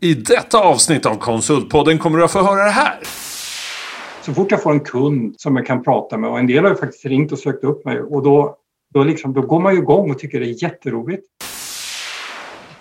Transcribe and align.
I 0.00 0.14
detta 0.14 0.58
avsnitt 0.58 1.06
av 1.06 1.14
Konsultpodden 1.14 1.98
kommer 1.98 2.18
du 2.18 2.24
att 2.24 2.32
få 2.32 2.42
höra 2.42 2.64
det 2.64 2.70
här. 2.70 2.98
Så 4.22 4.34
fort 4.34 4.50
jag 4.50 4.62
får 4.62 4.72
en 4.72 4.80
kund 4.80 5.34
som 5.38 5.56
jag 5.56 5.66
kan 5.66 5.82
prata 5.82 6.18
med 6.18 6.30
och 6.30 6.38
en 6.38 6.46
del 6.46 6.64
har 6.64 6.70
ju 6.70 6.76
faktiskt 6.76 7.04
ringt 7.04 7.32
och 7.32 7.38
sökt 7.38 7.64
upp 7.64 7.84
mig 7.84 8.00
och 8.00 8.22
då, 8.22 8.56
då, 8.94 9.04
liksom, 9.04 9.32
då 9.32 9.42
går 9.42 9.60
man 9.60 9.74
ju 9.74 9.80
igång 9.80 10.10
och 10.10 10.18
tycker 10.18 10.40
det 10.40 10.46
är 10.46 10.62
jätteroligt. 10.62 11.24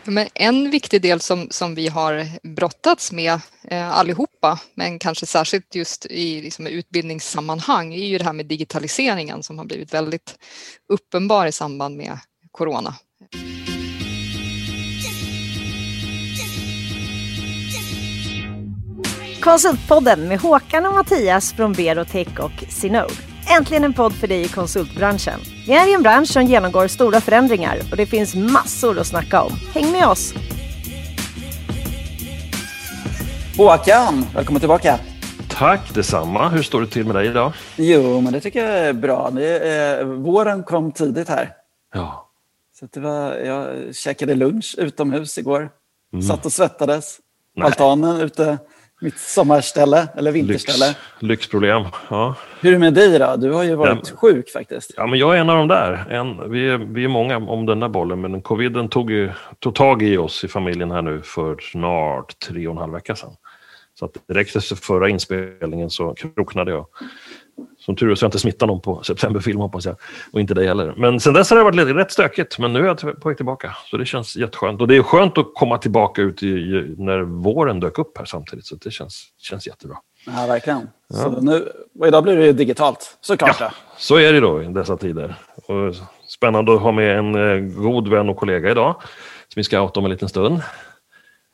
Men 0.04 0.28
en 0.33 0.71
viktig 0.71 1.01
del 1.01 1.20
som, 1.20 1.47
som 1.49 1.75
vi 1.75 1.88
har 1.88 2.25
brottats 2.55 3.12
med 3.12 3.40
eh, 3.63 3.97
allihopa, 3.97 4.60
men 4.74 5.00
kanske 5.00 5.26
särskilt 5.26 5.76
just 5.76 6.06
i 6.06 6.42
liksom, 6.42 6.68
utbildningssammanhang, 6.68 7.94
är 7.94 8.06
ju 8.06 8.18
det 8.18 8.24
här 8.24 8.34
med 8.34 8.46
digitaliseringen 8.46 9.44
som 9.44 9.58
har 9.58 9.66
blivit 9.66 9.94
väldigt 9.94 10.36
uppenbar 10.90 11.47
i 11.47 11.52
samband 11.52 11.97
med 11.97 12.20
corona. 12.52 12.96
Konsultpodden 19.45 20.27
med 20.27 20.40
Håkan 20.40 20.85
och 20.85 20.94
Mattias 20.94 21.53
från 21.53 21.73
Berotech 21.73 22.40
och 22.40 22.63
Sinode. 22.70 23.13
Äntligen 23.58 23.84
en 23.84 23.94
podd 23.94 24.13
för 24.13 24.27
dig 24.27 24.41
i 24.41 24.48
konsultbranschen. 24.48 25.40
Vi 25.67 25.73
är 25.73 25.90
i 25.91 25.94
en 25.94 26.02
bransch 26.02 26.27
som 26.27 26.44
genomgår 26.44 26.88
stora 26.88 27.22
förändringar 27.22 27.80
och 27.91 27.98
det 27.98 28.05
finns 28.05 28.36
massor 28.36 29.00
att 29.00 29.08
snacka 29.08 29.41
om. 29.41 29.52
Häng 29.73 29.91
med 29.91 30.08
oss! 30.08 30.34
Håkan, 33.58 34.26
välkommen 34.36 34.59
tillbaka. 34.59 35.00
Tack 35.50 35.94
detsamma. 35.94 36.50
Hur 36.50 36.64
står 36.64 36.81
det 36.81 36.88
till 36.88 37.05
med 37.05 37.16
dig 37.16 37.27
idag? 37.27 37.53
Jo, 37.75 38.22
men 38.22 38.34
det 38.34 38.39
tycker 38.39 38.70
jag 38.70 38.80
är 38.80 38.94
bra. 38.94 39.30
Det 39.30 39.59
är, 39.59 40.03
våren 40.03 40.64
kom 40.64 40.91
tidigt 40.91 41.30
här. 41.30 41.53
Ja. 41.94 42.30
Så 42.80 42.88
det 42.94 43.00
var, 43.00 43.34
jag 43.36 43.95
käkade 43.95 44.36
lunch 44.36 44.75
utomhus 44.77 45.38
igår. 45.38 45.70
Mm. 46.14 46.23
Satt 46.23 46.45
och 46.45 46.52
svettades. 46.52 47.20
Altanen 47.62 48.22
ute. 48.22 48.58
Mitt 49.05 49.20
sommarställe, 49.20 50.08
eller 50.16 50.32
vinterställe. 50.32 50.88
Lyx, 50.88 50.98
lyxproblem. 51.22 51.84
Ja. 52.09 52.36
Hur 52.61 52.70
är 52.70 52.73
det 52.73 52.80
med 52.80 52.94
dig 52.94 53.20
då? 53.20 53.36
Du 53.38 53.52
har 53.52 53.64
ju 53.64 53.75
varit 53.75 54.11
Ja. 54.11 54.17
sjuk 54.17 54.50
faktiskt. 54.50 54.92
ja, 54.98 55.08
men 55.08 55.20
jag 55.20 55.36
är 55.36 55.39
en 55.39 55.50
av 55.50 55.58
de 55.58 55.67
där. 55.67 56.06
En, 56.09 56.52
vi, 56.52 56.70
är, 56.70 56.78
vi 56.78 57.03
är 57.03 57.08
många 57.08 57.38
om 57.38 57.66
den 57.66 57.80
där 57.80 57.89
bollen, 57.89 58.22
men 58.22 58.42
coviden 58.42 58.89
tog, 58.89 59.11
ju, 59.11 59.31
tog 59.59 59.76
tag 59.76 60.03
i 60.03 60.17
oss 60.17 60.44
i 60.44 60.48
familjen 60.48 60.92
här 60.92 61.02
nu 61.02 61.22
för 61.22 61.58
snart 61.72 62.39
tre 62.39 62.67
och 62.67 62.72
en 62.73 62.78
halv 62.78 62.94
vecka 62.94 63.16
sedan. 63.16 63.31
Så 64.00 64.06
att 64.06 64.17
direkt 64.28 64.56
efter 64.56 64.76
förra 64.76 65.09
inspelningen 65.09 65.89
så 65.89 66.14
kroknade 66.14 66.72
jag. 66.72 66.86
Som 67.80 67.95
tur 67.95 68.11
är 68.11 68.16
så 68.16 68.23
har 68.23 68.25
jag 68.25 68.30
inte 68.30 68.39
smittat 68.39 68.67
någon 68.67 68.81
på 68.81 69.03
septemberfilm 69.03 69.59
hoppas 69.59 69.86
jag. 69.86 69.95
Och 70.34 70.39
inte 70.39 70.53
dig 70.53 70.67
heller. 70.67 70.94
Men 70.98 71.20
sen 71.20 71.34
dess 71.34 71.50
har 71.50 71.58
det 71.58 71.64
varit 71.64 71.75
lite, 71.75 71.94
rätt 71.94 72.11
stökigt. 72.11 72.59
Men 72.59 72.73
nu 72.73 72.80
är 72.80 72.86
jag 72.86 73.22
på 73.22 73.30
väg 73.30 73.38
tillbaka. 73.38 73.75
Så 73.92 73.98
det 73.98 74.06
känns 74.06 74.36
jätteskönt. 74.36 74.81
Och 74.81 74.88
det 74.88 74.95
är 74.98 75.03
skönt 75.03 75.38
att 75.38 75.45
komma 75.56 75.78
tillbaka 75.78 76.22
ut 76.22 76.44
i, 76.44 76.48
i, 76.48 76.95
när 76.98 77.20
våren 77.22 77.80
dök 77.80 78.00
upp 78.00 78.17
här 78.17 78.26
samtidigt. 78.26 78.66
Så 78.66 78.76
det 78.76 78.92
känns, 78.92 79.23
känns 79.42 79.67
jättebra. 79.67 79.98
Ja, 80.26 80.45
verkligen. 80.48 80.89
Så 81.14 81.30
nu, 81.42 81.72
och 82.00 82.08
idag 82.08 82.23
blir 82.23 82.38
det 82.38 82.53
digitalt, 82.53 83.17
såklart. 83.22 83.58
Ja, 83.59 83.72
så 83.98 84.16
är 84.20 84.33
det 84.33 84.39
då 84.39 84.64
i 84.64 84.66
dessa 84.66 84.98
tider. 84.98 85.36
Och 85.67 85.95
spännande 86.28 86.73
att 86.76 86.81
ha 86.81 86.92
med 86.92 87.17
en 87.17 87.36
eh, 87.36 87.58
god 87.81 88.08
vän 88.08 88.30
och 88.30 88.38
kollega 88.38 88.72
idag. 88.72 88.95
Som 89.48 89.59
vi 89.59 89.64
ska 89.64 89.81
outa 89.81 90.00
om 90.00 90.06
en 90.06 90.11
liten 90.11 90.30
stund. 90.30 90.61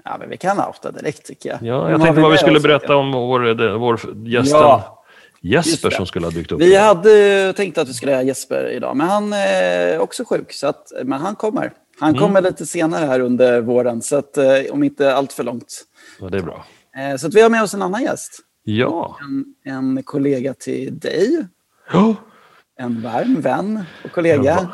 Ja, 0.03 0.16
men 0.19 0.29
vi 0.29 0.38
kan 0.38 0.59
outa 0.59 0.91
direkt 0.91 1.25
tycker 1.25 1.49
jag. 1.49 1.57
Ja, 1.61 1.89
jag 1.91 2.02
tänkte 2.02 2.22
vad 2.22 2.31
vi 2.31 2.38
skulle 2.38 2.59
berätta 2.59 2.95
om 2.95 3.11
vår, 3.11 3.39
de- 3.53 3.79
vår 3.79 3.99
gästen 4.27 4.59
Ja, 4.61 5.00
Jesper 5.42 5.89
som 5.89 6.06
skulle 6.06 6.25
ha 6.25 6.31
dykt 6.31 6.52
upp. 6.52 6.61
Vi 6.61 6.75
hade 6.75 7.53
tänkt 7.53 7.78
att 7.78 7.89
vi 7.89 7.94
skulle 7.94 8.16
ha 8.16 8.22
Jesper 8.23 8.70
idag, 8.70 8.97
men 8.97 9.08
han 9.08 9.34
är 9.34 10.00
också 10.00 10.25
sjuk. 10.25 10.53
Så 10.53 10.67
att, 10.67 10.92
men 11.03 11.22
han 11.22 11.36
kommer. 11.36 11.73
Han 12.00 12.09
Mm. 12.09 12.22
kommer 12.22 12.42
lite 12.42 12.66
senare 12.66 13.06
här 13.06 13.20
under 13.20 13.62
våren, 13.62 14.02
så 14.02 14.16
att, 14.16 14.38
eh, 14.38 14.45
om 14.72 14.84
inte 14.84 15.16
allt 15.16 15.34
för 15.34 15.44
långt. 15.44 15.84
Ja, 16.19 16.30
det 16.30 16.38
är 16.38 16.42
bra. 16.42 16.66
Eh, 16.97 17.17
Så 17.17 17.28
att 17.28 17.34
vi 17.34 17.42
har 17.42 17.50
med 17.50 17.64
oss 17.64 17.73
en 17.73 17.81
annan 17.81 18.02
gäst. 18.03 18.39
Ja. 18.64 19.17
En, 19.22 19.73
en 19.73 20.03
kollega 20.03 20.53
till 20.53 21.00
dig. 21.00 21.45
Ja. 21.94 22.16
En 22.80 23.02
varm 23.02 23.42
vän 23.42 23.84
och 24.06 24.12
kollega. 24.12 24.68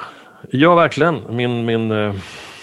Ja, 0.52 0.76
verkligen. 0.76 1.36
Min, 1.36 1.66
min, 1.66 1.92
eh, 1.92 2.16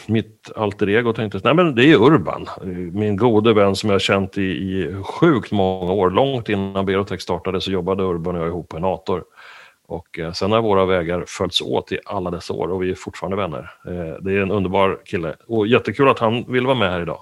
mitt 0.08 0.50
alter 0.56 0.88
ego 0.88 1.12
tänkte. 1.12 1.40
Nej, 1.44 1.54
men 1.54 1.74
det 1.74 1.84
är 1.84 1.96
Urban. 1.96 2.48
Min 2.92 3.16
gode 3.16 3.54
vän 3.54 3.76
som 3.76 3.90
jag 3.90 3.94
har 3.94 4.00
känt 4.00 4.38
i, 4.38 4.42
i 4.42 5.02
sjukt 5.04 5.52
många 5.52 5.92
år. 5.92 6.10
Långt 6.10 6.48
innan 6.48 6.86
Berotech 6.86 7.20
startade 7.20 7.60
så 7.60 7.70
jobbade 7.70 8.02
Urban 8.02 8.36
och 8.36 8.40
jag 8.40 8.48
ihop 8.48 8.68
på 8.68 8.76
en 8.76 8.84
Enator. 8.84 9.24
Och 9.86 10.18
eh, 10.18 10.32
sen 10.32 10.52
har 10.52 10.62
våra 10.62 10.84
vägar 10.84 11.24
följts 11.26 11.60
åt 11.60 11.92
i 11.92 11.98
alla 12.04 12.30
dessa 12.30 12.52
år 12.52 12.68
och 12.68 12.82
vi 12.82 12.90
är 12.90 12.94
fortfarande 12.94 13.36
vänner. 13.36 13.70
Eh, 13.86 14.22
det 14.22 14.32
är 14.32 14.42
en 14.42 14.50
underbar 14.50 15.00
kille 15.04 15.36
och 15.46 15.66
jättekul 15.66 16.08
att 16.08 16.18
han 16.18 16.52
vill 16.52 16.66
vara 16.66 16.78
med 16.78 16.90
här 16.90 17.02
idag. 17.02 17.18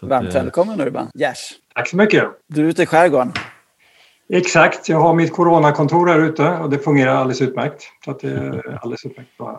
Så 0.00 0.06
Varmt 0.06 0.34
eh, 0.34 0.42
välkommen 0.42 0.80
Urban. 0.80 1.10
Gers. 1.14 1.38
Tack 1.74 1.88
så 1.88 1.96
mycket. 1.96 2.24
Du 2.46 2.64
är 2.64 2.68
ute 2.68 2.82
i 2.82 2.86
skärgården. 2.86 3.32
Exakt, 4.32 4.88
jag 4.88 5.00
har 5.00 5.14
mitt 5.14 5.32
coronakontor 5.32 6.06
här 6.06 6.18
ute 6.18 6.50
och 6.50 6.70
det 6.70 6.78
fungerar 6.78 7.14
alldeles 7.14 7.42
utmärkt. 7.42 7.82
Så 8.04 8.10
att 8.10 8.20
det 8.20 8.28
är 8.28 8.78
alldeles 8.82 9.04
utmärkt. 9.04 9.30
här. 9.38 9.58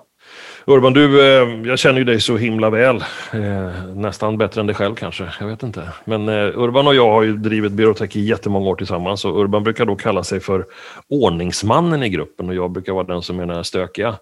Urban, 0.70 0.94
du, 0.94 1.22
eh, 1.22 1.48
jag 1.66 1.80
känner 1.80 2.00
ju 2.00 2.04
dig 2.04 2.22
så 2.22 2.38
himla 2.38 2.70
väl. 2.70 2.96
Eh, 3.34 3.86
nästan 3.96 4.38
bättre 4.38 4.62
än 4.62 4.68
dig 4.68 4.76
själv 4.76 4.96
kanske, 4.96 5.30
jag 5.40 5.48
vet 5.48 5.64
inte. 5.64 5.90
Men 6.06 6.30
eh, 6.30 6.60
Urban 6.60 6.88
och 6.88 6.96
jag 6.96 7.12
har 7.12 7.24
ju 7.24 7.38
drivit 7.38 7.72
Berotech 7.72 8.16
i 8.16 8.20
jättemånga 8.20 8.70
år 8.70 8.76
tillsammans 8.76 9.26
och 9.26 9.42
Urban 9.42 9.64
brukar 9.64 9.86
då 9.86 9.96
kalla 9.96 10.24
sig 10.24 10.40
för 10.40 10.66
ordningsmannen 11.10 12.04
i 12.04 12.10
gruppen 12.10 12.50
och 12.50 12.56
jag 12.56 12.72
brukar 12.72 12.94
vara 12.94 13.04
den 13.04 13.22
som 13.22 13.40
är 13.40 13.46
den 13.46 13.64
stökiga. 13.64 14.16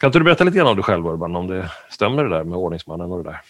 Kan 0.00 0.08
inte 0.08 0.18
du 0.18 0.24
berätta 0.24 0.44
lite 0.44 0.58
grann 0.58 0.66
om 0.66 0.76
dig 0.76 0.84
själv 0.84 1.06
Urban, 1.06 1.36
om 1.36 1.46
det 1.46 1.70
stämmer 1.90 2.24
det 2.24 2.30
där 2.30 2.44
med 2.44 2.58
ordningsmannen 2.58 3.12
och 3.12 3.24
det 3.24 3.30
där? 3.30 3.40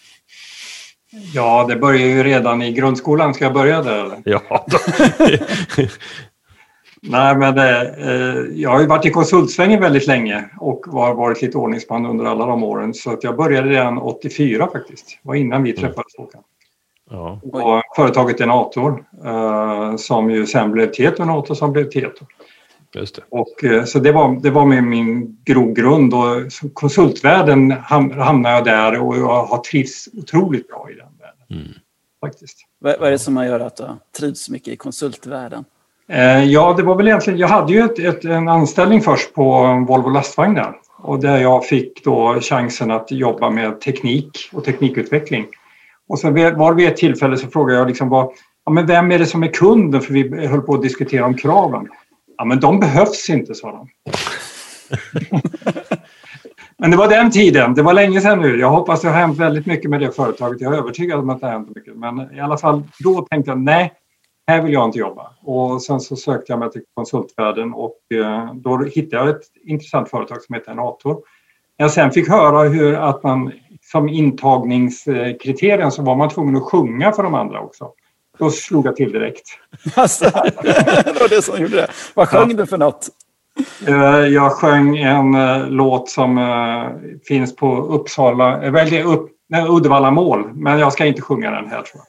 Ja, 1.33 1.65
det 1.69 1.75
börjar 1.75 2.07
ju 2.07 2.23
redan 2.23 2.61
i 2.61 2.71
grundskolan. 2.71 3.33
Ska 3.33 3.45
jag 3.45 3.53
börja 3.53 3.83
där? 3.83 4.05
Eller? 4.05 4.21
Ja, 4.25 4.65
då. 4.67 4.77
Nej, 7.05 7.35
men 7.35 7.57
eh, 7.57 8.61
jag 8.61 8.69
har 8.69 8.81
ju 8.81 8.87
varit 8.87 9.05
i 9.05 9.09
konsultsvängen 9.09 9.81
väldigt 9.81 10.07
länge 10.07 10.49
och 10.59 10.85
har 10.85 11.15
varit 11.15 11.41
lite 11.41 11.57
ordningsman 11.57 12.05
under 12.05 12.25
alla 12.25 12.45
de 12.45 12.63
åren. 12.63 12.93
Så 12.93 13.13
att 13.13 13.23
jag 13.23 13.37
började 13.37 13.69
redan 13.69 13.97
84 13.97 14.69
faktiskt. 14.71 15.07
Det 15.07 15.27
var 15.27 15.35
innan 15.35 15.63
vi 15.63 15.73
träffades 15.73 16.15
Håkan. 16.17 16.43
ja. 17.09 17.39
Och 17.43 17.81
företaget 17.95 18.41
Enator 18.41 19.05
eh, 19.25 19.95
som 19.95 20.31
ju 20.31 20.45
sen 20.45 20.71
blev 20.71 20.91
Enator 20.99 21.55
som 21.55 21.73
blev 21.73 21.89
Tieto. 21.89 22.25
just 22.93 23.15
det. 23.15 23.21
Och, 23.29 23.63
eh, 23.63 23.83
så 23.83 23.99
det 23.99 24.11
var, 24.11 24.39
det 24.41 24.49
var 24.49 24.65
med 24.65 24.83
min 24.83 25.37
grogrund 25.45 26.13
och 26.13 26.51
konsultvärlden 26.73 27.71
ham, 27.71 28.11
hamnade 28.11 28.55
jag 28.55 28.65
där 28.65 28.99
och 28.99 29.17
jag 29.17 29.45
har 29.45 29.57
trivts 29.57 30.09
otroligt 30.13 30.67
bra 30.67 30.87
i 30.91 30.95
den 30.95 31.07
världen. 31.19 31.65
Mm. 31.65 31.73
Faktiskt. 32.21 32.57
Vad, 32.79 32.99
vad 32.99 33.07
är 33.07 33.11
det 33.11 33.19
som 33.19 33.37
har 33.37 33.45
gjort 33.45 33.61
att 33.61 33.77
du 33.77 33.85
trivs 34.19 34.49
mycket 34.49 34.73
i 34.73 34.77
konsultvärlden? 34.77 35.65
Eh, 36.07 36.43
ja, 36.43 36.73
det 36.77 36.83
var 36.83 36.95
väl 36.95 37.07
egentligen, 37.07 37.39
jag 37.39 37.47
hade 37.47 37.73
ju 37.73 37.79
ett, 37.79 37.99
ett, 37.99 38.25
en 38.25 38.47
anställning 38.47 39.01
först 39.01 39.33
på 39.33 39.61
Volvo 39.87 40.09
lastvagnar 40.09 40.75
och 40.97 41.19
där 41.19 41.37
jag 41.37 41.65
fick 41.65 42.03
då 42.03 42.39
chansen 42.41 42.91
att 42.91 43.11
jobba 43.11 43.49
med 43.49 43.81
teknik 43.81 44.49
och 44.53 44.63
teknikutveckling. 44.63 45.45
Och 46.09 46.19
sen 46.19 46.57
var 46.57 46.73
vid 46.73 46.87
ett 46.87 46.97
tillfälle 46.97 47.37
så 47.37 47.47
frågade 47.47 47.79
jag 47.79 47.87
liksom 47.87 48.09
vad, 48.09 48.31
ja, 48.65 48.71
men 48.71 48.85
vem 48.85 49.11
är 49.11 49.19
det 49.19 49.25
som 49.25 49.43
är 49.43 49.47
kunden? 49.47 50.01
För 50.01 50.13
vi 50.13 50.47
höll 50.47 50.61
på 50.61 50.73
att 50.73 50.81
diskutera 50.81 51.25
om 51.25 51.33
kraven. 51.33 51.87
Ja, 52.37 52.45
men 52.45 52.59
de 52.59 52.79
behövs 52.79 53.29
inte, 53.29 53.55
sa 53.55 53.71
de. 53.71 53.87
men 56.77 56.91
det 56.91 56.97
var 56.97 57.07
den 57.07 57.31
tiden, 57.31 57.73
det 57.73 57.81
var 57.81 57.93
länge 57.93 58.21
sedan 58.21 58.41
nu. 58.41 58.59
Jag 58.59 58.69
hoppas 58.69 59.01
det 59.01 59.07
har 59.07 59.15
hänt 59.15 59.39
väldigt 59.39 59.65
mycket 59.65 59.89
med 59.89 59.99
det 59.99 60.11
företaget. 60.11 60.61
Jag 60.61 60.73
är 60.73 60.77
övertygad 60.77 61.19
om 61.19 61.29
att 61.29 61.39
det 61.39 61.45
har 61.45 61.53
hänt 61.53 61.75
mycket. 61.75 61.95
Men 61.95 62.35
i 62.35 62.39
alla 62.39 62.57
fall, 62.57 62.83
då 62.99 63.21
tänkte 63.21 63.51
jag 63.51 63.59
nej, 63.59 63.93
här 64.47 64.61
vill 64.61 64.73
jag 64.73 64.85
inte 64.85 64.99
jobba. 64.99 65.31
Och 65.41 65.81
sen 65.81 65.99
så 65.99 66.15
sökte 66.15 66.51
jag 66.51 66.59
mig 66.59 66.71
till 66.71 66.81
konsultvärlden 66.93 67.73
och 67.73 67.97
eh, 68.13 68.53
då 68.53 68.77
hittade 68.83 69.25
jag 69.25 69.35
ett 69.35 69.43
intressant 69.63 70.09
företag 70.09 70.41
som 70.41 70.55
heter 70.55 70.71
Enator. 70.71 71.13
När 71.77 71.83
jag 71.83 71.91
sen 71.91 72.11
fick 72.11 72.29
höra 72.29 72.69
hur 72.69 72.93
att 72.93 73.23
man 73.23 73.51
som 73.81 74.09
intagningskriterien 74.09 75.91
så 75.91 76.01
var 76.01 76.15
man 76.15 76.29
tvungen 76.29 76.55
att 76.55 76.63
sjunga 76.63 77.11
för 77.11 77.23
de 77.23 77.33
andra 77.33 77.59
också. 77.59 77.91
Då 78.39 78.49
slog 78.49 78.85
jag 78.85 78.95
till 78.95 79.11
direkt. 79.11 79.47
Alltså, 79.95 80.25
det 80.63 81.19
var 81.19 81.29
det 81.29 81.41
som 81.41 81.61
gjorde 81.61 81.75
det. 81.75 81.87
Vad 82.13 82.29
sjöng 82.29 82.55
du 82.55 82.65
för 82.65 82.77
något? 82.77 83.07
Eh, 83.87 83.95
Jag 84.27 84.51
sjöng 84.51 84.97
en 84.97 85.35
eh, 85.35 85.67
låt 85.69 86.09
som 86.09 86.39
finns 87.27 87.55
på 87.55 87.77
Uppsala, 87.77 88.71
väl 88.71 88.89
det 88.89 89.03
upp, 89.03 89.29
Uddevalla 89.69 90.11
mål, 90.11 90.53
men 90.53 90.79
jag 90.79 90.93
ska 90.93 91.05
inte 91.05 91.21
sjunga 91.21 91.51
den 91.51 91.67
här 91.69 91.81
tror 91.81 92.03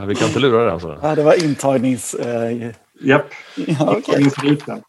jag. 0.00 0.06
Vi 0.06 0.14
kan 0.14 0.28
inte 0.28 0.40
lura 0.40 0.64
det 0.64 0.72
alltså. 0.72 0.98
Ja, 1.02 1.14
det 1.14 1.22
var 1.22 1.44
intagnings... 1.44 2.14
Eh, 2.14 2.70
Japp, 3.02 3.26
ja, 3.56 3.74
okej. 3.80 3.96
intagningsriten. 3.96 4.82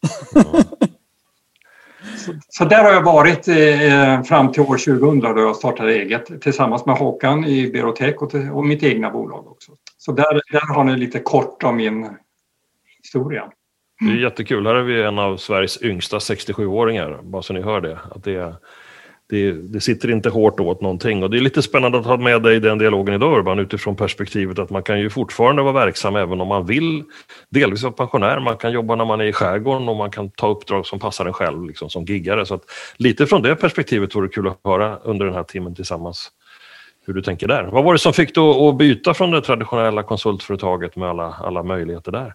Så, 2.16 2.32
så 2.48 2.64
där 2.64 2.84
har 2.84 2.92
jag 2.92 3.02
varit 3.02 3.48
eh, 3.48 4.22
fram 4.22 4.52
till 4.52 4.62
år 4.62 4.66
2000 4.98 5.20
då 5.20 5.40
jag 5.40 5.56
startade 5.56 5.94
eget 5.94 6.42
tillsammans 6.42 6.86
med 6.86 6.96
Håkan 6.96 7.44
i 7.44 7.70
Berotech 7.72 8.22
och, 8.22 8.30
till- 8.30 8.50
och 8.50 8.64
mitt 8.66 8.82
egna 8.82 9.10
bolag 9.10 9.46
också. 9.46 9.72
Så 9.98 10.12
där, 10.12 10.40
där 10.52 10.74
har 10.74 10.84
ni 10.84 10.96
lite 10.96 11.18
kort 11.18 11.62
om 11.62 11.76
min 11.76 12.08
historia. 13.02 13.44
Det 14.00 14.12
är 14.12 14.16
jättekul. 14.16 14.66
Här 14.66 14.74
är 14.74 14.82
vi 14.82 15.02
en 15.02 15.18
av 15.18 15.36
Sveriges 15.36 15.82
yngsta 15.82 16.18
67-åringar, 16.18 17.20
bara 17.22 17.42
så 17.42 17.52
ni 17.52 17.60
hör 17.62 17.80
det. 17.80 17.98
Att 18.10 18.24
det, 18.24 18.34
är, 18.34 18.54
det, 19.32 19.52
det, 19.52 19.80
sitter 19.80 20.10
inte 20.10 20.30
hårt 20.30 20.60
åt 20.60 20.80
någonting. 20.80 21.22
Och 21.22 21.30
det 21.30 21.38
är 21.38 21.40
lite 21.40 21.62
spännande 21.62 21.98
att 21.98 22.06
ha 22.06 22.16
med 22.16 22.42
dig 22.42 22.56
i 22.56 22.60
den 22.60 22.78
dialogen 22.78 23.14
idag 23.14 23.38
Urban 23.38 23.58
utifrån 23.58 23.96
perspektivet 23.96 24.58
att 24.58 24.70
man 24.70 24.82
kan 24.82 25.00
ju 25.00 25.10
fortfarande 25.10 25.62
vara 25.62 25.72
verksam 25.72 26.16
även 26.16 26.40
om 26.40 26.48
man 26.48 26.66
vill 26.66 27.04
delvis 27.50 27.82
vara 27.82 27.92
pensionär. 27.92 28.40
Man 28.40 28.56
kan 28.56 28.72
jobba 28.72 28.96
när 28.96 29.04
man 29.04 29.20
är 29.20 29.24
i 29.24 29.32
skärgården 29.32 29.88
och 29.88 29.96
man 29.96 30.10
kan 30.10 30.30
ta 30.30 30.48
uppdrag 30.48 30.86
som 30.86 30.98
passar 30.98 31.26
en 31.26 31.32
själv 31.32 31.66
liksom, 31.66 31.90
som 31.90 32.04
giggare. 32.04 32.46
Så 32.46 32.54
att, 32.54 32.62
lite 32.96 33.26
från 33.26 33.42
det 33.42 33.56
perspektivet 33.56 34.14
vore 34.14 34.26
det 34.26 34.32
kul 34.32 34.48
att 34.48 34.60
höra 34.64 34.96
under 34.96 35.26
den 35.26 35.34
här 35.34 35.42
timmen 35.42 35.74
tillsammans 35.74 36.30
hur 37.06 37.14
du 37.14 37.22
tänker 37.22 37.48
där. 37.48 37.64
Vad 37.64 37.84
var 37.84 37.92
det 37.92 37.98
som 37.98 38.12
fick 38.12 38.34
dig 38.34 38.68
att 38.68 38.76
byta 38.76 39.14
från 39.14 39.30
det 39.30 39.40
traditionella 39.40 40.02
konsultföretaget 40.02 40.96
med 40.96 41.08
alla, 41.08 41.32
alla 41.32 41.62
möjligheter 41.62 42.12
där? 42.12 42.34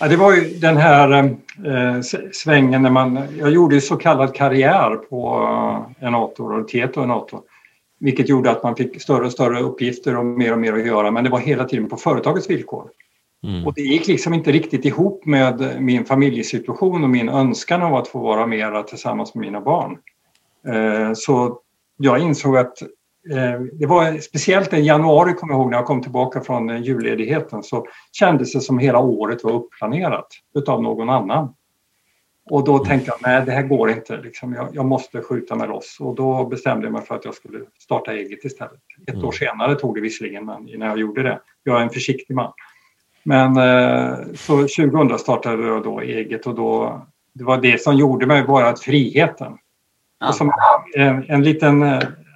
Ja, 0.00 0.08
det 0.08 0.16
var 0.16 0.34
ju 0.34 0.58
den 0.58 0.76
här 0.76 1.24
eh, 1.66 2.00
svängen 2.32 2.82
när 2.82 2.90
man... 2.90 3.18
Jag 3.38 3.50
gjorde 3.50 3.80
så 3.80 3.96
kallad 3.96 4.34
karriär 4.34 4.96
på 4.96 5.42
eh, 6.00 6.06
Enator 6.06 6.60
och 6.60 6.68
Tieto 6.68 7.02
Enator. 7.02 7.40
Vilket 7.98 8.28
gjorde 8.28 8.50
att 8.50 8.62
man 8.62 8.76
fick 8.76 9.02
större 9.02 9.26
och 9.26 9.32
större 9.32 9.60
uppgifter 9.60 10.16
och 10.16 10.24
mer 10.24 10.52
och 10.52 10.58
mer 10.58 10.72
att 10.72 10.86
göra 10.86 11.10
men 11.10 11.24
det 11.24 11.30
var 11.30 11.38
hela 11.38 11.64
tiden 11.64 11.88
på 11.88 11.96
företagets 11.96 12.50
villkor. 12.50 12.90
Mm. 13.46 13.66
Och 13.66 13.74
det 13.74 13.82
gick 13.82 14.06
liksom 14.06 14.34
inte 14.34 14.52
riktigt 14.52 14.84
ihop 14.84 15.26
med 15.26 15.76
min 15.82 16.04
familjesituation 16.04 17.04
och 17.04 17.10
min 17.10 17.28
önskan 17.28 17.82
av 17.82 17.94
att 17.94 18.08
få 18.08 18.18
vara 18.18 18.46
mera 18.46 18.82
tillsammans 18.82 19.34
med 19.34 19.42
mina 19.42 19.60
barn. 19.60 19.98
Eh, 20.68 21.12
så 21.14 21.58
jag 21.96 22.18
insåg 22.18 22.56
att 22.56 22.78
det 23.72 23.86
var 23.86 24.18
speciellt 24.18 24.72
i 24.72 24.80
januari, 24.80 25.32
kommer 25.32 25.52
jag 25.52 25.60
ihåg, 25.60 25.70
när 25.70 25.78
jag 25.78 25.86
kom 25.86 26.02
tillbaka 26.02 26.40
från 26.40 26.70
eh, 26.70 26.82
julledigheten 26.82 27.62
så 27.62 27.86
kändes 28.12 28.52
det 28.52 28.60
som 28.60 28.78
hela 28.78 28.98
året 28.98 29.44
var 29.44 29.52
uppplanerat 29.52 30.26
utav 30.54 30.82
någon 30.82 31.10
annan. 31.10 31.54
Och 32.50 32.64
då 32.64 32.78
tänkte 32.78 33.10
jag, 33.10 33.30
nej 33.30 33.46
det 33.46 33.52
här 33.52 33.62
går 33.62 33.90
inte, 33.90 34.16
liksom, 34.16 34.52
jag, 34.52 34.68
jag, 34.72 34.86
måste 34.86 35.22
skjuta 35.22 35.56
mig 35.56 35.68
loss. 35.68 35.96
Och 36.00 36.14
då 36.14 36.44
bestämde 36.44 36.86
jag 36.86 36.92
mig 36.92 37.02
för 37.02 37.14
att 37.14 37.24
jag 37.24 37.34
skulle 37.34 37.58
starta 37.78 38.12
eget 38.12 38.44
istället. 38.44 38.80
Ett 39.06 39.14
mm. 39.14 39.26
år 39.26 39.32
senare 39.32 39.74
tog 39.74 39.94
det 39.94 40.00
visserligen, 40.00 40.44
men 40.44 40.68
innan 40.68 40.88
jag 40.88 40.98
gjorde 40.98 41.22
det. 41.22 41.40
Jag 41.62 41.78
är 41.78 41.82
en 41.82 41.90
försiktig 41.90 42.34
man. 42.34 42.52
Men 43.22 43.56
eh, 43.56 44.18
så 44.34 44.56
2000 44.56 45.18
startade 45.18 45.66
jag 45.66 45.82
då 45.82 46.00
eget 46.00 46.46
och 46.46 46.54
då, 46.54 47.02
det 47.32 47.44
var 47.44 47.58
det 47.58 47.82
som 47.82 47.96
gjorde 47.96 48.26
mig 48.26 48.42
bara 48.42 48.76
friheten. 48.76 49.58
Ja. 50.20 50.28
Och 50.28 50.34
som 50.34 50.52
en, 50.96 51.24
en 51.28 51.42
liten 51.42 51.82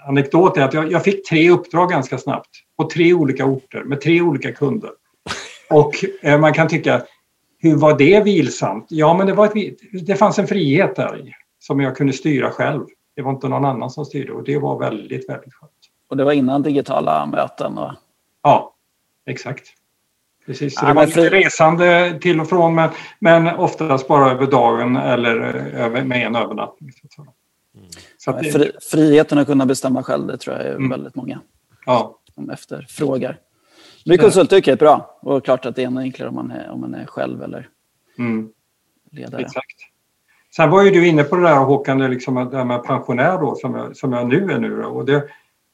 anekdot 0.06 0.56
är 0.56 0.62
att 0.62 0.74
jag, 0.74 0.92
jag, 0.92 1.04
fick 1.04 1.28
tre 1.28 1.50
uppdrag 1.50 1.90
ganska 1.90 2.18
snabbt 2.18 2.50
på 2.76 2.90
tre 2.90 3.12
olika 3.14 3.44
orter 3.44 3.84
med 3.84 4.00
tre 4.00 4.20
olika 4.20 4.52
kunder. 4.52 4.90
Och 5.70 6.04
eh, 6.22 6.40
man 6.40 6.52
kan 6.52 6.68
tycka, 6.68 7.02
hur 7.58 7.76
var 7.76 7.98
det 7.98 8.24
vilsamt? 8.24 8.86
Ja, 8.88 9.14
men 9.14 9.26
det, 9.26 9.32
var 9.32 9.46
ett, 9.46 9.78
det 10.06 10.16
fanns 10.16 10.38
en 10.38 10.46
frihet 10.46 10.96
där 10.96 11.20
i 11.20 11.32
som 11.58 11.80
jag 11.80 11.96
kunde 11.96 12.12
styra 12.12 12.50
själv. 12.50 12.86
Det 13.16 13.22
var 13.22 13.30
inte 13.30 13.48
någon 13.48 13.64
annan 13.64 13.90
som 13.90 14.04
styrde 14.04 14.32
och 14.32 14.44
det 14.44 14.58
var 14.58 14.78
väldigt, 14.78 15.28
väldigt 15.28 15.54
skönt. 15.54 15.72
Och 16.08 16.16
det 16.16 16.24
var 16.24 16.32
innan 16.32 16.62
digitala 16.62 17.26
möten? 17.26 17.78
Och... 17.78 17.92
Ja, 18.42 18.74
exakt. 19.26 19.68
Precis, 20.46 20.78
så 20.78 20.84
ja, 20.84 20.88
det 20.88 20.94
var 20.94 21.06
lite 21.06 21.30
resande 21.30 22.18
till 22.22 22.40
och 22.40 22.48
från 22.48 22.74
men, 22.74 22.90
men 23.18 23.46
oftast 23.46 24.08
bara 24.08 24.30
över 24.30 24.46
dagen 24.46 24.96
eller 24.96 25.36
över, 25.74 26.04
med 26.04 26.26
en 26.26 26.36
övernattning. 26.36 26.92
Så 26.92 27.26
så 28.18 28.32
det... 28.32 28.52
Fri, 28.52 28.72
friheten 28.80 29.38
att 29.38 29.46
kunna 29.46 29.66
bestämma 29.66 30.02
själv, 30.02 30.26
det 30.26 30.36
tror 30.36 30.56
jag 30.56 30.66
är 30.66 30.74
mm. 30.74 30.90
väldigt 30.90 31.14
många 31.14 31.40
ja. 31.86 32.18
som 32.34 32.50
efterfrågar. 32.50 33.38
Bli 34.04 34.18
konsultyrke 34.18 34.72
är 34.72 34.76
bra 34.76 35.18
och 35.20 35.44
klart 35.44 35.66
att 35.66 35.76
det 35.76 35.82
är 35.82 35.86
ännu 35.86 36.00
enklare 36.00 36.28
om 36.28 36.34
man 36.34 36.50
är, 36.50 36.70
om 36.70 36.80
man 36.80 36.94
är 36.94 37.06
själv 37.06 37.42
eller 37.42 37.68
mm. 38.18 38.48
ledare. 39.10 39.42
Exakt. 39.42 39.76
Sen 40.56 40.70
var 40.70 40.82
ju 40.82 40.90
du 40.90 41.08
inne 41.08 41.24
på 41.24 41.36
det 41.36 41.42
där 41.42 41.56
Håkan, 41.56 41.98
det, 41.98 42.08
liksom, 42.08 42.34
det 42.34 42.56
här 42.56 42.64
med 42.64 42.84
pensionär 42.84 43.38
då, 43.38 43.54
som 43.54 43.74
jag, 43.74 43.96
som 43.96 44.12
jag 44.12 44.28
nu 44.28 44.52
är 44.52 44.58
nu. 44.58 44.82
Då. 44.82 44.88
Och 44.88 45.04
det, 45.04 45.24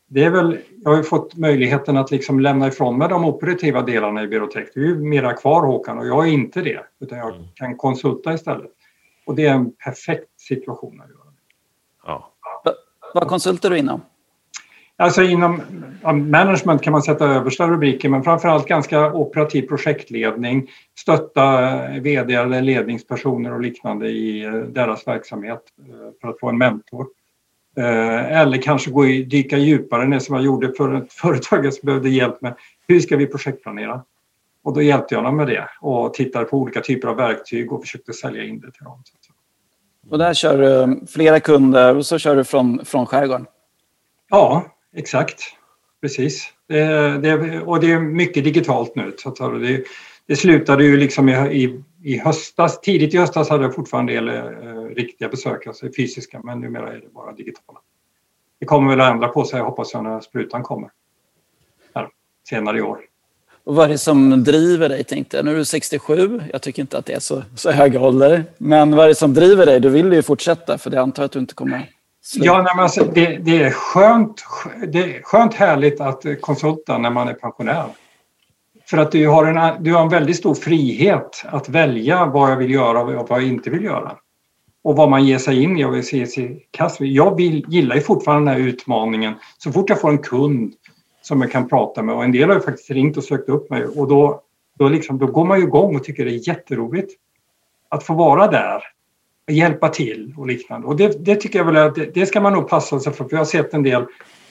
det 0.08 0.24
är 0.24 0.30
väl, 0.30 0.58
jag 0.84 0.90
har 0.90 0.96
ju 0.96 1.02
fått 1.02 1.36
möjligheten 1.36 1.96
att 1.96 2.10
liksom 2.10 2.40
lämna 2.40 2.68
ifrån 2.68 2.98
mig 2.98 3.08
de 3.08 3.24
operativa 3.24 3.82
delarna 3.82 4.22
i 4.22 4.26
Berotech. 4.26 4.68
Du 4.74 4.84
är 4.84 4.88
ju 4.88 4.94
mera 4.94 5.32
kvar 5.32 5.66
Håkan 5.66 5.98
och 5.98 6.06
jag 6.06 6.28
är 6.28 6.32
inte 6.32 6.62
det, 6.62 6.80
utan 7.00 7.18
jag 7.18 7.34
mm. 7.34 7.46
kan 7.54 7.76
konsulta 7.76 8.34
istället. 8.34 8.70
Och 9.26 9.34
det 9.34 9.46
är 9.46 9.54
en 9.54 9.72
perfekt 9.72 10.40
situation 10.40 10.96
Ja. 12.06 12.32
Vad 13.14 13.28
konsultar 13.28 13.70
du 13.70 13.78
inom? 13.78 14.00
Alltså 15.00 15.22
inom 15.22 15.62
management 16.30 16.82
kan 16.82 16.92
man 16.92 17.02
sätta 17.02 17.26
översta 17.26 17.68
rubriker 17.68 18.08
men 18.08 18.22
framförallt 18.22 18.66
ganska 18.66 19.12
operativ 19.12 19.62
projektledning, 19.62 20.70
stötta 20.98 21.70
vd 22.00 22.34
eller 22.34 22.62
ledningspersoner 22.62 23.52
och 23.54 23.60
liknande 23.60 24.08
i 24.08 24.44
eh, 24.44 24.52
deras 24.52 25.06
verksamhet 25.06 25.62
eh, 25.78 26.20
för 26.20 26.28
att 26.28 26.40
få 26.40 26.48
en 26.48 26.58
mentor. 26.58 27.06
Eh, 27.76 28.40
eller 28.40 28.62
kanske 28.62 28.90
gå 28.90 29.06
i, 29.06 29.22
dyka 29.22 29.58
djupare, 29.58 30.06
det 30.06 30.20
som 30.20 30.34
jag 30.34 30.44
gjorde 30.44 30.72
för 30.72 30.94
ett 30.94 31.12
företag 31.22 31.74
som 31.74 31.86
behövde 31.86 32.08
hjälp 32.08 32.40
med 32.40 32.54
hur 32.88 33.00
ska 33.00 33.16
vi 33.16 33.26
projektplanera? 33.26 34.02
Och 34.62 34.74
då 34.74 34.82
hjälpte 34.82 35.14
jag 35.14 35.24
dem 35.24 35.36
med 35.36 35.46
det 35.46 35.68
och 35.80 36.14
tittade 36.14 36.44
på 36.44 36.56
olika 36.56 36.80
typer 36.80 37.08
av 37.08 37.16
verktyg 37.16 37.72
och 37.72 37.82
försökte 37.82 38.12
sälja 38.12 38.44
in 38.44 38.60
det 38.60 38.70
till 38.72 38.84
dem. 38.84 39.02
Och 40.10 40.18
där 40.18 40.34
kör 40.34 40.58
du 40.58 40.82
eh, 40.82 40.88
flera 41.08 41.40
kunder 41.40 41.96
och 41.96 42.06
så 42.06 42.18
kör 42.18 42.36
du 42.36 42.44
från, 42.44 42.84
från 42.84 43.06
skärgården? 43.06 43.46
Ja, 44.28 44.64
exakt. 44.96 45.42
Precis. 46.00 46.52
Det, 46.68 46.84
det, 47.18 47.60
och 47.60 47.80
det 47.80 47.92
är 47.92 48.00
mycket 48.00 48.44
digitalt 48.44 48.94
nu. 48.94 49.14
Så 49.18 49.50
det, 49.50 49.84
det 50.26 50.36
slutade 50.36 50.84
ju 50.84 50.96
liksom 50.96 51.28
i, 51.28 51.32
i, 51.32 51.82
i, 52.02 52.18
höstas. 52.18 52.80
Tidigt 52.80 53.14
i 53.14 53.18
höstas 53.18 53.48
hade 53.48 53.64
jag 53.64 53.74
fortfarande 53.74 54.16
en 54.16 54.26
del 54.26 54.36
eh, 54.36 54.82
riktiga 54.94 55.28
besök, 55.28 55.66
alltså 55.66 55.86
fysiska, 55.96 56.40
men 56.44 56.60
numera 56.60 56.92
är 56.92 57.00
det 57.00 57.08
bara 57.14 57.32
digitala. 57.32 57.78
Det 58.58 58.66
kommer 58.66 58.90
väl 58.90 59.00
att 59.00 59.12
ändra 59.12 59.28
på 59.28 59.44
sig, 59.44 59.60
hoppas 59.60 59.94
jag, 59.94 60.04
när 60.04 60.20
sprutan 60.20 60.62
kommer. 60.62 60.90
Här, 61.94 62.08
senare 62.48 62.78
i 62.78 62.82
år. 62.82 62.98
Och 63.70 63.76
vad 63.76 63.84
är 63.84 63.88
det 63.88 63.98
som 63.98 64.44
driver 64.44 64.88
dig, 64.88 65.04
tänkte 65.04 65.36
jag. 65.36 65.44
Nu 65.46 65.52
är 65.52 65.56
du 65.56 65.64
67, 65.64 66.40
jag 66.52 66.62
tycker 66.62 66.82
inte 66.82 66.98
att 66.98 67.06
det 67.06 67.12
är 67.12 67.20
så, 67.20 67.42
så 67.54 67.70
hög 67.70 67.96
ålder. 67.96 68.44
Men 68.58 68.96
vad 68.96 69.04
är 69.04 69.08
det 69.08 69.14
som 69.14 69.34
driver 69.34 69.66
dig? 69.66 69.80
Du 69.80 69.88
vill 69.88 70.12
ju 70.12 70.22
fortsätta, 70.22 70.78
för 70.78 70.90
det 70.90 71.00
antar 71.00 71.22
jag 71.22 71.26
att 71.26 71.32
du 71.32 71.38
inte 71.38 71.54
kommer 71.54 71.90
sluta. 72.22 72.46
Ja, 72.46 72.62
nej, 72.62 72.82
alltså, 72.82 73.04
det, 73.04 73.26
det, 73.36 73.62
är 73.62 73.70
skönt, 73.70 74.44
det 74.88 74.98
är 74.98 75.22
skönt 75.22 75.54
härligt 75.54 76.00
att 76.00 76.24
konsulta 76.40 76.98
när 76.98 77.10
man 77.10 77.28
är 77.28 77.34
pensionär. 77.34 77.84
För 78.86 78.98
att 78.98 79.12
du 79.12 79.28
har, 79.28 79.46
en, 79.46 79.82
du 79.82 79.94
har 79.94 80.02
en 80.02 80.08
väldigt 80.08 80.36
stor 80.36 80.54
frihet 80.54 81.44
att 81.44 81.68
välja 81.68 82.26
vad 82.26 82.50
jag 82.50 82.56
vill 82.56 82.70
göra 82.70 83.00
och 83.00 83.28
vad 83.28 83.40
jag 83.40 83.48
inte 83.48 83.70
vill 83.70 83.84
göra. 83.84 84.12
Och 84.84 84.96
vad 84.96 85.10
man 85.10 85.26
ger 85.26 85.38
sig 85.38 85.62
in 85.62 85.78
i 85.78 85.84
och 85.84 85.94
vill 85.94 86.06
se 86.06 86.26
sig 86.26 86.66
kast 86.70 87.00
Jag 87.00 87.36
vill, 87.36 87.64
gillar 87.68 87.96
ju 87.96 88.00
fortfarande 88.00 88.50
den 88.50 88.60
här 88.60 88.68
utmaningen. 88.68 89.34
Så 89.58 89.72
fort 89.72 89.90
jag 89.90 90.00
får 90.00 90.10
en 90.10 90.18
kund 90.18 90.72
som 91.30 91.40
jag 91.40 91.52
kan 91.52 91.68
prata 91.68 92.02
med 92.02 92.14
och 92.14 92.24
en 92.24 92.32
del 92.32 92.48
har 92.48 92.56
ju 92.56 92.62
faktiskt 92.62 92.90
ringt 92.90 93.16
och 93.16 93.24
sökt 93.24 93.48
upp 93.48 93.70
mig 93.70 93.84
och 93.84 94.08
då, 94.08 94.40
då, 94.78 94.88
liksom, 94.88 95.18
då 95.18 95.26
går 95.26 95.44
man 95.44 95.58
ju 95.58 95.64
igång 95.64 95.96
och 95.96 96.04
tycker 96.04 96.24
det 96.24 96.30
är 96.30 96.48
jätteroligt 96.48 97.12
att 97.88 98.02
få 98.02 98.14
vara 98.14 98.46
där 98.46 98.82
och 99.46 99.52
hjälpa 99.52 99.88
till 99.88 100.34
och 100.36 100.46
liknande. 100.46 100.86
Och 100.86 100.96
det, 100.96 101.24
det 101.24 101.36
tycker 101.36 101.58
jag 101.58 101.66
väl 101.66 101.76
att 101.76 101.94
det, 101.94 102.14
det, 102.14 102.26
ska 102.26 102.40
man 102.40 102.52
nog 102.52 102.68
passa 102.68 103.00
sig 103.00 103.12
för, 103.12 103.24
för 103.24 103.32
jag 103.32 103.38
har 103.38 103.44
sett 103.44 103.74
en 103.74 103.82
del 103.82 104.06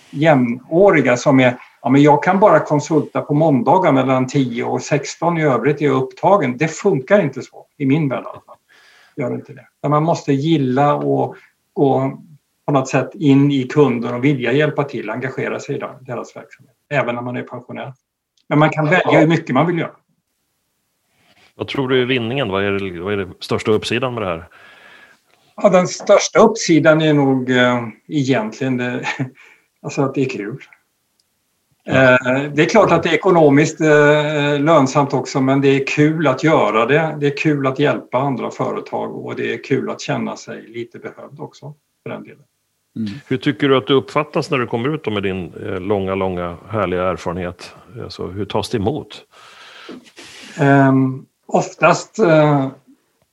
jämnåriga 0.10 1.18
som 1.18 1.40
är 1.40 1.58
Ja, 1.82 1.90
men 1.90 2.02
jag 2.02 2.24
kan 2.24 2.40
bara 2.40 2.60
konsulta 2.60 3.22
på 3.22 3.34
måndagar 3.34 3.92
mellan 3.92 4.28
10 4.28 4.64
och 4.64 4.82
16. 4.82 5.38
I 5.38 5.44
övrigt 5.44 5.82
är 5.82 5.86
jag 5.86 6.04
upptagen. 6.04 6.58
Det 6.58 6.68
funkar 6.68 7.22
inte 7.22 7.42
så 7.42 7.66
i 7.78 7.86
min 7.86 8.10
värld. 8.10 8.26
Gör 9.16 9.34
inte 9.34 9.54
det. 9.54 9.88
Man 9.90 10.04
måste 10.04 10.34
gilla 10.34 10.96
och 10.96 11.36
och 11.74 12.02
på 12.70 12.74
något 12.74 12.88
sätt 12.88 13.10
in 13.14 13.52
i 13.52 13.64
kunden 13.64 14.16
och 14.16 14.24
vilja 14.24 14.52
hjälpa 14.52 14.84
till, 14.84 15.10
engagera 15.10 15.60
sig 15.60 15.76
i 15.76 15.80
deras 16.02 16.36
verksamhet, 16.36 16.76
även 16.90 17.16
när 17.16 17.22
man 17.22 17.38
är 17.38 17.44
pensionär. 17.44 17.94
Men 18.50 18.60
man 18.60 18.70
kan 18.70 18.86
välja 18.86 19.20
hur 19.20 19.28
mycket 19.28 19.50
man 19.50 19.68
vill 19.68 19.78
göra. 19.78 19.92
Vad 21.56 21.68
tror 21.68 21.88
du 21.88 22.02
är 22.02 22.06
vinningen? 22.06 22.50
Vad 22.50 22.64
är, 22.64 22.72
det, 22.72 23.00
vad 23.00 23.14
är 23.14 23.18
det 23.18 23.34
största 23.40 23.72
uppsidan 23.72 24.14
med 24.14 24.24
det 24.24 24.28
här? 24.28 24.48
Ja, 25.56 25.70
den 25.70 25.88
största 25.88 26.40
uppsidan 26.40 27.02
är 27.02 27.14
nog 27.14 27.52
eh, 27.52 27.88
egentligen 28.08 28.78
det, 28.78 29.06
alltså 29.82 30.02
att 30.02 30.16
det 30.16 30.22
är 30.22 30.30
kul. 30.30 30.64
Eh, 31.88 32.44
det 32.54 32.62
är 32.62 32.70
klart 32.70 32.92
att 32.92 33.04
det 33.04 33.10
är 33.10 33.14
ekonomiskt 33.14 33.82
eh, 33.82 34.60
lönsamt 34.60 35.14
också 35.14 35.42
men 35.42 35.62
det 35.62 35.68
är 35.68 35.88
kul 35.88 36.28
att 36.28 36.44
göra 36.44 36.86
det. 36.86 37.18
Det 37.20 37.28
är 37.28 37.38
kul 37.38 37.68
att 37.68 37.80
hjälpa 37.80 38.18
andra 38.18 38.52
företag 38.52 39.26
och 39.26 39.36
det 39.36 39.54
är 39.54 39.64
kul 39.64 39.90
att 39.90 40.02
känna 40.02 40.36
sig 40.36 40.62
lite 40.62 41.00
behövd 41.00 41.40
också 41.40 41.74
för 42.04 42.10
den 42.10 42.24
delen. 42.24 42.44
Mm. 43.00 43.12
Hur 43.28 43.38
tycker 43.38 43.70
du 43.70 43.78
att 43.78 43.88
du 43.88 43.94
uppfattas 43.94 44.52
när 44.52 44.58
du 44.58 44.68
kommer 44.68 44.96
ut 44.96 45.14
med 45.14 45.24
din 45.24 45.54
eh, 45.54 45.80
långa, 45.80 46.16
långa 46.16 46.58
härliga 46.70 47.04
erfarenhet? 47.04 47.76
Alltså, 48.04 48.28
hur 48.28 48.46
tas 48.46 48.70
det 48.70 48.78
emot? 48.78 49.26
Um, 50.62 51.26
oftast 51.46 52.20
uh, 52.20 52.68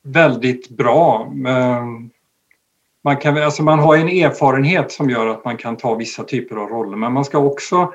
väldigt 0.02 0.68
bra. 0.68 1.26
Um, 1.26 2.10
man, 3.04 3.16
kan, 3.16 3.36
alltså 3.36 3.62
man 3.62 3.78
har 3.78 3.96
en 3.96 4.08
erfarenhet 4.08 4.92
som 4.92 5.10
gör 5.10 5.26
att 5.26 5.44
man 5.44 5.56
kan 5.56 5.76
ta 5.76 5.94
vissa 5.94 6.24
typer 6.24 6.56
av 6.56 6.68
roller 6.68 6.96
men 6.96 7.12
man 7.12 7.24
ska 7.24 7.38
också 7.38 7.92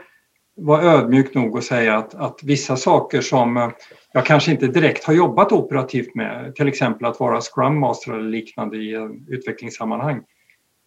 vara 0.55 0.81
ödmjuk 0.81 1.35
nog 1.35 1.55
och 1.55 1.63
säga 1.63 1.97
att, 1.97 2.15
att 2.15 2.39
vissa 2.43 2.75
saker 2.75 3.21
som 3.21 3.57
uh, 3.57 3.69
jag 4.13 4.25
kanske 4.25 4.51
inte 4.51 4.67
direkt 4.67 5.03
har 5.03 5.13
jobbat 5.13 5.51
operativt 5.51 6.15
med, 6.15 6.55
till 6.55 6.67
exempel 6.67 7.05
att 7.07 7.19
vara 7.19 7.41
Scrum 7.41 7.79
Master 7.79 8.13
eller 8.13 8.29
liknande 8.29 8.77
i 8.77 9.09
utvecklingssammanhang, 9.27 10.21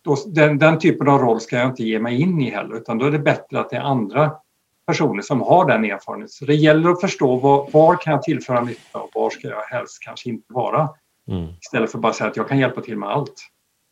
då, 0.05 0.17
den, 0.27 0.59
den 0.59 0.79
typen 0.79 1.09
av 1.09 1.21
roll 1.21 1.41
ska 1.41 1.57
jag 1.57 1.69
inte 1.69 1.83
ge 1.83 2.01
mig 2.01 2.21
in 2.21 2.41
i 2.41 2.51
heller 2.51 2.77
utan 2.77 2.99
då 2.99 3.07
är 3.07 3.11
det 3.11 3.19
bättre 3.19 3.61
att 3.61 3.71
det 3.71 3.77
är 3.77 3.81
andra 3.81 4.33
personer 4.87 5.23
som 5.23 5.41
har 5.41 5.69
den 5.69 5.85
erfarenheten. 5.85 6.29
Så 6.29 6.45
det 6.45 6.55
gäller 6.55 6.91
att 6.91 7.01
förstå 7.01 7.37
var, 7.37 7.71
var 7.73 7.97
kan 7.97 8.13
jag 8.13 8.23
tillföra 8.23 8.61
nytta 8.61 8.99
och 8.99 9.11
var 9.15 9.31
ska 9.31 9.49
jag 9.49 9.63
helst 9.63 10.03
kanske 10.03 10.29
inte 10.29 10.53
vara. 10.53 10.89
Mm. 11.29 11.49
Istället 11.61 11.91
för 11.91 11.99
att 11.99 12.03
bara 12.03 12.13
säga 12.13 12.31
att 12.31 12.37
jag 12.37 12.49
kan 12.49 12.59
hjälpa 12.59 12.81
till 12.81 12.99
med 12.99 13.09
allt. 13.09 13.35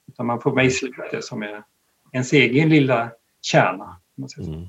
Utan 0.09 0.27
man 0.27 0.41
får 0.41 0.55
mejsla 0.55 0.89
ut 0.89 0.95
det 1.11 1.25
som 1.25 1.43
är 1.43 1.63
ens 2.13 2.33
egen 2.33 2.69
lilla 2.69 3.11
kärna. 3.43 3.97
Mm. 4.39 4.67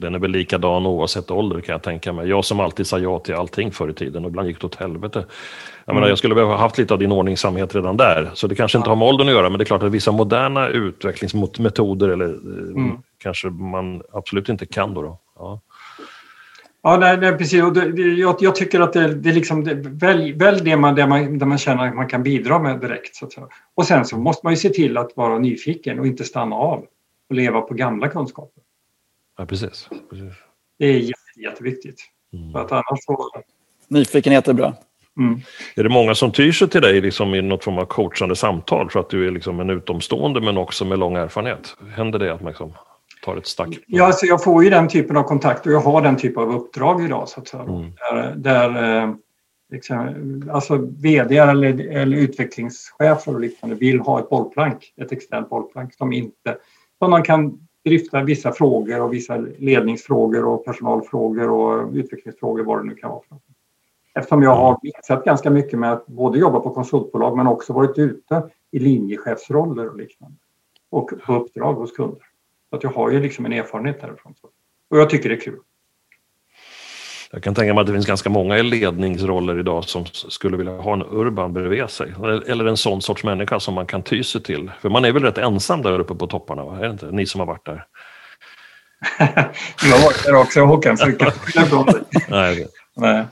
Den 0.00 0.14
är 0.14 0.18
väl 0.18 0.30
likadan 0.30 0.86
oavsett 0.86 1.30
ålder 1.30 1.60
kan 1.60 1.72
jag 1.72 1.82
tänka 1.82 2.12
mig. 2.12 2.28
Jag 2.28 2.44
som 2.44 2.60
alltid 2.60 2.86
sa 2.86 2.98
ja 2.98 3.18
till 3.18 3.34
allting 3.34 3.70
förr 3.70 3.90
i 3.90 3.94
tiden 3.94 4.24
och 4.24 4.30
ibland 4.30 4.48
gick 4.48 4.60
det 4.60 4.66
åt 4.66 4.74
helvete. 4.74 5.18
Jag, 5.84 5.92
mm. 5.92 5.94
menar, 5.94 6.08
jag 6.08 6.18
skulle 6.18 6.34
behöva 6.34 6.56
haft 6.56 6.78
lite 6.78 6.94
av 6.94 7.00
din 7.00 7.12
ordningsamhet 7.12 7.74
redan 7.74 7.96
där. 7.96 8.30
Så 8.34 8.46
det 8.46 8.54
kanske 8.54 8.78
inte 8.78 8.90
har 8.90 8.96
med 8.96 9.08
åldern 9.08 9.28
att 9.28 9.34
göra, 9.34 9.50
men 9.50 9.58
det 9.58 9.62
är 9.62 9.66
klart 9.66 9.82
att 9.82 9.92
vissa 9.92 10.12
moderna 10.12 10.68
utvecklingsmetoder 10.68 12.08
eller 12.08 12.28
eh, 12.28 12.82
mm. 12.84 12.98
kanske 13.18 13.50
man 13.50 14.02
absolut 14.12 14.48
inte 14.48 14.66
kan 14.66 14.94
då. 14.94 15.02
då. 15.02 15.18
Ja. 15.38 15.60
Ja, 16.82 16.96
nej, 16.96 17.16
nej, 17.16 17.38
precis. 17.38 17.62
Och 17.62 17.72
det, 17.72 18.02
jag, 18.02 18.36
jag, 18.40 18.54
tycker 18.54 18.80
att 18.80 18.92
det, 18.92 19.14
det 19.14 19.32
liksom, 19.32 19.64
det, 19.64 19.74
välj, 19.74 20.32
välj 20.32 20.60
det 20.60 20.76
man, 20.76 20.94
det 20.94 21.06
man, 21.06 21.38
där 21.38 21.46
man 21.46 21.58
känner 21.58 21.88
att 21.88 21.94
man 21.94 22.08
kan 22.08 22.22
bidra 22.22 22.58
med 22.58 22.80
direkt. 22.80 23.16
Så. 23.16 23.28
Och 23.74 23.86
sen 23.86 24.04
så 24.04 24.16
måste 24.18 24.46
man 24.46 24.52
ju 24.52 24.56
se 24.56 24.68
till 24.68 24.96
att 24.96 25.16
vara 25.16 25.38
nyfiken 25.38 25.98
och 25.98 26.06
inte 26.06 26.24
stanna 26.24 26.56
av 26.56 26.84
och 27.28 27.34
leva 27.34 27.60
på 27.60 27.74
gamla 27.74 28.08
kunskaper. 28.08 28.61
Ja, 29.42 29.46
precis. 29.46 29.88
precis. 30.10 30.32
Det 30.78 30.86
är 30.86 30.98
jätte, 30.98 31.40
jätteviktigt. 31.44 32.00
Mm. 32.32 32.52
För 32.52 32.60
att 32.60 32.72
annars 32.72 33.04
så... 33.04 33.30
Nyfikenhet 33.88 34.48
är 34.48 34.52
bra. 34.52 34.74
Mm. 35.18 35.40
Är 35.76 35.82
det 35.82 35.88
många 35.88 36.14
som 36.14 36.32
tyr 36.32 36.52
sig 36.52 36.68
till 36.68 36.80
dig 36.80 37.00
liksom 37.00 37.34
i 37.34 37.42
något 37.42 37.64
form 37.64 37.78
av 37.78 37.84
coachande 37.84 38.36
samtal 38.36 38.90
för 38.90 39.00
att 39.00 39.10
du 39.10 39.26
är 39.26 39.30
liksom 39.30 39.60
en 39.60 39.70
utomstående 39.70 40.40
men 40.40 40.58
också 40.58 40.84
med 40.84 40.98
lång 40.98 41.16
erfarenhet? 41.16 41.76
Händer 41.94 42.18
det 42.18 42.34
att 42.34 42.40
man 42.40 42.50
liksom 42.50 42.72
tar 43.24 43.36
ett 43.36 43.46
stack? 43.46 43.68
Ja, 43.86 44.04
alltså 44.04 44.26
jag 44.26 44.44
får 44.44 44.64
ju 44.64 44.70
den 44.70 44.88
typen 44.88 45.16
av 45.16 45.22
kontakt 45.22 45.66
och 45.66 45.72
jag 45.72 45.80
har 45.80 46.02
den 46.02 46.16
typen 46.16 46.42
av 46.42 46.54
uppdrag 46.54 47.04
idag. 47.04 47.28
Så 47.28 47.40
att 47.40 47.48
säga. 47.48 47.62
Mm. 47.62 47.92
Där, 48.12 48.34
där 48.36 49.02
eh, 49.02 49.14
liksom, 49.72 50.50
alltså 50.52 50.76
vd 50.76 51.36
eller, 51.36 51.96
eller 51.96 52.16
utvecklingschefer 52.16 53.34
och 53.34 53.40
liknande 53.40 53.76
vill 53.76 54.00
ha 54.00 54.20
ett 54.20 54.28
bollplank, 54.28 54.92
ett 54.96 55.12
externt 55.12 55.50
bollplank 55.50 55.94
som 55.94 56.12
inte 56.12 56.56
som 56.98 57.10
man 57.10 57.22
kan 57.22 57.68
dryfta 57.84 58.22
vissa 58.22 58.52
frågor 58.52 59.00
och 59.00 59.12
vissa 59.12 59.36
ledningsfrågor 59.58 60.44
och 60.44 60.64
personalfrågor 60.64 61.50
och 61.50 61.92
utvecklingsfrågor, 61.92 62.64
vad 62.64 62.78
det 62.78 62.84
nu 62.84 62.94
kan 62.94 63.10
vara. 63.10 63.22
Eftersom 64.14 64.42
jag 64.42 64.56
har 64.56 64.78
mixat 64.82 65.24
ganska 65.24 65.50
mycket 65.50 65.78
med 65.78 65.92
att 65.92 66.06
både 66.06 66.38
jobba 66.38 66.60
på 66.60 66.70
konsultbolag 66.70 67.36
men 67.36 67.46
också 67.46 67.72
varit 67.72 67.98
ute 67.98 68.50
i 68.70 68.78
linjechefsroller 68.78 69.88
och 69.88 69.96
liknande. 69.96 70.36
Och 70.90 71.12
på 71.26 71.34
uppdrag 71.34 71.74
hos 71.74 71.92
kunder. 71.92 72.22
Så 72.70 72.76
att 72.76 72.82
jag 72.82 72.90
har 72.90 73.10
ju 73.10 73.20
liksom 73.20 73.46
en 73.46 73.52
erfarenhet 73.52 74.00
därifrån. 74.00 74.34
Och 74.88 74.98
jag 74.98 75.10
tycker 75.10 75.28
det 75.28 75.34
är 75.34 75.40
kul. 75.40 75.58
Jag 77.34 77.42
kan 77.42 77.54
tänka 77.54 77.74
mig 77.74 77.80
att 77.80 77.86
det 77.86 77.92
finns 77.92 78.06
ganska 78.06 78.30
många 78.30 78.58
i 78.58 78.62
ledningsroller 78.62 79.58
idag 79.58 79.84
som 79.84 80.04
skulle 80.06 80.56
vilja 80.56 80.72
ha 80.72 80.92
en 80.92 81.02
Urban 81.02 81.52
bredvid 81.52 81.90
sig. 81.90 82.14
Eller 82.46 82.64
en 82.64 82.76
sån 82.76 83.02
sorts 83.02 83.24
människa 83.24 83.60
som 83.60 83.74
man 83.74 83.86
kan 83.86 84.02
ty 84.02 84.22
sig 84.22 84.42
till. 84.42 84.70
För 84.80 84.88
man 84.88 85.04
är 85.04 85.12
väl 85.12 85.22
rätt 85.22 85.38
ensam 85.38 85.82
där 85.82 86.00
uppe 86.00 86.14
på 86.14 86.26
topparna, 86.26 86.64
va? 86.64 86.78
är 86.78 86.82
det 86.82 86.90
inte? 86.90 87.10
Ni 87.10 87.26
som 87.26 87.40
har 87.40 87.46
varit 87.46 87.66
där. 87.66 87.84
jag 89.18 89.96
har 89.96 90.04
varit 90.04 90.24
där 90.24 90.34
också 90.34 90.60
Håkan, 90.60 90.96
så 90.96 91.06
du 91.06 91.16
kan 91.16 91.32
Nej, 92.28 92.52
okay. 92.52 92.66
nej. 92.96 93.24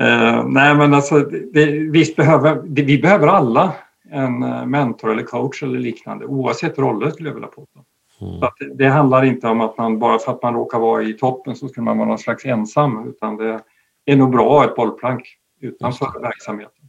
Uh, 0.00 0.48
nej, 0.48 0.74
men 0.74 0.94
alltså, 0.94 1.20
det, 1.52 1.66
visst 1.66 2.16
behöver 2.16 2.62
det, 2.64 2.82
vi 2.82 2.98
behöver 2.98 3.26
alla 3.26 3.72
en 4.10 4.42
eh, 4.42 4.66
mentor 4.66 5.12
eller 5.12 5.22
coach 5.22 5.62
eller 5.62 5.78
liknande 5.78 6.24
oavsett 6.24 6.78
roller 6.78 7.10
skulle 7.10 7.28
jag 7.28 7.34
vilja 7.34 7.48
påstå. 7.48 7.80
Mm. 8.20 8.40
Det, 8.58 8.74
det, 8.74 8.88
handlar 8.88 9.24
inte 9.24 9.48
om 9.48 9.60
att 9.60 9.78
man 9.78 9.98
bara 9.98 10.18
för 10.18 10.32
att 10.32 10.42
man 10.42 10.54
råkar 10.54 10.78
vara 10.78 11.02
i 11.02 11.12
toppen 11.12 11.56
så 11.56 11.68
ska 11.68 11.82
man 11.82 11.98
vara 11.98 12.08
någon 12.08 12.18
slags 12.18 12.44
ensam 12.44 13.08
utan 13.08 13.36
det 13.36 13.62
är 14.04 14.16
nog 14.16 14.30
bra 14.30 14.44
att 14.44 14.50
ha 14.50 14.64
ett 14.64 14.76
bollplank 14.76 15.36
utanför 15.60 16.20
verksamheten. 16.20 16.88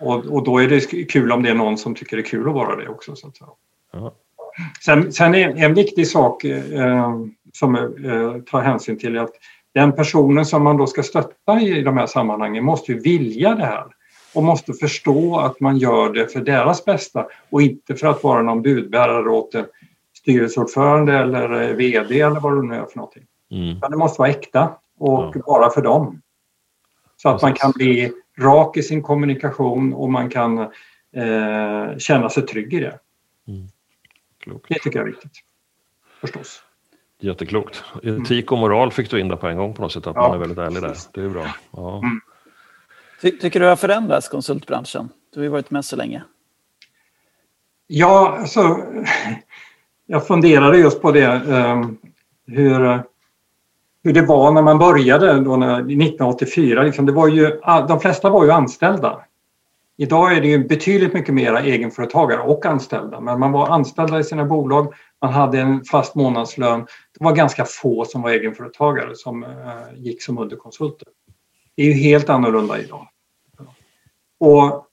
Och, 0.00 0.26
och 0.26 0.44
då 0.44 0.58
är 0.58 0.68
det 0.68 0.80
kul 1.04 1.32
om 1.32 1.42
det 1.42 1.50
är 1.50 1.54
någon 1.54 1.78
som 1.78 1.94
tycker 1.94 2.16
det 2.16 2.22
är 2.22 2.26
kul 2.26 2.48
att 2.48 2.54
vara 2.54 2.76
det 2.76 2.88
också. 2.88 3.16
Så 3.16 3.26
att. 3.26 3.38
Sen, 4.84 5.12
sen 5.12 5.34
är 5.34 5.64
en 5.64 5.74
viktig 5.74 6.08
sak 6.08 6.44
eh, 6.44 7.10
som 7.52 7.74
eh, 7.74 8.42
tar 8.50 8.60
hänsyn 8.60 8.98
till 8.98 9.18
att 9.18 9.30
den 9.74 9.92
personen 9.92 10.46
som 10.46 10.62
man 10.62 10.76
då 10.76 10.86
ska 10.86 11.02
stötta 11.02 11.60
i 11.60 11.82
de 11.82 11.96
här 11.96 12.06
sammanhangen 12.06 12.64
måste 12.64 12.92
ju 12.92 12.98
vilja 12.98 13.54
det 13.54 13.64
här 13.64 13.86
och 14.34 14.42
måste 14.42 14.72
förstå 14.72 15.38
att 15.38 15.60
man 15.60 15.78
gör 15.78 16.12
det 16.12 16.32
för 16.32 16.40
deras 16.40 16.84
bästa 16.84 17.26
och 17.50 17.62
inte 17.62 17.94
för 17.94 18.06
att 18.06 18.24
vara 18.24 18.42
någon 18.42 18.62
budbärare 18.62 19.30
åt 19.30 19.54
en 19.54 19.64
styrelseordförande 20.22 21.18
eller 21.18 21.62
eh, 21.62 21.76
VD 21.76 22.20
eller 22.20 22.40
vad 22.40 22.56
det 22.56 22.62
nu 22.62 22.74
är 22.74 22.86
för 22.86 22.96
någonting. 22.96 23.26
Mm. 23.50 23.80
det 23.90 23.96
måste 23.96 24.18
vara 24.18 24.30
äkta 24.30 24.76
och 24.98 25.32
ja. 25.36 25.42
bara 25.46 25.70
för 25.70 25.82
dem. 25.82 26.22
Så 27.16 27.28
att 27.28 27.34
Precis. 27.34 27.42
man 27.42 27.54
kan 27.54 27.72
bli 27.72 28.12
rak 28.38 28.76
i 28.76 28.82
sin 28.82 29.02
kommunikation 29.02 29.94
och 29.94 30.10
man 30.10 30.30
kan 30.30 30.58
eh, 31.16 31.98
känna 31.98 32.28
sig 32.28 32.46
trygg 32.46 32.74
i 32.74 32.80
det. 32.80 32.98
Mm. 33.48 33.68
Det 34.68 34.74
tycker 34.74 34.98
jag 34.98 35.08
är 35.08 35.12
viktigt. 35.12 35.32
Förstås. 36.20 36.62
Jätteklokt. 37.20 37.84
Etik 38.02 38.52
och 38.52 38.58
moral 38.58 38.92
fick 38.92 39.10
du 39.10 39.20
in 39.20 39.28
där 39.28 39.36
på 39.36 39.48
en 39.48 39.56
gång 39.56 39.74
på 39.74 39.82
något 39.82 39.92
sätt, 39.92 40.06
att 40.06 40.16
ja. 40.16 40.22
man 40.22 40.34
är 40.34 40.38
väldigt 40.38 40.58
ärlig 40.58 40.82
där. 40.82 40.96
Det 41.12 41.20
är 41.20 41.28
bra. 41.28 41.46
Ja. 41.70 41.98
Mm. 41.98 42.20
Ty 43.20 43.30
tycker 43.30 43.60
du 43.60 43.66
har 43.66 43.76
förändrats 43.76 44.28
konsultbranschen? 44.28 45.08
Du 45.32 45.40
har 45.40 45.44
ju 45.44 45.50
varit 45.50 45.70
med 45.70 45.84
så 45.84 45.96
länge. 45.96 46.22
Ja, 47.86 48.38
alltså, 48.40 48.60
jag 50.12 50.26
funderade 50.26 50.78
just 50.78 51.02
på 51.02 51.12
det, 51.12 51.24
ehm, 51.24 51.98
hur, 52.46 53.02
hur 54.04 54.12
det 54.12 54.22
var 54.22 54.52
när 54.52 54.62
man 54.62 54.78
började 54.78 55.40
då 55.40 55.56
när, 55.56 55.74
1984. 55.74 56.82
Liksom, 56.82 57.06
det 57.06 57.12
var 57.12 57.28
ju, 57.28 57.60
de 57.88 58.00
flesta 58.00 58.30
var 58.30 58.44
ju 58.44 58.50
anställda. 58.50 59.24
Idag 59.96 60.36
är 60.36 60.40
det 60.40 60.46
ju 60.46 60.68
betydligt 60.68 61.14
mycket 61.14 61.34
mer 61.34 61.54
egenföretagare 61.54 62.40
och 62.40 62.66
anställda, 62.66 63.20
men 63.20 63.40
man 63.40 63.52
var 63.52 63.68
anställda 63.68 64.18
i 64.18 64.24
sina 64.24 64.44
bolag, 64.44 64.94
man 65.22 65.32
hade 65.32 65.60
en 65.60 65.84
fast 65.84 66.14
månadslön. 66.14 66.80
Det 67.18 67.24
var 67.24 67.32
ganska 67.32 67.64
få 67.64 68.04
som 68.04 68.22
var 68.22 68.30
egenföretagare 68.30 69.14
som 69.14 69.42
eh, 69.42 69.48
gick 69.96 70.22
som 70.22 70.38
underkonsulter. 70.38 71.08
Det 71.76 71.82
är 71.82 71.86
ju 71.86 71.92
helt 71.92 72.28
annorlunda 72.28 72.78
idag. 72.78 73.08
Och 74.40 74.86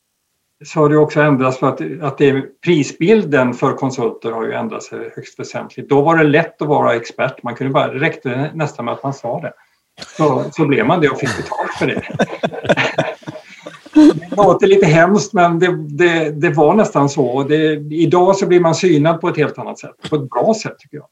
så 0.66 0.80
har 0.80 0.90
det 0.90 0.98
också 0.98 1.22
ändrats 1.22 1.58
för 1.58 1.68
att, 1.68 1.82
att 2.02 2.18
det, 2.18 2.62
prisbilden 2.62 3.54
för 3.54 3.74
konsulter 3.74 4.32
har 4.32 4.46
ju 4.46 4.54
ändrat 4.54 4.84
sig 4.84 5.12
högst 5.16 5.40
väsentligt. 5.40 5.90
Då 5.90 6.02
var 6.02 6.18
det 6.18 6.24
lätt 6.24 6.62
att 6.62 6.68
vara 6.68 6.96
expert. 6.96 7.44
Man 7.44 7.56
kunde 7.56 7.74
bara, 7.74 7.94
det 7.94 8.00
räckte 8.00 8.52
nästan 8.54 8.86
med 8.86 8.94
att 8.94 9.04
man 9.04 9.14
sa 9.14 9.40
det. 9.42 9.54
Så, 10.18 10.46
så 10.52 10.66
blev 10.66 10.86
man 10.86 11.02
det 11.02 11.10
och 11.10 11.20
fick 11.20 11.38
betalt 11.38 11.72
för 11.80 11.88
det. 11.88 12.04
Det 13.94 14.36
låter 14.36 14.68
lite 14.68 14.86
hemskt 14.86 15.34
men 15.34 15.60
det, 15.60 15.88
det, 15.88 16.32
det 16.32 16.50
var 16.50 16.74
nästan 16.74 17.10
så. 17.10 17.44
Det, 17.44 17.74
idag 17.92 18.36
så 18.36 18.48
blir 18.48 18.60
man 18.60 18.76
synad 18.76 19.22
på 19.22 19.28
ett 19.30 19.38
helt 19.38 19.58
annat 19.58 19.80
sätt. 19.80 20.10
På 20.10 20.16
ett 20.16 20.30
bra 20.30 20.54
sätt 20.62 20.80
tycker 20.80 20.98
jag. 20.98 21.06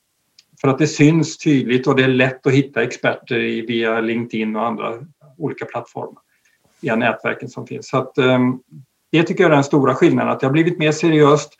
För 0.61 0.67
att 0.67 0.77
det 0.77 0.87
syns 0.87 1.37
tydligt 1.37 1.87
och 1.87 1.95
det 1.95 2.03
är 2.03 2.07
lätt 2.07 2.47
att 2.47 2.53
hitta 2.53 2.83
experter 2.83 3.39
i, 3.39 3.61
via 3.61 4.01
LinkedIn 4.01 4.55
och 4.55 4.65
andra 4.65 4.93
olika 5.37 5.65
plattformar. 5.65 6.21
Via 6.81 6.95
nätverken 6.95 7.49
som 7.49 7.67
finns. 7.67 7.89
Så 7.89 7.97
att, 7.97 8.17
um, 8.17 8.59
det 9.17 9.23
tycker 9.23 9.43
jag 9.43 9.51
är 9.51 9.55
den 9.55 9.63
stora 9.63 9.95
skillnaden, 9.95 10.31
att 10.31 10.39
det 10.39 10.45
har 10.45 10.51
blivit 10.51 10.79
mer 10.79 10.91
seriöst 10.91 11.53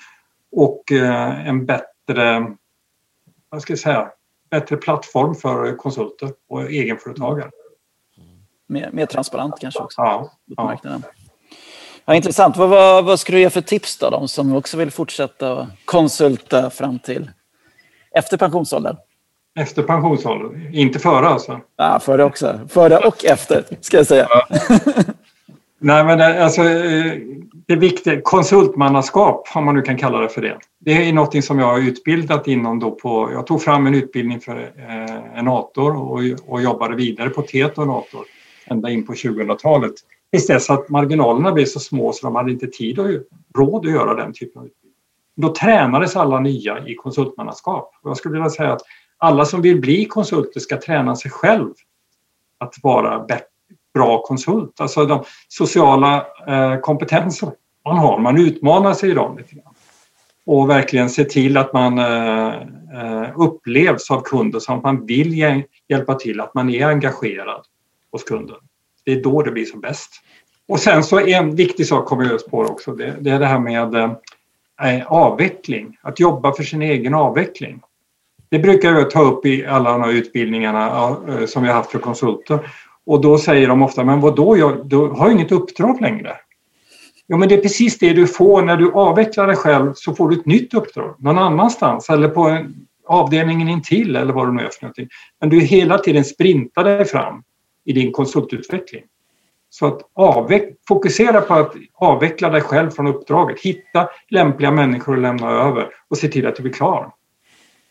och 0.52 0.92
uh, 0.92 1.48
en 1.48 1.66
bättre, 1.66 2.48
vad 3.50 3.62
ska 3.62 3.72
jag 3.72 3.80
säga, 3.80 4.12
bättre 4.50 4.78
plattform 4.78 5.36
för 5.36 5.76
konsulter 5.76 6.30
och 6.50 6.72
egenföretagare. 6.72 7.50
Mer, 8.68 8.90
mer 8.94 9.06
transparent 9.06 9.54
kanske 9.62 9.84
också 9.84 10.02
ja, 10.02 10.32
på 10.58 10.64
marknaden. 10.64 11.04
Ja, 12.06 12.16
intressant. 12.16 12.58
Vad, 12.58 12.70
vad, 12.70 13.06
vad 13.06 13.20
skulle 13.20 13.38
du 13.38 13.42
ge 13.42 13.50
för 13.50 13.62
tips 13.62 13.98
då, 13.98 14.10
de 14.10 14.28
som 14.28 14.56
också 14.56 14.78
vill 14.78 14.92
fortsätta 14.92 15.68
konsulta 15.86 16.70
fram 16.70 17.00
till 17.00 17.32
efter 18.12 18.38
pensionsåldern? 18.38 18.98
Efter 19.60 19.84
pensionsåldern, 19.84 20.74
inte 20.74 21.00
före 21.00 21.28
alltså? 21.28 21.60
Ja, 21.76 22.00
före 22.00 22.24
också. 22.24 22.60
Före 22.70 22.98
och 22.98 23.26
efter, 23.26 23.64
ska 23.82 23.98
jag 23.98 24.08
säga. 24.08 24.28
Ja. 24.30 24.58
Nej, 25.80 26.06
men 26.06 26.18
det, 26.18 26.44
alltså, 26.44 26.62
eh, 26.62 27.20
det 27.68 27.76
viktiga, 27.76 28.22
konsultmannaskap, 28.22 29.48
om 29.56 29.66
man 29.66 29.76
nu 29.76 29.82
kan 29.82 29.98
kalla 29.98 30.20
det 30.20 30.30
för 30.30 30.42
det. 30.42 30.58
Det 30.80 30.92
är 30.92 31.14
något 31.14 31.44
som 31.44 31.60
jag 31.60 31.68
har 31.68 31.80
utbildat 31.80 32.48
inom 32.48 32.80
då 32.80 32.92
på, 32.92 33.32
jag 33.32 33.48
tog 33.48 33.62
fram 33.62 33.88
en 33.88 33.96
utbildning 33.96 34.40
för 34.40 34.58
eh, 34.58 35.40
en 35.40 35.48
Ator 35.48 35.98
och, 35.98 36.22
och 36.48 36.62
jobbade 36.62 36.96
vidare 36.96 37.30
på 37.30 37.42
TET 37.42 37.78
och 37.78 37.84
Ator 37.84 38.26
ända 38.66 38.90
in 38.90 39.06
på 39.06 39.14
2000-talet. 39.14 39.94
Tills 40.32 40.48
dess 40.48 40.70
att 40.70 40.90
marginalerna 40.90 41.52
blev 41.52 41.66
så 41.66 41.80
små 41.80 42.14
så 42.14 42.28
de 42.28 42.36
hade 42.36 42.52
inte 42.52 42.68
tid 42.68 43.00
och 43.00 43.08
råd 43.58 43.86
att 43.86 43.92
göra 43.92 44.14
den 44.14 44.34
typen 44.34 44.60
av 44.60 44.66
utbildning. 44.66 44.94
Då 45.36 45.54
tränades 45.54 46.16
alla 46.16 46.40
nya 46.40 46.88
i 46.88 46.96
konsultmannaskap. 46.96 47.92
Och 48.04 48.10
jag 48.10 48.18
skulle 48.18 48.34
vilja 48.34 48.50
säga 48.50 48.74
att 48.74 48.82
alla 49.18 49.46
som 49.46 49.62
vill 49.62 49.82
bli 49.82 50.06
konsulter 50.06 50.60
ska 50.60 50.82
träna 50.82 51.16
sig 51.16 51.32
själv 51.32 51.74
att 52.58 52.74
vara 52.84 53.20
bättre 53.20 53.57
bra 53.98 54.22
konsult. 54.22 54.82
Alltså 54.82 55.06
de 55.06 55.24
sociala 55.48 56.26
eh, 56.48 56.80
kompetenser 56.80 57.52
man 57.86 57.98
har, 57.98 58.20
man 58.20 58.38
utmanar 58.38 58.94
sig 58.94 59.10
i 59.10 59.14
dem 59.14 59.38
lite 59.38 59.56
grann. 59.56 59.74
och 60.46 60.70
verkligen 60.70 61.10
se 61.10 61.24
till 61.24 61.58
att 61.58 61.74
man 61.74 62.00
eh, 62.00 62.56
eh, 62.94 63.30
upplevs 63.36 64.12
av 64.12 64.22
kunden 64.22 64.62
som 64.62 64.78
att 64.78 64.84
man 64.84 65.06
vill 65.06 65.64
hjälpa 65.90 66.16
till, 66.16 66.42
att 66.42 66.54
man 66.54 66.70
är 66.70 66.88
engagerad 66.88 67.62
hos 68.12 68.24
kunden. 68.24 68.56
Det 69.06 69.12
är 69.12 69.24
då 69.24 69.42
det 69.42 69.52
blir 69.52 69.66
som 69.66 69.82
bäst. 69.82 70.12
Och 70.68 70.80
sen 70.80 71.04
så 71.04 71.20
en 71.20 71.56
viktig 71.56 71.88
sak 71.88 72.06
kommer 72.06 72.26
jag 72.26 72.46
på 72.46 72.60
också, 72.62 72.92
det, 72.92 73.16
det 73.20 73.30
är 73.30 73.40
det 73.40 73.46
här 73.46 73.60
med 73.60 74.16
avveckling, 75.06 75.98
att 76.02 76.20
jobba 76.20 76.54
för 76.54 76.64
sin 76.64 76.82
egen 76.82 77.14
avveckling. 77.14 77.82
Det 78.50 78.60
brukar 78.60 78.94
jag 78.94 79.12
ta 79.12 79.22
upp 79.22 79.46
i 79.46 79.66
alla 79.66 79.92
de 79.92 80.02
här 80.02 80.12
utbildningarna 80.12 81.16
som 81.48 81.64
vi 81.64 81.70
har 81.70 81.76
haft 81.76 81.92
för 81.92 82.00
konsulter. 82.00 82.60
Och 83.08 83.22
då 83.22 83.38
säger 83.38 83.68
de 83.68 83.82
ofta, 83.82 84.04
men 84.04 84.20
vadå, 84.22 84.58
jag 84.58 84.90
du 84.90 84.98
har 84.98 85.30
inget 85.30 85.52
uppdrag 85.52 86.02
längre. 86.02 86.36
Ja, 87.28 87.38
men 87.38 87.50
det 87.50 87.56
är 87.56 87.62
precis 87.62 88.00
det 88.00 88.14
du 88.14 88.28
får 88.28 88.62
när 88.62 88.78
du 88.78 88.92
avvecklar 88.92 89.48
dig 89.48 89.56
själv 89.56 89.94
så 89.96 90.16
får 90.16 90.30
du 90.30 90.40
ett 90.40 90.46
nytt 90.46 90.74
uppdrag 90.74 91.16
någon 91.20 91.38
annanstans 91.38 92.10
eller 92.10 92.30
på 92.30 92.66
avdelningen 93.08 93.68
intill 93.68 94.16
eller 94.16 94.34
vad 94.34 94.48
det 94.48 94.52
nu 94.52 94.62
är 94.62 94.70
för 94.70 94.82
någonting. 94.84 95.08
Men 95.40 95.50
du 95.50 95.60
hela 95.60 95.98
tiden 95.98 96.26
sprintar 96.26 96.84
dig 96.84 97.06
fram 97.06 97.44
i 97.86 97.94
din 97.94 98.12
konsultutveckling. 98.12 99.04
Så 99.70 99.88
att 99.88 100.02
avveck- 100.16 100.76
fokusera 100.88 101.42
på 101.42 101.54
att 101.54 101.74
avveckla 101.94 102.50
dig 102.50 102.62
själv 102.62 102.90
från 102.90 103.08
uppdraget. 103.08 103.60
Hitta 103.62 104.10
lämpliga 104.30 104.72
människor 104.72 105.16
att 105.16 105.22
lämna 105.22 105.50
över 105.52 105.90
och 106.08 106.18
se 106.18 106.28
till 106.28 106.48
att 106.48 106.56
du 106.56 106.62
blir 106.62 106.74
klar. 106.74 107.12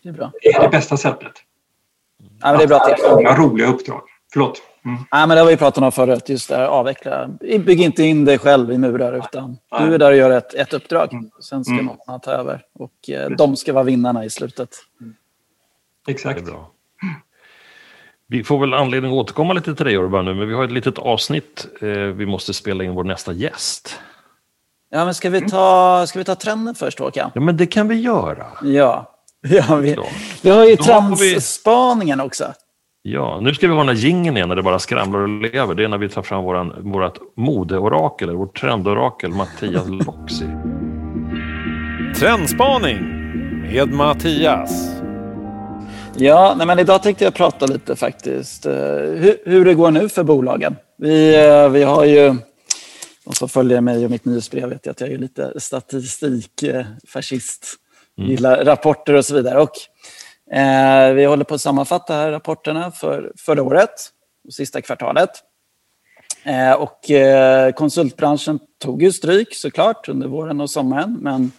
Det 0.03 0.09
är 0.09 0.13
bra. 0.13 0.33
Det 0.43 0.49
är 0.49 0.63
det 0.63 0.69
bästa 0.69 0.97
sättet. 0.97 1.33
Ja, 2.43 2.57
det 2.57 2.63
är 2.65 2.69
bra 2.69 2.79
tips. 2.79 3.03
Många 3.11 3.37
roliga 3.37 3.67
uppdrag. 3.67 4.03
Förlåt. 4.33 4.63
Mm. 4.87 4.99
Ja, 5.11 5.27
men 5.27 5.29
det 5.29 5.41
har 5.41 5.49
vi 5.49 5.57
pratat 5.57 5.85
om 5.85 5.93
förut, 5.93 6.29
just 6.29 6.49
det 6.49 6.57
här 6.57 6.65
avveckla. 6.65 7.29
Bygg 7.41 7.81
inte 7.81 8.03
in 8.03 8.25
dig 8.25 8.39
själv 8.39 8.73
i 8.73 8.79
murar, 8.79 9.13
utan 9.13 9.59
du 9.79 9.95
är 9.95 9.99
där 9.99 10.11
och 10.11 10.17
gör 10.17 10.31
ett, 10.31 10.55
ett 10.55 10.73
uppdrag. 10.73 11.13
Mm. 11.13 11.31
Sen 11.41 11.65
ska 11.65 11.75
mm. 11.75 11.87
någon 11.87 11.97
annan 12.07 12.21
ta 12.21 12.31
över 12.31 12.63
och 12.75 13.11
eh, 13.11 13.31
de 13.31 13.57
ska 13.57 13.73
vara 13.73 13.85
vinnarna 13.85 14.25
i 14.25 14.31
slutet. 14.31 14.71
Mm. 15.01 15.15
Exakt. 16.09 16.49
Vi 18.29 18.45
får 18.45 18.59
väl 18.59 18.75
anledning 18.75 19.13
att 19.13 19.17
återkomma 19.17 19.53
lite 19.53 19.75
till 19.75 19.85
dig 19.85 19.97
Urban 19.97 20.25
nu, 20.25 20.35
men 20.35 20.49
vi 20.49 20.55
har 20.55 20.65
ett 20.65 20.73
litet 20.73 20.99
avsnitt. 20.99 21.67
Eh, 21.81 21.89
vi 21.89 22.27
måste 22.27 22.55
spela 22.55 22.85
in 22.85 22.95
vår 22.95 23.05
nästa 23.05 23.33
gäst. 23.33 24.01
Ja, 24.91 25.05
men 25.05 25.15
ska 25.15 25.31
vi 25.31 25.41
ta, 25.41 26.07
ska 26.07 26.19
vi 26.19 26.25
ta 26.25 26.35
trenden 26.35 26.75
först 26.75 26.99
Håkan? 26.99 27.31
Ja, 27.35 27.41
men 27.41 27.57
det 27.57 27.67
kan 27.67 27.89
vi 27.89 27.95
göra. 27.95 28.47
Ja, 28.63 29.17
ja 29.41 29.77
vi, 29.77 29.97
vi 30.43 30.51
har 30.51 30.65
ju 30.65 30.77
trendspaningen 30.77 32.21
också. 32.21 32.55
Ja, 33.09 33.41
nu 33.41 33.55
ska 33.55 33.67
vi 33.67 33.73
ha 33.73 33.81
den 33.81 33.89
här 33.89 33.97
gingen 34.05 34.37
igen 34.37 34.49
när 34.49 34.57
det 34.57 34.63
bara 34.63 34.79
skramlar 34.79 35.21
och 35.21 35.29
lever. 35.29 35.75
Det 35.75 35.85
är 35.85 35.89
när 35.89 35.99
vi 35.99 36.09
tar 36.09 36.23
fram 36.23 36.45
våran, 36.45 36.93
vårat 36.93 37.19
modeorakel, 37.37 38.31
vårt 38.31 38.61
trendorakel 38.61 39.31
Mattias 39.31 39.89
Loxi. 39.89 40.47
Trendspaning 42.17 42.99
med 43.63 43.93
Mattias. 43.93 45.01
Ja, 46.17 46.55
nej 46.59 46.67
men 46.67 46.79
idag 46.79 47.03
tänkte 47.03 47.25
jag 47.25 47.35
prata 47.35 47.67
lite 47.67 47.97
faktiskt 47.97 48.67
eh, 48.67 48.73
hur, 48.73 49.37
hur 49.45 49.65
det 49.65 49.75
går 49.75 49.91
nu 49.91 50.09
för 50.09 50.25
bolagen. 50.25 50.77
Vi, 50.99 51.47
eh, 51.47 51.69
vi 51.69 51.83
har 51.83 52.05
ju, 52.05 52.35
de 53.25 53.35
som 53.35 53.49
följer 53.49 53.81
mig 53.81 54.05
och 54.05 54.11
mitt 54.11 54.25
nyhetsbrev 54.25 54.69
vet 54.69 54.87
att 54.87 55.01
jag 55.01 55.11
är 55.11 55.19
lite 55.19 55.61
statistikfascist. 55.61 57.75
Mm. 58.19 58.31
Gillar 58.31 58.65
rapporter 58.65 59.15
och 59.15 59.25
så 59.25 59.35
vidare. 59.35 59.61
Och 59.61 59.73
Eh, 60.53 61.13
vi 61.13 61.25
håller 61.25 61.45
på 61.45 61.55
att 61.55 61.61
sammanfatta 61.61 62.15
här 62.15 62.31
rapporterna 62.31 62.91
för 62.91 63.33
förra 63.37 63.63
året, 63.63 63.91
sista 64.51 64.83
kvartalet. 64.83 65.31
Eh, 66.45 66.73
och 66.73 67.11
eh, 67.11 67.73
konsultbranschen 67.73 68.59
tog 68.79 69.03
ju 69.03 69.13
stryk 69.13 69.55
såklart 69.55 70.09
under 70.09 70.29
våren 70.29 70.61
och 70.61 70.71
sommaren, 70.71 71.19
men 71.21 71.53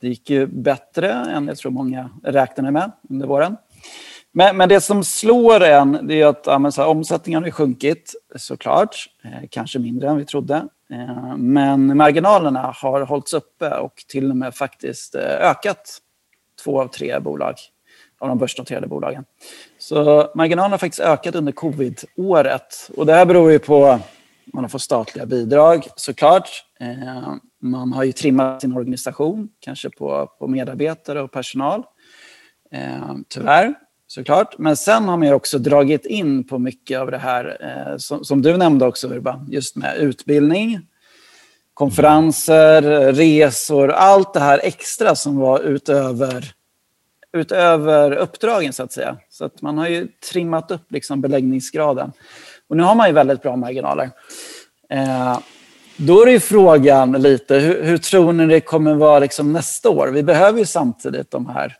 det 0.00 0.08
gick 0.08 0.30
ju 0.30 0.46
bättre 0.46 1.12
än 1.12 1.48
jag 1.48 1.56
tror 1.56 1.72
många 1.72 2.10
räknade 2.22 2.70
med 2.70 2.92
under 3.10 3.26
våren. 3.26 3.56
Men, 4.32 4.56
men 4.56 4.68
det 4.68 4.80
som 4.80 5.04
slår 5.04 5.62
en 5.62 6.06
det 6.06 6.20
är 6.20 6.26
att 6.26 6.42
ja, 6.46 6.70
så 6.70 6.82
här, 6.82 6.88
omsättningen 6.88 7.42
har 7.42 7.50
sjunkit 7.50 8.14
såklart, 8.36 8.96
eh, 9.24 9.48
kanske 9.50 9.78
mindre 9.78 10.08
än 10.08 10.16
vi 10.16 10.24
trodde. 10.24 10.68
Eh, 10.90 11.36
men 11.36 11.96
marginalerna 11.96 12.74
har 12.76 13.00
hållits 13.00 13.32
uppe 13.34 13.70
och 13.70 13.94
till 14.08 14.30
och 14.30 14.36
med 14.36 14.54
faktiskt 14.54 15.14
eh, 15.14 15.22
ökat 15.22 15.98
två 16.64 16.80
av 16.80 16.88
tre 16.88 17.18
bolag 17.18 17.54
av 18.26 18.36
de 18.36 18.38
börsnoterade 18.38 18.86
bolagen. 18.86 19.24
Så 19.78 20.30
marginalen 20.34 20.70
har 20.70 20.78
faktiskt 20.78 21.00
ökat 21.00 21.34
under 21.34 21.52
covid-året. 21.52 22.90
Och 22.96 23.06
det 23.06 23.12
här 23.12 23.26
beror 23.26 23.52
ju 23.52 23.58
på 23.58 23.86
att 23.86 24.00
man 24.52 24.64
har 24.64 24.68
fått 24.68 24.82
statliga 24.82 25.26
bidrag 25.26 25.86
såklart. 25.96 26.48
Eh, 26.80 27.34
man 27.62 27.92
har 27.92 28.04
ju 28.04 28.12
trimmat 28.12 28.60
sin 28.60 28.76
organisation, 28.76 29.48
kanske 29.60 29.90
på, 29.90 30.30
på 30.38 30.48
medarbetare 30.48 31.22
och 31.22 31.32
personal. 31.32 31.82
Eh, 32.72 33.14
tyvärr, 33.28 33.74
såklart. 34.06 34.58
Men 34.58 34.76
sen 34.76 35.08
har 35.08 35.16
man 35.16 35.28
ju 35.28 35.34
också 35.34 35.58
dragit 35.58 36.06
in 36.06 36.44
på 36.44 36.58
mycket 36.58 37.00
av 37.00 37.10
det 37.10 37.18
här 37.18 37.56
eh, 37.60 37.96
som, 37.96 38.24
som 38.24 38.42
du 38.42 38.56
nämnde 38.56 38.86
också, 38.86 39.08
Urban, 39.08 39.48
just 39.50 39.76
med 39.76 39.96
utbildning, 39.96 40.80
konferenser, 41.74 42.82
resor, 43.12 43.90
allt 43.90 44.34
det 44.34 44.40
här 44.40 44.60
extra 44.62 45.14
som 45.14 45.36
var 45.36 45.60
utöver 45.60 46.55
utöver 47.36 48.12
uppdragen 48.12 48.72
så 48.72 48.82
att 48.82 48.92
säga. 48.92 49.16
Så 49.30 49.44
att 49.44 49.62
man 49.62 49.78
har 49.78 49.88
ju 49.88 50.08
trimmat 50.32 50.70
upp 50.70 50.92
liksom 50.92 51.20
beläggningsgraden. 51.20 52.12
Och 52.68 52.76
nu 52.76 52.82
har 52.82 52.94
man 52.94 53.06
ju 53.06 53.12
väldigt 53.12 53.42
bra 53.42 53.56
marginaler. 53.56 54.10
Eh, 54.90 55.38
då 55.96 56.22
är 56.22 56.30
ju 56.30 56.40
frågan 56.40 57.12
lite, 57.12 57.54
hur, 57.58 57.82
hur, 57.82 57.98
tror 57.98 58.32
ni 58.32 58.46
det 58.46 58.60
kommer 58.60 58.94
vara 58.94 59.18
liksom 59.18 59.52
nästa 59.52 59.90
år? 59.90 60.08
Vi 60.08 60.22
behöver 60.22 60.58
ju 60.58 60.64
samtidigt 60.64 61.30
de 61.30 61.46
här, 61.46 61.76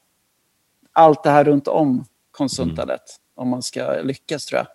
allt 0.93 1.23
det 1.23 1.31
här 1.31 1.45
runt 1.45 1.69
om 1.69 2.05
konsultandet 2.31 2.89
mm. 2.89 3.01
om 3.35 3.49
man 3.49 3.63
ska 3.63 3.93
lyckas 4.03 4.47
tror 4.47 4.59
jag. 4.59 4.67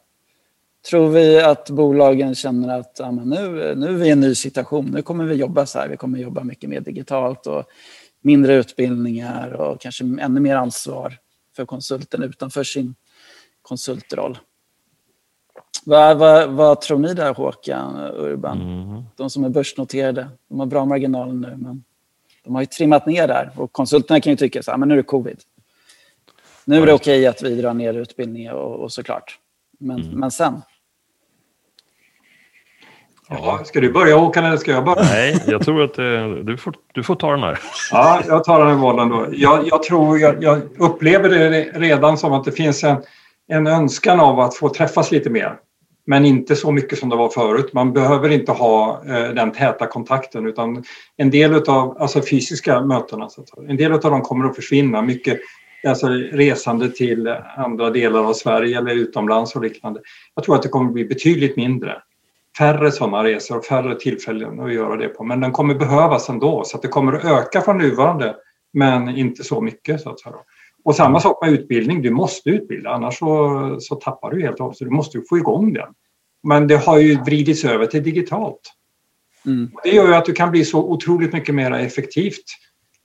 Tror 0.90 1.10
vi 1.10 1.42
att 1.42 1.70
bolagen 1.70 2.36
känner 2.36 2.80
att 2.80 2.96
ja, 3.00 3.12
nu, 3.12 3.76
nu 3.76 3.88
är 3.88 3.94
vi 3.94 4.08
i 4.08 4.12
en 4.12 4.20
ny 4.20 4.36
situation, 4.36 4.86
nu 4.86 5.02
kommer 5.02 5.24
vi 5.24 5.36
jobba 5.36 5.66
så 5.66 5.80
här, 5.80 5.88
vi 5.88 5.98
kommer 5.98 6.20
jobba 6.20 6.44
mycket 6.44 6.70
mer 6.70 6.80
digitalt 6.80 7.48
och 7.48 7.64
mindre 8.22 8.56
utbildningar 8.56 9.52
och 9.52 9.82
kanske 9.82 10.04
ännu 10.04 10.40
mer 10.40 10.56
ansvar 10.56 11.18
för 11.56 11.66
konsulten 11.66 12.24
utanför 12.24 12.64
sin 12.64 12.96
konsultroll. 13.62 14.38
Vad, 15.86 16.18
vad, 16.18 16.50
vad 16.50 16.82
tror 16.82 17.00
ni 17.00 17.14
där 17.14 17.34
Håkan 17.34 17.96
och 17.96 18.24
Urban? 18.24 18.62
Mm. 18.62 19.04
De 19.16 19.30
som 19.30 19.44
är 19.44 19.50
börsnoterade, 19.50 20.28
de 20.48 20.60
har 20.60 20.66
bra 20.66 20.86
marginaler 20.86 21.34
nu 21.34 21.58
men 21.58 21.84
de 22.44 22.56
har 22.56 22.62
ju 22.62 22.66
trimmat 22.66 23.06
ner 23.06 23.28
där 23.28 23.52
och 23.56 23.72
konsulterna 23.72 24.22
kan 24.22 24.32
ju 24.34 24.38
tycka 24.38 24.64
så 24.64 24.72
här, 24.72 24.78
men 24.78 24.90
nu 24.90 24.94
är 24.94 24.98
det 24.98 25.04
covid. 25.04 25.40
Nu 26.66 26.82
är 26.82 26.86
det 26.86 26.94
okej 26.94 27.20
okay 27.20 27.28
att 27.28 27.42
vi 27.42 27.62
drar 27.62 27.74
ner 27.74 27.94
utbildningen 27.94 28.54
och, 28.54 28.76
och 28.76 28.92
såklart. 28.92 29.40
Men, 29.80 30.02
mm. 30.02 30.20
men 30.20 30.32
sen? 30.32 30.62
Ja, 33.34 33.62
ska 33.64 33.82
du 33.82 33.92
börja 33.92 34.16
Håkan 34.16 34.46
eller 34.46 34.58
ska 34.58 34.72
jag 34.72 34.86
börja? 34.86 35.02
Nej, 35.02 35.44
jag 35.48 35.66
tror 35.66 35.84
att 35.84 35.98
eh, 35.98 36.30
du, 36.44 36.58
får, 36.58 36.74
du 36.94 37.04
får 37.04 37.16
ta 37.16 37.32
den 37.32 37.44
här. 37.44 37.60
Ja, 37.92 38.22
jag 38.28 38.44
tar 38.44 38.60
den 38.60 38.68
här 38.68 38.78
bollen 38.78 39.10
då. 39.10 39.28
Jag, 39.32 39.68
jag 39.68 39.84
tror, 39.84 40.20
jag, 40.20 40.44
jag, 40.44 40.62
upplever 40.78 41.30
det 41.30 41.64
redan 41.74 42.18
som 42.18 42.34
att 42.34 42.44
det 42.44 42.52
finns 42.52 42.84
en, 42.84 42.98
en 43.48 43.68
önskan 43.68 44.20
av 44.20 44.40
att 44.40 44.56
få 44.56 44.70
träffas 44.70 45.12
lite 45.12 45.30
mer. 45.30 45.56
Men 46.06 46.26
inte 46.26 46.56
så 46.56 46.72
mycket 46.72 47.00
som 47.00 47.10
det 47.10 47.16
var 47.16 47.30
förut. 47.30 47.74
Man 47.74 47.94
behöver 47.94 48.30
inte 48.30 48.52
ha 48.52 49.04
eh, 49.08 49.30
den 49.30 49.52
täta 49.52 49.88
kontakten 49.88 50.46
utan 50.46 50.84
en 51.18 51.30
del 51.30 51.56
av 51.56 51.98
alltså 52.00 52.22
fysiska 52.22 52.82
mötena, 52.82 53.30
en 53.68 53.78
del 53.78 53.94
av 53.94 54.00
dem 54.00 54.22
kommer 54.22 54.46
att 54.46 54.56
försvinna. 54.56 55.02
Mycket 55.02 55.40
alltså 55.88 56.08
resande 56.08 56.90
till 56.90 57.36
andra 57.58 57.90
delar 57.90 58.24
av 58.24 58.34
Sverige 58.34 58.78
eller 58.78 58.96
utomlands 58.96 59.56
och 59.56 59.62
liknande. 59.62 60.02
Jag 60.36 60.44
tror 60.46 60.56
att 60.56 60.64
det 60.64 60.70
kommer 60.70 60.88
att 60.88 60.94
bli 60.94 61.06
betydligt 61.06 61.58
mindre 61.58 62.02
färre 62.58 62.92
sådana 62.92 63.24
resor 63.24 63.58
och 63.58 63.66
färre 63.66 64.00
tillfällen 64.00 64.60
att 64.60 64.74
göra 64.74 64.98
det 64.98 65.08
på. 65.08 65.24
Men 65.24 65.40
den 65.40 65.52
kommer 65.52 65.76
behövas 65.76 66.30
ändå 66.30 66.64
så 66.66 66.78
att 66.78 66.82
det 66.82 66.88
kommer 66.88 67.14
att 67.14 67.26
öka 67.26 67.62
från 67.62 67.78
nuvarande 67.78 68.36
men 68.74 69.10
inte 69.10 69.44
så 69.44 69.62
mycket. 69.62 70.02
Så 70.02 70.10
att 70.10 70.20
säga. 70.20 70.36
Och 70.84 70.96
samma 70.96 71.20
sak 71.20 71.46
med 71.46 71.54
utbildning, 71.54 72.02
du 72.02 72.12
måste 72.12 72.50
utbilda 72.50 72.90
annars 72.90 73.18
så, 73.18 73.78
så 73.80 73.96
tappar 73.96 74.32
du 74.32 74.42
helt 74.42 74.60
och 74.60 74.76
Du 74.80 74.90
måste 74.90 75.22
få 75.30 75.38
igång 75.38 75.74
den. 75.74 75.90
Men 76.44 76.68
det 76.68 76.78
har 76.78 76.98
ju 76.98 77.22
vridits 77.22 77.66
över 77.66 77.86
till 77.86 78.04
digitalt. 78.04 78.74
Mm. 79.46 79.72
Det 79.84 79.90
gör 79.90 80.08
ju 80.08 80.14
att 80.14 80.26
du 80.26 80.34
kan 80.34 80.52
bli 80.52 80.66
så 80.66 80.84
otroligt 80.84 81.34
mycket 81.34 81.56
mer 81.56 81.72
effektivt 81.72 82.44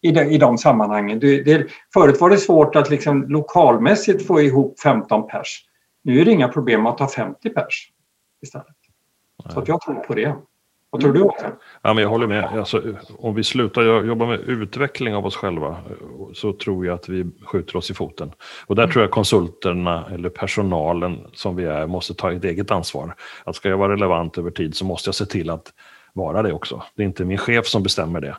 i 0.02 0.10
de, 0.10 0.20
i 0.20 0.38
de 0.38 0.58
sammanhangen. 0.58 1.18
Det, 1.18 1.42
det, 1.42 1.66
förut 1.92 2.20
var 2.20 2.30
det 2.30 2.38
svårt 2.38 2.76
att 2.76 2.90
liksom 2.90 3.22
lokalmässigt 3.28 4.26
få 4.26 4.40
ihop 4.40 4.80
15 4.80 5.28
pers. 5.28 5.64
Nu 6.04 6.20
är 6.20 6.24
det 6.24 6.32
inga 6.32 6.48
problem 6.48 6.86
att 6.86 6.98
ta 6.98 7.08
50 7.08 7.50
pers 7.50 7.90
istället. 8.42 8.75
Så 9.52 9.60
att 9.60 9.68
jag 9.68 9.80
tror 9.80 9.94
på 9.94 10.14
det. 10.14 10.36
Vad 10.90 11.00
tror 11.00 11.12
du 11.12 11.22
Håkan? 11.22 11.52
Ja, 11.82 11.94
men 11.94 12.02
jag 12.02 12.10
håller 12.10 12.26
med. 12.26 12.44
Alltså, 12.44 12.82
om 13.18 13.34
vi 13.34 13.44
slutar 13.44 14.04
jobba 14.04 14.26
med 14.26 14.40
utveckling 14.40 15.14
av 15.14 15.26
oss 15.26 15.36
själva 15.36 15.76
så 16.34 16.52
tror 16.52 16.86
jag 16.86 16.94
att 16.94 17.08
vi 17.08 17.26
skjuter 17.46 17.76
oss 17.76 17.90
i 17.90 17.94
foten. 17.94 18.32
Och 18.66 18.76
där 18.76 18.82
mm. 18.82 18.92
tror 18.92 19.02
jag 19.02 19.10
konsulterna 19.10 20.04
eller 20.12 20.28
personalen 20.28 21.26
som 21.32 21.56
vi 21.56 21.64
är 21.64 21.86
måste 21.86 22.14
ta 22.14 22.32
ett 22.32 22.44
eget 22.44 22.70
ansvar. 22.70 23.14
Att 23.44 23.56
ska 23.56 23.68
jag 23.68 23.78
vara 23.78 23.92
relevant 23.92 24.38
över 24.38 24.50
tid 24.50 24.76
så 24.76 24.84
måste 24.84 25.08
jag 25.08 25.14
se 25.14 25.26
till 25.26 25.50
att 25.50 25.72
vara 26.12 26.42
det 26.42 26.52
också. 26.52 26.82
Det 26.94 27.02
är 27.02 27.06
inte 27.06 27.24
min 27.24 27.38
chef 27.38 27.66
som 27.66 27.82
bestämmer 27.82 28.20
det. 28.20 28.36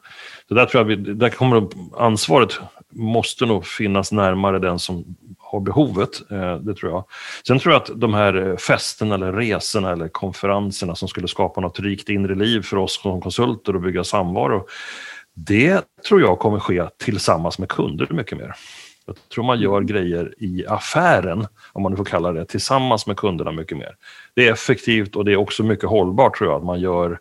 Så 0.47 0.53
där 0.53 0.65
tror 0.65 0.81
jag 0.81 0.97
vi, 0.97 1.13
där 1.13 1.29
kommer 1.29 1.67
ansvaret 1.97 2.59
måste 2.89 3.45
nog 3.45 3.65
finnas 3.65 4.11
närmare 4.11 4.59
den 4.59 4.79
som 4.79 5.15
har 5.51 5.59
behovet. 5.59 6.31
Eh, 6.31 6.55
det 6.55 6.75
tror 6.75 6.91
jag. 6.91 7.03
Sen 7.47 7.59
tror 7.59 7.73
jag 7.73 7.81
att 7.81 7.89
de 7.95 8.13
här 8.13 8.57
festerna 8.57 9.15
eller 9.15 9.33
resorna 9.33 9.91
eller 9.91 10.07
konferenserna 10.07 10.95
som 10.95 11.07
skulle 11.07 11.27
skapa 11.27 11.61
något 11.61 11.79
rikt 11.79 12.09
inre 12.09 12.35
liv 12.35 12.61
för 12.61 12.77
oss 12.77 13.01
som 13.01 13.21
konsulter 13.21 13.75
och 13.75 13.81
bygga 13.81 14.03
samvaro. 14.03 14.67
Det 15.35 15.81
tror 16.07 16.21
jag 16.21 16.39
kommer 16.39 16.59
ske 16.59 16.85
tillsammans 16.97 17.59
med 17.59 17.69
kunder 17.69 18.07
mycket 18.11 18.37
mer. 18.37 18.53
Jag 19.05 19.15
tror 19.33 19.43
man 19.43 19.59
gör 19.59 19.81
grejer 19.81 20.33
i 20.37 20.65
affären, 20.67 21.47
om 21.73 21.83
man 21.83 21.91
nu 21.91 21.97
får 21.97 22.05
kalla 22.05 22.31
det, 22.31 22.45
tillsammans 22.45 23.07
med 23.07 23.17
kunderna 23.17 23.51
mycket 23.51 23.77
mer. 23.77 23.95
Det 24.35 24.47
är 24.47 24.53
effektivt 24.53 25.15
och 25.15 25.25
det 25.25 25.31
är 25.31 25.35
också 25.35 25.63
mycket 25.63 25.89
hållbart 25.89 26.37
tror 26.37 26.49
jag. 26.49 26.57
Att 26.57 26.65
man, 26.65 26.79
gör, 26.79 27.19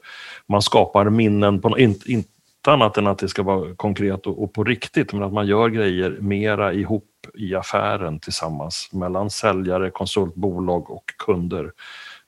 man 0.49 0.63
skapar 0.63 1.11
minnen, 1.11 1.61
på, 1.61 1.79
inte, 1.79 2.13
inte 2.13 2.29
annat 2.67 2.99
än 2.99 3.07
att 3.07 3.19
det 3.19 3.29
ska 3.29 3.43
vara 3.43 3.75
konkret 3.75 4.27
och, 4.27 4.43
och, 4.43 4.53
på 4.53 4.65
riktigt, 4.65 5.13
men 5.13 5.23
att 5.23 5.33
man 5.33 5.47
gör 5.47 5.69
grejer 5.69 6.17
mera 6.21 6.73
ihop 6.73 7.05
i 7.35 7.55
affären 7.55 8.21
tillsammans 8.21 8.89
mellan 8.93 9.31
säljare, 9.31 9.91
konsultbolag 9.91 10.91
och 10.91 11.05
kunder. 11.19 11.73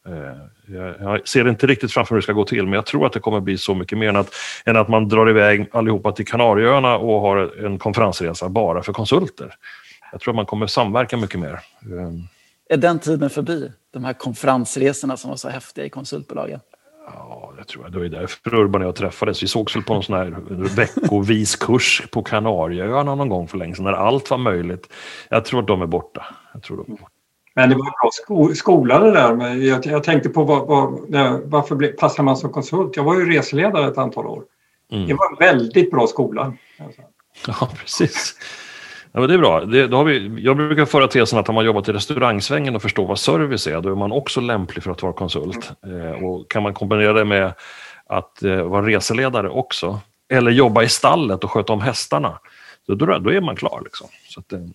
Eh, 0.08 0.94
jag 1.00 1.28
ser 1.28 1.48
inte 1.48 1.66
riktigt 1.66 1.92
framför 1.92 2.14
hur 2.14 2.20
det 2.20 2.22
ska 2.22 2.32
gå 2.32 2.44
till, 2.44 2.64
men 2.64 2.72
jag 2.72 2.87
tror 2.87 3.06
att 3.06 3.12
det 3.12 3.20
kommer 3.20 3.40
bli 3.40 3.58
så 3.58 3.74
mycket 3.74 3.98
mer 3.98 4.08
än 4.08 4.16
att, 4.16 4.30
än 4.64 4.76
att 4.76 4.88
man 4.88 5.08
drar 5.08 5.30
iväg 5.30 5.68
allihopa 5.72 6.12
till 6.12 6.26
Kanarieöarna 6.26 6.96
och 6.96 7.20
har 7.20 7.64
en 7.64 7.78
konferensresa 7.78 8.48
bara 8.48 8.82
för 8.82 8.92
konsulter. 8.92 9.54
Jag 10.12 10.20
tror 10.20 10.32
att 10.32 10.37
man 10.37 10.46
kommer 10.46 10.66
samverka 10.66 11.16
mycket 11.16 11.40
mer. 11.40 11.52
Eh, 11.52 12.12
är 12.70 12.76
den 12.76 12.98
tiden 12.98 13.30
förbi? 13.30 13.72
De 13.92 14.04
här 14.04 14.12
konferensresorna 14.12 15.16
som 15.16 15.30
var 15.30 15.37
så 15.37 15.48
häftiga 15.48 15.84
i 15.84 15.90
konsultbolagen? 15.90 16.61
Ja, 17.06 17.47
det 17.59 17.64
tror 17.64 17.85
jag. 17.85 17.92
Det 17.92 17.99
var 17.99 18.05
ju 18.05 18.11
därför 18.11 18.55
Urban 18.55 18.83
och 18.83 18.88
jag 18.88 18.97
träffades. 18.97 19.42
Vi 19.42 19.47
sågs 19.47 19.77
väl 19.77 19.83
på 19.83 19.94
någon 19.94 20.03
sån 20.03 20.16
här 20.16 20.37
veckovis 20.77 21.57
kurs 21.57 22.03
på 22.12 22.23
Kanarieöarna 22.23 23.14
någon 23.14 23.29
gång 23.29 23.49
för 23.49 23.59
länge 23.59 23.75
sedan, 23.75 23.85
när 23.85 23.92
allt 23.92 24.31
var 24.31 24.38
möjligt. 24.38 24.92
Jag 25.29 25.44
tror 25.44 25.61
att 25.61 25.66
de 25.66 25.83
är 25.83 25.87
borta. 25.87 26.25
Jag 26.53 26.62
tror 26.62 26.77
de 26.77 26.92
är 26.92 26.97
borta. 26.97 27.12
Men 27.55 27.68
det 27.68 27.75
var 27.75 27.85
bra 27.85 28.11
sko 28.12 28.55
skola 28.55 28.99
det 28.99 29.11
där. 29.11 29.35
Men 29.35 29.66
jag, 29.66 29.87
jag 29.87 30.05
tänkte 30.05 30.29
på 30.29 30.44
vad, 30.44 30.66
vad, 30.66 31.01
varför 31.44 31.75
ble, 31.77 31.88
passar 31.88 32.23
man 32.23 32.37
som 32.37 32.53
konsult? 32.53 32.97
Jag 32.97 33.05
var 33.05 33.14
ju 33.14 33.31
reseledare 33.31 33.88
ett 33.88 33.99
antal 33.99 34.27
år. 34.27 34.42
Mm. 34.92 35.07
Det 35.07 35.14
var 35.14 35.31
en 35.31 35.37
väldigt 35.38 35.90
bra 35.90 36.07
skola. 36.07 36.53
Ja, 37.47 37.68
precis. 37.81 38.35
Ja, 39.18 39.22
men 39.22 39.28
det 39.28 39.35
är 39.35 39.38
bra. 39.38 39.64
Det, 39.64 39.87
då 39.87 39.96
har 39.96 40.04
vi, 40.04 40.42
jag 40.42 40.57
brukar 40.57 40.85
föra 40.85 41.09
tesen 41.09 41.38
att 41.38 41.48
om 41.48 41.54
man 41.54 41.64
jobbat 41.64 41.88
i 41.88 41.92
restaurangsvängen 41.92 42.76
och 42.76 42.83
förstår 42.83 43.07
vad 43.07 43.18
service 43.18 43.66
är, 43.66 43.81
då 43.81 43.90
är 43.90 43.94
man 43.94 44.12
också 44.12 44.40
lämplig 44.40 44.83
för 44.83 44.90
att 44.90 45.02
vara 45.02 45.12
konsult. 45.12 45.70
Eh, 45.87 46.24
och 46.24 46.50
kan 46.50 46.62
man 46.62 46.74
kombinera 46.74 47.12
det 47.12 47.24
med 47.24 47.52
att 48.07 48.42
eh, 48.42 48.62
vara 48.62 48.87
reseledare 48.87 49.48
också, 49.48 50.00
eller 50.33 50.50
jobba 50.50 50.83
i 50.83 50.88
stallet 50.88 51.44
och 51.44 51.50
sköta 51.50 51.72
om 51.72 51.81
hästarna, 51.81 52.38
då, 52.87 52.94
då, 52.94 53.18
då 53.18 53.33
är 53.33 53.40
man 53.40 53.57
klar. 53.57 53.81
Liksom. 53.85 54.09
Så 54.28 54.40
att, 54.40 54.52
eh, 54.52 54.61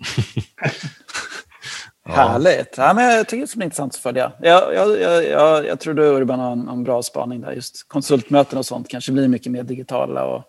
Ja. 2.06 2.12
Härligt. 2.12 2.76
Ja, 2.78 2.94
men 2.94 3.16
jag 3.16 3.28
tycker 3.28 3.42
det 3.42 3.48
ska 3.48 3.58
bli 3.58 3.66
intressant 3.66 3.96
att 3.96 4.02
följa. 4.02 4.32
Jag, 4.42 4.74
jag, 4.74 5.24
jag, 5.24 5.66
jag 5.66 5.80
tror 5.80 5.94
du 5.94 6.04
Urban 6.04 6.40
har 6.40 6.52
en, 6.52 6.68
en, 6.68 6.84
bra 6.84 7.04
spaning 7.04 7.42
där. 7.42 7.52
Just 7.52 7.88
konsultmöten 7.88 8.58
och 8.58 8.66
sånt 8.66 8.88
kanske 8.90 9.12
blir 9.12 9.28
mycket 9.28 9.52
mer 9.52 9.64
digitala 9.64 10.26
och 10.26 10.44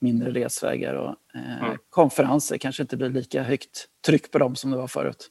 mindre 0.00 0.30
resvägar. 0.30 0.94
Och, 0.94 1.14
eh, 1.34 1.64
mm. 1.64 1.76
Konferenser 1.90 2.58
kanske 2.58 2.82
inte 2.82 2.96
blir 2.96 3.08
lika 3.08 3.42
högt 3.42 3.86
tryck 4.06 4.30
på 4.30 4.38
dem 4.38 4.56
som 4.56 4.70
det 4.70 4.76
var 4.76 4.86
förut. 4.86 5.30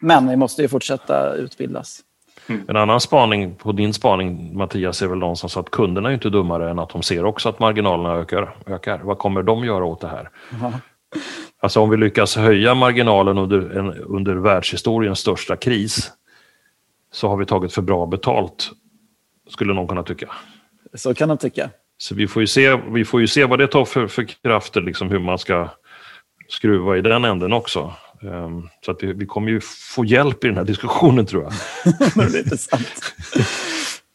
Men 0.00 0.28
vi 0.28 0.36
måste 0.36 0.62
ju 0.62 0.68
fortsätta 0.68 1.34
utbildas. 1.34 2.00
Mm. 2.46 2.64
En 2.68 2.76
annan 2.76 3.00
spaning 3.00 3.54
på 3.54 3.72
din 3.72 3.94
spaning 3.94 4.56
Mattias 4.56 5.02
är 5.02 5.06
väl 5.06 5.18
någon 5.18 5.36
som 5.36 5.48
sa 5.48 5.60
att 5.60 5.70
kunderna 5.70 6.08
är 6.08 6.14
inte 6.14 6.30
dummare 6.30 6.70
än 6.70 6.78
att 6.78 6.90
de 6.90 7.02
ser 7.02 7.24
också 7.24 7.48
att 7.48 7.58
marginalerna 7.58 8.14
ökar. 8.14 8.56
ökar. 8.66 8.98
Vad 8.98 9.18
kommer 9.18 9.42
de 9.42 9.64
göra 9.64 9.84
åt 9.84 10.00
det 10.00 10.08
här? 10.08 10.30
Mm. 10.60 10.72
Alltså 11.60 11.80
om 11.80 11.90
vi 11.90 11.96
lyckas 11.96 12.36
höja 12.36 12.74
marginalen 12.74 13.38
under, 13.38 13.78
en, 13.78 13.94
under 13.94 14.34
världshistoriens 14.34 15.18
största 15.18 15.56
kris 15.56 16.12
så 17.12 17.28
har 17.28 17.36
vi 17.36 17.46
tagit 17.46 17.72
för 17.72 17.82
bra 17.82 18.06
betalt, 18.06 18.70
skulle 19.48 19.74
någon 19.74 19.88
kunna 19.88 20.02
tycka. 20.02 20.32
Så 20.94 21.14
kan 21.14 21.28
de 21.28 21.38
tycka. 21.38 21.70
Så 21.98 22.14
vi 22.14 22.28
får 22.28 22.42
ju 22.42 22.46
se, 22.46 22.76
vi 22.76 23.04
får 23.04 23.20
ju 23.20 23.26
se 23.26 23.44
vad 23.44 23.58
det 23.58 23.66
tar 23.66 23.84
för, 23.84 24.06
för 24.06 24.24
krafter, 24.24 24.80
liksom 24.80 25.10
hur 25.10 25.18
man 25.18 25.38
ska 25.38 25.68
skruva 26.48 26.96
i 26.96 27.00
den 27.00 27.24
änden 27.24 27.52
också. 27.52 27.92
Um, 28.22 28.68
så 28.84 28.90
att 28.90 29.02
vi, 29.02 29.12
vi, 29.12 29.26
kommer 29.26 29.50
ju 29.50 29.60
få 29.94 30.04
hjälp 30.04 30.44
i 30.44 30.46
den 30.46 30.56
här 30.56 30.64
diskussionen 30.64 31.26
tror 31.26 31.42
jag. 31.42 31.52
det 32.32 32.38
är 32.38 32.42
intressant. 32.42 33.14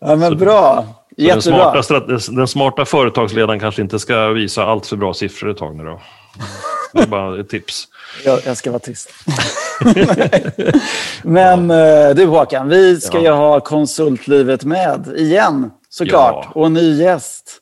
Ja 0.06 0.15
men 0.15 0.32
så, 0.32 0.36
bra. 0.36 0.86
Jättebra. 1.17 1.74
Den 1.74 1.84
smarta, 1.84 2.32
den 2.32 2.48
smarta 2.48 2.86
företagsledaren 2.86 3.60
kanske 3.60 3.82
inte 3.82 4.00
ska 4.00 4.28
visa 4.28 4.65
allt 4.65 4.88
för 4.88 4.96
bra 4.96 5.13
siffror 5.13 5.52
ett 5.52 5.58
tag 5.58 5.76
nu 5.76 5.84
då. 5.84 6.02
Det 6.93 7.02
är 7.02 7.08
bara 7.08 7.39
ett 7.39 7.50
tips. 7.50 7.88
Jag, 8.26 8.39
jag 8.46 8.58
ska 8.58 8.72
vara 8.72 8.80
tyst. 8.80 9.13
Men 11.24 11.69
ja. 11.69 12.10
Eh, 12.10 12.15
du 12.15 12.26
Håkan, 12.26 12.69
vi 12.69 13.02
ska 13.02 13.17
ja. 13.17 13.24
ju 13.24 13.30
ha 13.30 13.60
konsultlivet 13.60 14.63
med 14.63 15.08
igen 15.17 15.72
såklart. 15.89 16.46
Ja. 16.46 16.52
Och 16.54 16.65
en 16.65 16.74
ny 16.74 17.02
gäst. 17.02 17.60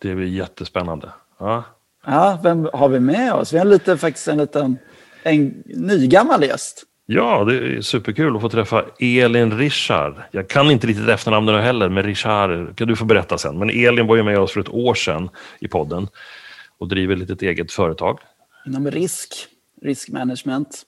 Det 0.00 0.14
blir 0.14 0.26
jättespännande. 0.26 1.12
Ja. 1.38 1.64
ja, 2.06 2.40
vem 2.42 2.68
har 2.72 2.88
vi 2.88 3.00
med 3.00 3.32
oss? 3.32 3.52
Vi 3.52 3.58
har 3.58 3.64
lite, 3.64 3.96
faktiskt 3.96 4.28
en 4.28 4.38
liten 4.38 4.78
en 5.22 5.62
nygammal 5.66 6.44
gäst. 6.44 6.84
Ja, 7.06 7.44
det 7.44 7.56
är 7.56 7.80
superkul 7.80 8.36
att 8.36 8.42
få 8.42 8.48
träffa 8.48 8.84
Elin 8.98 9.58
Richard. 9.58 10.14
Jag 10.30 10.48
kan 10.48 10.70
inte 10.70 10.86
riktigt 10.86 11.08
efternamnet 11.08 11.62
heller, 11.62 11.88
men 11.88 12.02
Richard 12.02 12.76
kan 12.76 12.88
du 12.88 12.96
få 12.96 13.04
berätta 13.04 13.38
sen. 13.38 13.58
Men 13.58 13.70
Elin 13.70 14.06
var 14.06 14.16
ju 14.16 14.22
med 14.22 14.38
oss 14.38 14.52
för 14.52 14.60
ett 14.60 14.68
år 14.68 14.94
sedan 14.94 15.30
i 15.60 15.68
podden 15.68 16.08
och 16.78 16.88
driver 16.88 17.14
ett 17.14 17.20
litet 17.20 17.42
eget 17.42 17.72
företag. 17.72 18.18
Inom 18.66 18.90
risk, 18.90 19.46
riskmanagement. 19.82 20.82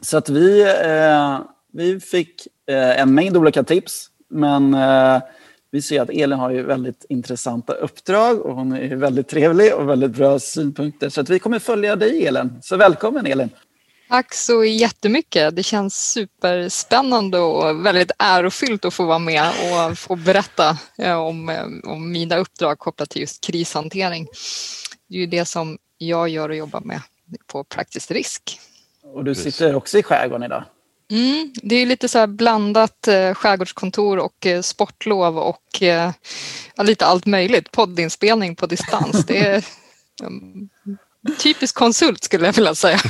Så 0.00 0.16
att 0.16 0.28
vi, 0.28 0.62
eh, 0.84 1.40
vi 1.72 2.00
fick 2.00 2.46
eh, 2.66 3.00
en 3.00 3.14
mängd 3.14 3.36
olika 3.36 3.62
tips, 3.62 4.06
men 4.30 4.74
eh, 4.74 5.22
vi 5.70 5.82
ser 5.82 6.00
att 6.00 6.10
Elin 6.10 6.38
har 6.38 6.50
ju 6.50 6.62
väldigt 6.62 7.04
intressanta 7.08 7.72
uppdrag 7.72 8.40
och 8.40 8.54
hon 8.54 8.72
är 8.72 8.96
väldigt 8.96 9.28
trevlig 9.28 9.74
och 9.74 9.88
väldigt 9.88 10.10
bra 10.10 10.38
synpunkter. 10.38 11.08
Så 11.08 11.20
att 11.20 11.28
vi 11.28 11.38
kommer 11.38 11.58
följa 11.58 11.96
dig 11.96 12.26
Elin. 12.26 12.58
Så 12.62 12.76
välkommen 12.76 13.26
Elin! 13.26 13.50
Tack 14.08 14.34
så 14.34 14.64
jättemycket. 14.64 15.56
Det 15.56 15.62
känns 15.62 16.12
superspännande 16.12 17.38
och 17.38 17.86
väldigt 17.86 18.10
ärofyllt 18.18 18.84
att 18.84 18.94
få 18.94 19.04
vara 19.04 19.18
med 19.18 19.42
och 19.48 19.98
få 19.98 20.16
berätta 20.16 20.78
om, 21.16 21.56
om 21.84 22.12
mina 22.12 22.36
uppdrag 22.36 22.78
kopplat 22.78 23.10
till 23.10 23.20
just 23.20 23.44
krishantering. 23.44 24.26
Det 25.08 25.14
är 25.16 25.20
ju 25.20 25.26
det 25.26 25.44
som 25.44 25.78
jag 25.98 26.28
gör 26.28 26.48
och 26.48 26.56
jobbar 26.56 26.80
med 26.80 27.00
på 27.46 27.64
Praktisk 27.64 28.10
Risk. 28.10 28.60
Och 29.02 29.24
du 29.24 29.34
sitter 29.34 29.74
också 29.74 29.98
i 29.98 30.02
skärgården 30.02 30.42
idag? 30.42 30.64
Mm, 31.10 31.52
det 31.62 31.76
är 31.76 31.86
lite 31.86 32.08
så 32.08 32.18
här 32.18 32.26
blandat 32.26 33.08
eh, 33.08 33.34
skärgårdskontor 33.34 34.18
och 34.18 34.46
eh, 34.46 34.62
sportlov 34.62 35.38
och 35.38 35.82
eh, 35.82 36.10
lite 36.82 37.06
allt 37.06 37.26
möjligt. 37.26 37.72
Poddinspelning 37.72 38.56
på 38.56 38.66
distans. 38.66 39.26
Det 39.26 39.38
är 39.38 39.64
um, 40.22 40.68
typisk 41.38 41.74
konsult 41.74 42.24
skulle 42.24 42.46
jag 42.46 42.52
vilja 42.52 42.74
säga 42.74 43.00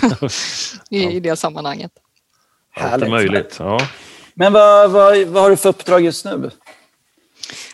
i, 0.91 1.05
i 1.05 1.21
det 1.21 1.37
sammanhanget. 1.37 1.93
Allt 2.77 3.03
är 3.03 3.09
möjligt. 3.09 3.57
Ja. 3.59 3.89
Men 4.35 4.53
vad, 4.53 4.91
vad, 4.91 5.27
vad 5.27 5.43
har 5.43 5.51
du 5.51 5.57
för 5.57 5.69
uppdrag 5.69 6.05
just 6.05 6.25
nu? 6.25 6.51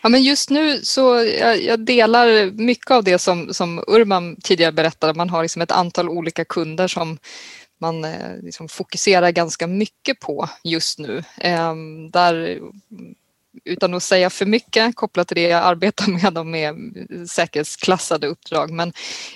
Ja, 0.03 0.09
men 0.09 0.23
just 0.23 0.51
nu 0.51 0.81
så 0.83 1.25
jag, 1.41 1.63
jag 1.63 1.81
delar 1.81 2.51
mycket 2.51 2.91
av 2.91 3.05
det 3.05 3.19
som, 3.19 3.55
som 3.55 3.85
Urban 3.87 4.37
tidigare 4.43 4.73
berättade. 4.73 5.15
Man 5.15 5.31
har 5.31 5.43
liksom 5.43 5.63
ett 5.63 5.73
antal 5.73 6.09
olika 6.09 6.45
kunder 6.45 6.89
som 6.89 7.19
man 7.79 8.05
eh, 8.05 8.37
liksom 8.43 8.69
fokuserar 8.69 9.31
ganska 9.31 9.67
mycket 9.67 10.21
på 10.21 10.49
just 10.65 10.99
nu. 10.99 11.23
Ehm, 11.39 12.11
där 12.11 12.61
utan 13.65 13.95
att 13.95 14.03
säga 14.03 14.31
för 14.31 14.47
mycket 14.47 14.97
kopplat 14.97 15.29
till 15.29 15.35
det 15.35 15.49
jag 15.49 15.65
arbetar 15.65 16.07
med, 16.23 16.33
de 16.33 16.55
är 16.55 17.27
säkerhetsklassade 17.27 18.27
uppdrag. 18.27 18.71
Men 18.71 18.89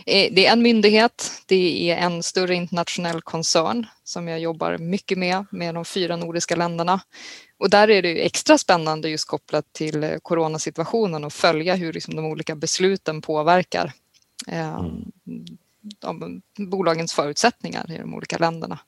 eh, 0.07 0.33
det 0.33 0.47
är 0.47 0.53
en 0.53 0.63
myndighet, 0.63 1.43
det 1.47 1.91
är 1.91 1.97
en 1.97 2.23
större 2.23 2.55
internationell 2.55 3.23
koncern 3.23 3.87
som 4.05 4.29
jag 4.29 4.41
jobbar 4.41 4.79
mycket 4.79 5.19
med, 5.19 5.47
med 5.51 5.75
de 5.75 5.85
fyra 5.85 6.17
nordiska 6.17 6.57
länderna. 6.57 7.01
Och 7.59 7.71
där 7.71 7.91
är 7.91 8.03
det 8.03 8.27
extra 8.27 8.59
spännande 8.59 9.09
just 9.09 9.29
kopplat 9.29 9.73
till 9.73 10.05
eh, 10.05 10.17
coronasituationen 10.23 11.25
och 11.25 11.33
följa 11.33 11.75
hur 11.75 11.93
liksom 11.93 12.17
de 12.17 12.25
olika 12.25 12.55
besluten 12.55 13.23
påverkar 13.23 13.93
ehm, 14.49 14.77
mm 15.27 15.45
de, 15.81 16.43
bolagens 16.57 17.13
förutsättningar 17.13 17.93
i 17.93 17.99
de 17.99 18.15
olika 18.15 18.39
länderna. 18.39 18.79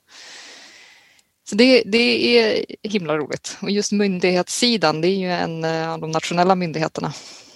Så 1.49 1.55
det, 1.55 1.83
det, 1.85 2.37
är 2.37 2.65
himla 2.83 3.17
roligt. 3.17 3.57
Och 3.61 3.71
just 3.71 3.91
myndighetssidan, 3.91 5.01
det 5.01 5.07
är 5.07 5.17
ju 5.17 5.31
en 5.31 5.63
eh, 5.63 5.89
av 5.93 5.99
de 5.99 6.11
nationella 6.11 6.55
myndigheterna. 6.55 7.13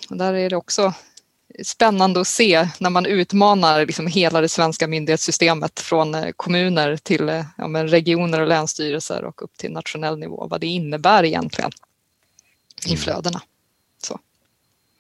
Och 0.10 0.18
där 0.18 0.34
är 0.34 0.50
det 0.50 0.56
också 0.56 0.94
spännande 1.64 2.22
att 2.22 2.28
se 2.28 2.70
när 2.80 2.90
man 2.90 3.06
utmanar 3.06 3.86
liksom 3.86 4.08
hela 4.08 4.42
det 4.42 4.50
svenska 4.50 4.88
myndighetssystemet 4.88 5.80
från 5.80 6.16
eh, 6.16 6.32
kommuner 6.36 6.98
till 6.98 7.30
eh, 7.30 7.46
ja, 7.58 7.66
regioner 7.68 8.42
och 8.42 8.48
länsstyrelser 8.48 9.24
och 9.24 9.42
upp 9.42 9.58
till 9.58 9.72
nationell 9.72 10.20
nivå, 10.20 10.48
vad 10.48 10.62
det 10.62 10.68
innebär 10.68 11.26
egentligen 11.26 11.72
i 12.86 12.90
mm. 12.90 12.98
flödena. 12.98 13.42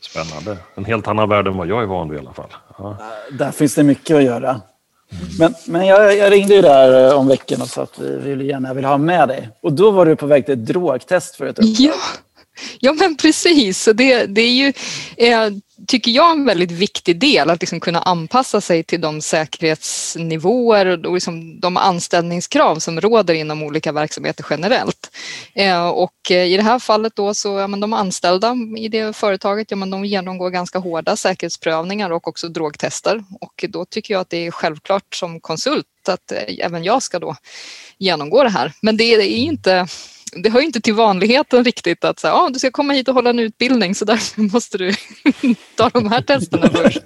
Spännande. 0.02 0.58
En 0.76 0.86
helt 0.86 1.08
annan 1.08 1.30
värld 1.30 1.48
än 1.48 1.58
vad 1.58 1.68
jag 1.68 1.82
är 1.82 1.86
van 1.86 2.10
vid 2.10 2.18
i 2.18 2.22
alla 2.22 2.34
fall. 2.34 2.54
Ja. 2.78 2.98
Där 3.32 3.52
finns 3.52 3.76
det 3.76 3.84
mycket 3.84 4.18
att 4.18 4.24
göra. 4.24 4.62
Men, 5.40 5.54
men 5.68 5.86
jag, 5.86 6.18
jag 6.18 6.32
ringde 6.32 6.56
ju 6.56 6.62
där 6.62 7.12
eh, 7.12 7.20
om 7.20 7.28
veckan 7.28 7.62
och 7.62 7.68
sa 7.68 7.84
att 7.84 8.00
vi 8.00 8.16
vill 8.16 8.42
gärna 8.42 8.74
vill 8.74 8.86
ha 8.86 8.98
med 8.98 9.28
dig. 9.28 9.50
Och 9.62 9.74
då 9.74 9.92
var 9.92 10.06
du 10.06 10.16
på 10.16 10.26
väg 10.26 10.46
till 10.46 10.54
ett 10.54 10.66
drogtest 10.66 11.36
för 11.36 11.46
ett 11.46 11.60
uppdrag. 11.60 11.76
Ja, 11.80 11.94
ja 12.80 12.93
men 12.93 13.17
precis. 13.17 13.82
Så 13.82 13.93
det, 13.93 14.26
det 14.26 14.41
är 14.41 14.52
ju, 14.52 14.74
eh, 15.17 15.50
tycker 15.88 16.12
jag, 16.12 16.32
en 16.32 16.46
väldigt 16.46 16.72
viktig 16.72 17.20
del 17.20 17.50
att 17.50 17.62
liksom 17.62 17.80
kunna 17.80 18.02
anpassa 18.02 18.62
sig 18.62 18.84
till 18.84 19.02
de 19.02 19.22
säkerhetsnivåer 19.22 21.06
och 21.06 21.13
liksom 21.13 21.60
de 21.60 21.78
anställningskrav 21.78 22.80
som 22.80 23.02
råder 23.02 23.34
inom 23.34 23.63
olika 23.63 23.91
verksamheter 23.91 24.46
generellt. 24.50 25.12
Eh, 25.54 25.88
och 25.88 26.32
eh, 26.32 26.46
i 26.46 26.58
det 26.58 26.63
här 26.63 26.80
fallet 26.80 27.15
då 27.15 27.34
så, 27.34 27.60
ja, 27.60 27.67
men 27.67 27.80
de 27.80 27.93
anställda 27.93 28.56
i 28.78 28.88
det 28.88 29.15
företaget, 29.15 29.72
ja, 29.72 29.78
men 29.78 29.89
de 29.89 30.06
genomgår 30.06 30.50
ganska 30.50 30.80
hårda 30.80 31.15
säkerhetsprövningar 31.15 32.10
och 32.10 32.28
också 32.28 32.50
drogtester. 32.50 33.24
Och 33.41 33.65
då 33.70 33.86
tycker 33.86 34.13
jag 34.13 34.22
att 34.22 34.30
det 34.30 34.48
är 34.48 34.52
självklart 34.52 35.15
som 35.15 35.39
konsult 35.39 35.86
att 36.08 36.32
eh, 36.32 36.65
även 36.65 36.84
jag 36.84 37.04
ska 37.04 37.20
då 37.20 37.36
genomgå 37.98 38.43
det 38.43 38.50
här. 38.50 38.74
Men 38.82 38.98
det 38.98 39.04
är 39.04 39.22
inte 39.22 39.88
det 40.32 40.50
hör 40.50 40.62
inte 40.62 40.82
till 40.82 40.94
vanligheten 40.94 41.63
riktigt 41.63 42.04
att 42.04 42.20
säga, 42.20 42.34
ah, 42.34 42.50
du 42.50 42.60
ska 42.60 42.72
komma 42.72 42.94
hit 42.94 43.08
och 43.08 43.13
hålla 43.13 43.30
en 43.30 43.40
utbildning 43.40 43.96
så 43.96 44.06
därför 44.06 44.42
måste 44.54 44.78
du 44.78 44.94
ta 45.76 45.90
de 45.90 46.12
här 46.12 46.22
testerna 46.22 46.70
först. 46.70 47.02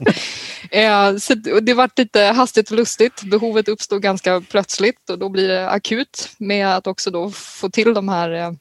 eh, 0.72 1.18
så 1.18 1.34
det 1.62 1.74
var 1.74 1.90
lite 1.96 2.22
hastigt 2.22 2.72
och 2.72 2.78
lustigt. 2.78 3.24
Behovet 3.24 3.68
uppstod 3.68 4.02
ganska 4.02 4.42
plötsligt 4.42 5.10
och 5.10 5.20
då 5.20 5.30
blir 5.30 5.48
det 5.48 5.70
akut 5.70 6.30
med 6.38 6.68
att 6.68 6.88
också 6.88 7.12
då 7.12 7.32
få 7.32 7.70
till 7.70 7.94
de 7.94 8.10
här 8.10 8.32
eh, 8.32 8.52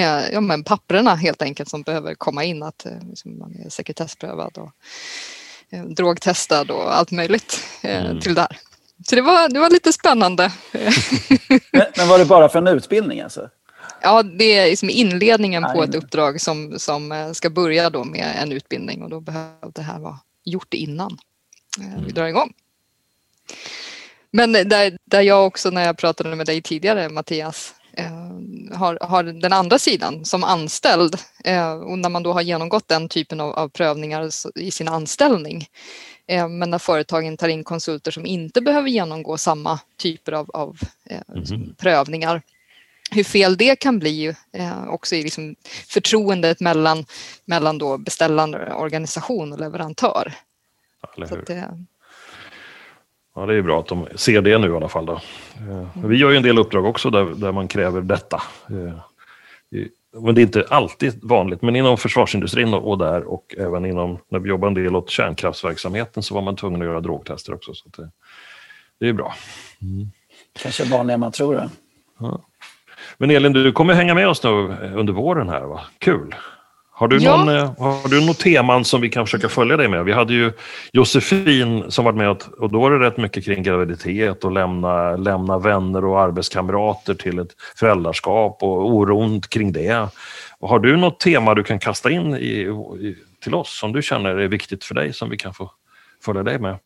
eh 0.00 0.32
ja, 0.32 0.40
men 0.40 0.64
papperna 0.64 1.14
helt 1.14 1.42
enkelt 1.42 1.68
som 1.68 1.82
behöver 1.82 2.14
komma 2.14 2.44
in, 2.44 2.62
att 2.62 2.86
eh, 2.86 2.92
liksom, 3.08 3.38
man 3.38 3.56
är 3.64 3.70
sekretessprövad 3.70 4.58
och 4.58 4.72
eh, 5.70 5.84
drogtestad 5.84 6.70
och 6.70 6.96
allt 6.96 7.10
möjligt 7.10 7.60
eh, 7.82 8.06
mm. 8.06 8.20
till 8.20 8.34
där. 8.34 8.58
Så 9.08 9.14
det 9.14 9.22
var, 9.22 9.48
det 9.48 9.60
var 9.60 9.70
lite 9.70 9.92
spännande. 9.92 10.52
men, 11.72 11.86
men, 11.96 12.08
var 12.08 12.18
det 12.18 12.24
bara 12.24 12.48
för 12.48 12.58
en 12.58 12.66
utbildning 12.66 13.20
alltså? 13.20 13.48
Ja, 14.06 14.22
det 14.22 14.58
är 14.58 14.70
liksom 14.70 14.90
inledningen 14.90 15.62
på 15.74 15.82
ett 15.82 15.94
uppdrag 15.94 16.40
som, 16.40 16.78
som 16.78 17.12
eh, 17.12 17.32
ska 17.32 17.50
börja 17.50 17.90
då 17.90 18.04
med 18.04 18.36
en 18.42 18.52
utbildning 18.52 19.02
och 19.02 19.10
då 19.10 19.20
behöver 19.20 19.72
det 19.74 19.82
här 19.82 19.98
vara 19.98 20.18
gjort 20.44 20.74
innan 20.74 21.18
eh, 21.80 22.04
vi 22.06 22.12
drar 22.12 22.26
igång. 22.26 22.52
Men 24.30 24.52
där, 24.52 24.98
där 25.04 25.20
jag 25.20 25.46
också 25.46 25.70
när 25.70 25.84
jag 25.84 25.96
pratade 25.96 26.36
med 26.36 26.46
dig 26.46 26.62
tidigare 26.62 27.08
Mattias 27.08 27.74
eh, 27.92 28.76
har, 28.76 28.98
har 29.00 29.22
den 29.22 29.52
andra 29.52 29.78
sidan 29.78 30.24
som 30.24 30.44
anställd 30.44 31.16
och 31.84 31.98
när 31.98 32.08
man 32.08 32.22
då 32.22 32.32
har 32.32 32.42
genomgått 32.42 32.88
den 32.88 33.08
typen 33.08 33.40
av, 33.40 33.52
av 33.52 33.68
prövningar 33.68 34.30
i 34.54 34.70
sin 34.70 34.88
anställning 34.88 35.66
men 36.28 36.70
när 36.70 36.78
företagen 36.78 37.36
tar 37.36 37.48
in 37.48 37.64
konsulter 37.64 38.10
som 38.10 38.26
inte 38.26 38.60
behöver 38.60 38.88
genomgå 38.88 39.36
samma 39.36 39.80
typer 39.96 40.32
av, 40.32 40.50
av 40.50 40.78
mm. 41.34 41.74
prövningar 41.78 42.42
hur 43.10 43.24
fel 43.24 43.56
det 43.56 43.76
kan 43.76 43.98
bli 43.98 44.34
eh, 44.52 44.88
också 44.88 45.14
i 45.14 45.22
liksom 45.22 45.54
förtroendet 45.88 46.60
mellan, 46.60 47.04
mellan 47.44 47.78
då 47.78 47.98
beställande 47.98 48.74
organisation 48.74 49.52
och 49.52 49.60
leverantör. 49.60 50.32
Att, 51.00 51.50
eh... 51.50 51.64
ja, 53.34 53.46
det 53.46 53.54
är 53.54 53.62
bra 53.62 53.80
att 53.80 53.86
de 53.86 54.08
ser 54.14 54.40
det 54.40 54.58
nu 54.58 54.68
i 54.68 54.76
alla 54.76 54.88
fall. 54.88 55.06
Då. 55.06 55.20
Eh, 55.56 56.04
vi 56.04 56.16
gör 56.16 56.30
ju 56.30 56.36
en 56.36 56.42
del 56.42 56.58
uppdrag 56.58 56.84
också 56.84 57.10
där, 57.10 57.24
där 57.24 57.52
man 57.52 57.68
kräver 57.68 58.00
detta. 58.00 58.42
Eh, 58.70 58.98
men 60.20 60.34
det 60.34 60.40
är 60.40 60.42
inte 60.42 60.66
alltid 60.70 61.24
vanligt, 61.24 61.62
men 61.62 61.76
inom 61.76 61.96
försvarsindustrin 61.96 62.74
och, 62.74 62.90
och 62.90 62.98
där 62.98 63.24
och 63.24 63.54
även 63.58 63.86
inom, 63.86 64.18
när 64.28 64.38
vi 64.38 64.48
jobbar 64.48 64.68
en 64.68 64.74
del 64.74 64.96
åt 64.96 65.10
kärnkraftsverksamheten 65.10 66.22
så 66.22 66.34
var 66.34 66.42
man 66.42 66.56
tvungen 66.56 66.82
att 66.82 66.86
göra 66.86 67.00
drogtester 67.00 67.54
också. 67.54 67.74
Så 67.74 67.88
det, 67.88 68.10
det 69.00 69.08
är 69.08 69.12
bra. 69.12 69.34
Mm. 69.82 70.10
Kanske 70.62 70.84
vanligare 70.84 71.14
än 71.14 71.20
man 71.20 71.32
tror. 71.32 71.54
Det. 71.54 71.70
Ja. 72.18 72.40
Men 73.18 73.30
Elin, 73.30 73.52
du 73.52 73.72
kommer 73.72 73.94
hänga 73.94 74.14
med 74.14 74.28
oss 74.28 74.42
nu 74.42 74.50
under 74.94 75.12
våren 75.12 75.48
här, 75.48 75.60
va? 75.60 75.80
Kul! 75.98 76.34
Har 76.98 77.08
du, 77.08 77.18
ja. 77.18 77.36
någon, 77.36 77.56
eh, 77.56 77.72
har 77.78 78.08
du 78.08 78.26
något 78.26 78.38
teman 78.38 78.84
som 78.84 79.00
vi 79.00 79.08
kan 79.08 79.26
försöka 79.26 79.48
följa 79.48 79.76
dig 79.76 79.88
med? 79.88 80.04
Vi 80.04 80.12
hade 80.12 80.34
ju 80.34 80.52
Josefin 80.92 81.90
som 81.90 82.04
varit 82.04 82.16
med 82.16 82.30
och 82.58 82.70
då 82.72 82.80
var 82.80 82.90
det 82.90 83.06
rätt 83.06 83.16
mycket 83.16 83.44
kring 83.44 83.62
graviditet 83.62 84.44
och 84.44 84.52
lämna, 84.52 85.16
lämna 85.16 85.58
vänner 85.58 86.04
och 86.04 86.20
arbetskamrater 86.20 87.14
till 87.14 87.38
ett 87.38 87.50
föräldraskap 87.76 88.62
och 88.62 88.90
oron 88.90 89.40
kring 89.40 89.72
det. 89.72 90.08
Har 90.60 90.78
du 90.78 90.96
något 90.96 91.20
tema 91.20 91.54
du 91.54 91.62
kan 91.62 91.78
kasta 91.78 92.10
in 92.10 92.36
i, 92.36 92.46
i, 93.00 93.16
till 93.44 93.54
oss 93.54 93.78
som 93.78 93.92
du 93.92 94.02
känner 94.02 94.30
är 94.30 94.48
viktigt 94.48 94.84
för 94.84 94.94
dig 94.94 95.12
som 95.12 95.30
vi 95.30 95.36
kan 95.36 95.54
få 95.54 95.70
följa 96.26 96.42
dig 96.42 96.58
med? 96.58 96.78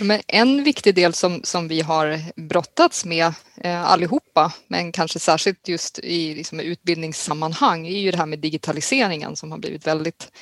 Men 0.00 0.20
en 0.26 0.64
viktig 0.64 0.94
del 0.94 1.14
som, 1.14 1.40
som 1.44 1.68
vi 1.68 1.80
har 1.80 2.20
brottats 2.36 3.04
med 3.04 3.32
eh, 3.56 3.84
allihopa, 3.84 4.52
men 4.68 4.92
kanske 4.92 5.18
särskilt 5.18 5.68
just 5.68 5.98
i 5.98 6.34
liksom, 6.34 6.60
utbildningssammanhang, 6.60 7.86
är 7.86 7.98
ju 7.98 8.10
det 8.10 8.18
här 8.18 8.26
med 8.26 8.38
digitaliseringen 8.38 9.36
som 9.36 9.50
har 9.50 9.58
blivit 9.58 9.86
väldigt 9.86 10.32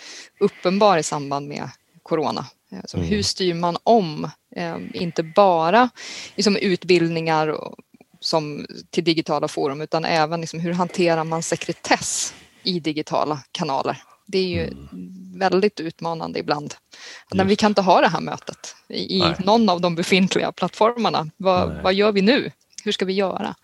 uppenbar 0.40 0.98
i 0.98 1.02
samband 1.02 1.48
med 1.48 1.70
corona. 2.02 2.46
Alltså, 2.76 2.96
mm. 2.96 3.08
Hur 3.08 3.22
styr 3.22 3.54
man 3.54 3.76
om, 3.84 4.30
eh, 4.56 4.76
inte 4.94 5.22
bara 5.22 5.90
liksom, 6.36 6.56
utbildningar 6.56 7.56
som, 8.20 8.66
till 8.90 9.04
digitala 9.04 9.48
forum, 9.48 9.80
utan 9.80 10.04
även 10.04 10.40
liksom, 10.40 10.60
hur 10.60 10.72
hanterar 10.72 11.24
man 11.24 11.42
sekretess 11.42 12.34
i 12.62 12.80
digitala 12.80 13.38
kanaler? 13.52 14.02
Det 14.32 14.38
är 14.38 14.48
ju 14.48 14.62
mm. 14.62 14.78
väldigt 15.38 15.80
utmanande 15.80 16.38
ibland. 16.38 16.74
Men 17.34 17.46
vi 17.46 17.56
kan 17.56 17.70
inte 17.70 17.80
ha 17.80 18.00
det 18.00 18.08
här 18.08 18.20
mötet 18.20 18.76
i 18.88 19.18
Nej. 19.18 19.34
någon 19.38 19.68
av 19.68 19.80
de 19.80 19.94
befintliga 19.94 20.52
plattformarna. 20.52 21.30
Vad, 21.36 21.82
vad, 21.82 21.94
gör 21.94 22.12
vi 22.12 22.22
nu? 22.22 22.50
Hur 22.84 22.92
ska 22.92 23.04
vi 23.04 23.12
göra? 23.12 23.54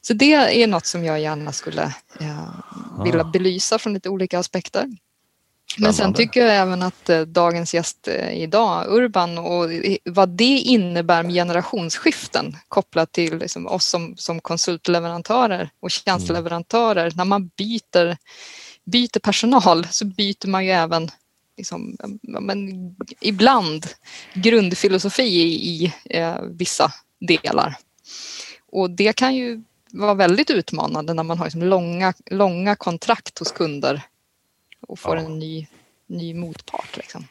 Så 0.00 0.14
det 0.14 0.62
är 0.62 0.66
något 0.66 0.86
som 0.86 1.04
jag 1.04 1.20
gärna 1.20 1.52
skulle 1.52 1.82
eh, 2.20 3.04
vilja 3.04 3.24
belysa 3.24 3.78
från 3.78 3.94
lite 3.94 4.08
olika 4.08 4.38
aspekter. 4.38 4.88
Men 5.78 5.94
sen 5.94 6.14
tycker 6.14 6.40
jag 6.46 6.56
även 6.56 6.82
att 6.82 7.08
eh, 7.08 7.20
dagens 7.20 7.74
gäst 7.74 8.08
eh, 8.08 8.42
idag, 8.42 8.86
Urban, 8.88 9.38
och 9.38 9.70
vad 10.04 10.28
det 10.28 10.58
innebär 10.58 11.22
med 11.22 11.34
generationsskiften 11.34 12.56
kopplat 12.68 13.12
till 13.12 13.38
liksom 13.38 13.66
oss 13.66 13.86
som, 13.86 14.14
som 14.16 14.40
konsultleverantörer 14.40 15.70
och 15.80 15.90
tjänsteleverantörer 15.90 17.04
mm. 17.04 17.16
när 17.16 17.24
man 17.24 17.48
byter 17.48 18.16
byter 18.84 19.18
personal 19.18 19.86
så 19.90 20.04
byter 20.04 20.48
man 20.48 20.64
ju 20.64 20.70
även 20.70 21.10
liksom, 21.56 21.96
men, 22.22 22.94
ibland 23.20 23.86
grundfilosofi 24.34 25.22
i, 25.22 25.84
i 25.84 25.92
eh, 26.10 26.42
vissa 26.42 26.92
delar. 27.20 27.76
Och 28.72 28.90
det 28.90 29.12
kan 29.12 29.34
ju 29.34 29.62
vara 29.92 30.14
väldigt 30.14 30.50
utmanande 30.50 31.14
när 31.14 31.22
man 31.22 31.38
har 31.38 31.46
liksom 31.46 31.62
långa, 31.62 32.14
långa 32.30 32.76
kontrakt 32.76 33.38
hos 33.38 33.52
kunder 33.52 34.02
och 34.80 34.98
får 34.98 35.16
ja. 35.16 35.22
en 35.22 35.38
ny, 35.38 35.66
ny 36.06 36.34
motpart. 36.34 36.96
Liksom. 36.96 37.24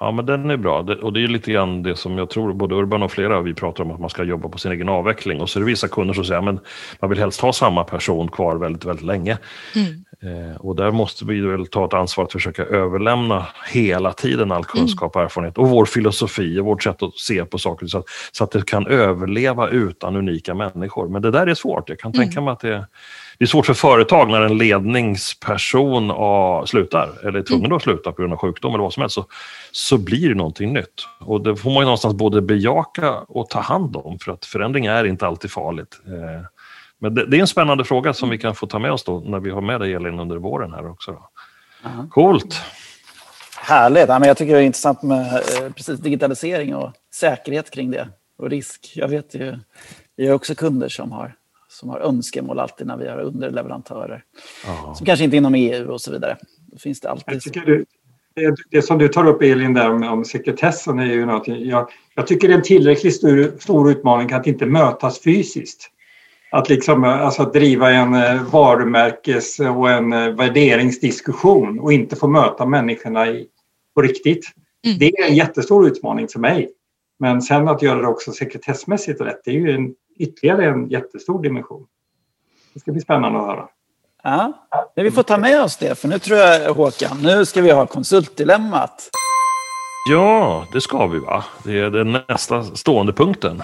Ja, 0.00 0.12
men 0.12 0.26
den 0.26 0.50
är 0.50 0.56
bra. 0.56 0.78
Och 0.78 1.12
det 1.12 1.22
är 1.22 1.28
lite 1.28 1.52
grann 1.52 1.82
det 1.82 1.96
som 1.96 2.18
jag 2.18 2.30
tror 2.30 2.52
både 2.52 2.74
Urban 2.74 3.02
och 3.02 3.12
flera 3.12 3.40
vi 3.40 3.54
pratar 3.54 3.84
om 3.84 3.90
att 3.90 4.00
man 4.00 4.10
ska 4.10 4.24
jobba 4.24 4.48
på 4.48 4.58
sin 4.58 4.72
egen 4.72 4.88
avveckling. 4.88 5.40
Och 5.40 5.50
så 5.50 5.58
är 5.58 5.60
det 5.60 5.66
vissa 5.66 5.88
kunder 5.88 6.14
som 6.14 6.24
säger 6.24 6.48
att 6.48 6.62
man 7.00 7.10
vill 7.10 7.18
helst 7.18 7.40
ha 7.40 7.52
samma 7.52 7.84
person 7.84 8.28
kvar 8.28 8.56
väldigt, 8.56 8.84
väldigt 8.84 9.06
länge. 9.06 9.38
Mm. 9.74 10.04
Eh, 10.22 10.56
och 10.56 10.76
där 10.76 10.90
måste 10.90 11.24
vi 11.24 11.40
väl 11.40 11.66
ta 11.66 11.84
ett 11.84 11.94
ansvar 11.94 12.24
att 12.24 12.32
försöka 12.32 12.64
överlämna 12.64 13.46
hela 13.72 14.12
tiden 14.12 14.52
all 14.52 14.64
kunskap 14.64 15.16
och 15.16 15.22
erfarenhet 15.22 15.58
och 15.58 15.68
vår 15.68 15.84
filosofi 15.84 16.58
och 16.58 16.64
vårt 16.64 16.82
sätt 16.82 17.02
att 17.02 17.16
se 17.16 17.44
på 17.44 17.58
saker 17.58 17.86
så 17.86 17.98
att, 17.98 18.04
så 18.32 18.44
att 18.44 18.50
det 18.50 18.66
kan 18.66 18.86
överleva 18.86 19.68
utan 19.68 20.16
unika 20.16 20.54
människor. 20.54 21.08
Men 21.08 21.22
det 21.22 21.30
där 21.30 21.46
är 21.46 21.54
svårt. 21.54 21.88
Jag 21.88 21.98
kan 21.98 22.12
mm. 22.12 22.26
tänka 22.26 22.40
mig 22.40 22.52
att 22.52 22.60
det, 22.60 22.86
det 23.38 23.44
är 23.44 23.46
svårt 23.46 23.66
för 23.66 23.74
företag 23.74 24.28
när 24.28 24.40
en 24.40 24.58
ledningsperson 24.58 26.10
a, 26.14 26.62
slutar 26.66 27.08
eller 27.22 27.38
är 27.38 27.42
tvungen 27.42 27.66
mm. 27.66 27.76
att 27.76 27.82
sluta 27.82 28.12
på 28.12 28.22
grund 28.22 28.32
av 28.32 28.38
sjukdom 28.38 28.74
eller 28.74 28.84
vad 28.84 28.92
som 28.92 29.00
helst. 29.00 29.14
Så, 29.14 29.24
så 29.72 29.98
blir 29.98 30.28
det 30.28 30.34
någonting 30.34 30.72
nytt. 30.72 31.06
Och 31.20 31.40
det 31.40 31.56
får 31.56 31.70
man 31.70 31.78
ju 31.78 31.84
någonstans 31.84 32.14
både 32.14 32.42
bejaka 32.42 33.18
och 33.18 33.50
ta 33.50 33.60
hand 33.60 33.96
om 33.96 34.18
för 34.18 34.32
att 34.32 34.44
förändring 34.44 34.86
är 34.86 35.04
inte 35.04 35.26
alltid 35.26 35.50
farligt. 35.50 36.00
Eh, 36.06 36.46
men 36.98 37.14
det, 37.14 37.26
det, 37.26 37.36
är 37.36 37.40
en 37.40 37.46
spännande 37.46 37.84
fråga 37.84 38.12
som 38.12 38.30
vi 38.30 38.38
kan 38.38 38.54
få 38.54 38.66
ta 38.66 38.78
med 38.78 38.92
oss 38.92 39.04
då 39.04 39.20
när 39.20 39.40
vi 39.40 39.50
har 39.50 39.60
med 39.60 39.80
dig 39.80 39.94
Elin 39.94 40.20
under 40.20 40.36
våren 40.36 40.72
här 40.72 40.90
också. 40.90 41.12
Då. 41.12 41.28
Coolt! 42.10 42.60
Härligt! 43.56 44.08
Ja, 44.08 44.18
men 44.18 44.28
jag 44.28 44.36
tycker 44.36 44.54
det 44.54 44.60
är 44.60 44.64
intressant 44.64 45.02
med 45.02 45.26
eh, 45.26 45.72
precis 45.72 46.00
digitalisering 46.00 46.74
och 46.74 46.92
säkerhet 47.14 47.70
kring 47.70 47.90
det 47.90 48.08
och 48.38 48.50
risk. 48.50 48.92
Jag 48.94 49.08
vet 49.08 49.34
ju, 49.34 49.58
vi 50.16 50.26
har 50.26 50.34
också 50.34 50.54
kunder 50.54 50.88
som 50.88 51.12
har, 51.12 51.34
som 51.68 51.88
har 51.88 52.00
önskemål 52.00 52.58
alltid 52.58 52.86
när 52.86 52.96
vi 52.96 53.08
har 53.08 53.18
underleverantörer. 53.18 54.24
Uh-huh. 54.66 54.94
Som 54.94 55.06
kanske 55.06 55.24
inte 55.24 55.36
är 55.36 55.38
inom 55.38 55.54
EU 55.54 55.90
och 55.90 56.00
så 56.00 56.12
vidare. 56.12 56.36
Då 56.66 56.78
finns 56.78 57.00
det 57.00 57.10
alltid... 57.10 57.84
Det, 58.70 58.82
som 58.82 58.98
du 58.98 59.08
tar 59.08 59.26
upp 59.26 59.42
Elin 59.42 59.74
där 59.74 59.90
om, 59.90 60.02
om 60.02 60.24
sekretessen 60.24 60.98
är 60.98 61.06
ju 61.06 61.26
någonting. 61.26 61.68
Jag, 61.68 61.90
jag 62.14 62.26
tycker 62.26 62.48
det 62.48 62.54
är 62.54 62.58
en 62.58 62.64
tillräckligt 62.64 63.14
stor, 63.14 63.58
stor 63.58 63.90
utmaning 63.90 64.32
att 64.32 64.46
inte 64.46 64.66
mötas 64.66 65.22
fysiskt. 65.22 65.90
Att, 66.50 66.68
liksom, 66.68 67.04
alltså 67.04 67.42
att 67.42 67.52
driva 67.52 67.90
en 67.90 68.14
eh, 68.14 68.42
varumärkes 68.42 69.60
och 69.60 69.90
en 69.90 70.12
eh, 70.12 70.28
värderingsdiskussion 70.28 71.80
och 71.80 71.92
inte 71.92 72.16
få 72.16 72.28
möta 72.28 72.66
människorna 72.66 73.28
i, 73.28 73.46
på 73.94 74.02
riktigt. 74.02 74.46
Mm. 74.86 74.98
Det 74.98 75.06
är 75.06 75.28
en 75.28 75.36
jättestor 75.36 75.86
utmaning 75.86 76.28
för 76.28 76.40
mig. 76.40 76.72
Men 77.18 77.42
sen 77.42 77.68
att 77.68 77.82
göra 77.82 78.00
det 78.00 78.06
också 78.06 78.32
sekretessmässigt 78.32 79.20
rätt, 79.20 79.40
det 79.44 79.50
är 79.50 79.54
ju 79.54 79.70
en, 79.70 79.94
ytterligare 80.18 80.64
en 80.64 80.88
jättestor 80.88 81.42
dimension. 81.42 81.86
Det 82.74 82.80
ska 82.80 82.92
bli 82.92 83.00
spännande 83.00 83.38
att 83.38 83.46
höra. 83.46 83.68
Ja, 84.22 84.68
men 84.96 85.04
vi 85.04 85.10
får 85.10 85.22
ta 85.22 85.38
med 85.38 85.62
oss 85.62 85.76
det, 85.76 85.98
för 85.98 86.08
nu 86.08 86.18
tror 86.18 86.38
jag 86.38 86.74
Håkan, 86.74 87.22
nu 87.22 87.46
ska 87.46 87.62
vi 87.62 87.70
ha 87.70 87.86
konsultdilemmat. 87.86 89.10
Ja, 90.10 90.66
det 90.72 90.80
ska 90.80 91.06
vi 91.06 91.18
va? 91.18 91.44
Det 91.64 91.78
är 91.78 91.90
den 91.90 92.18
nästa 92.28 92.62
stående 92.62 93.12
punkten. 93.12 93.62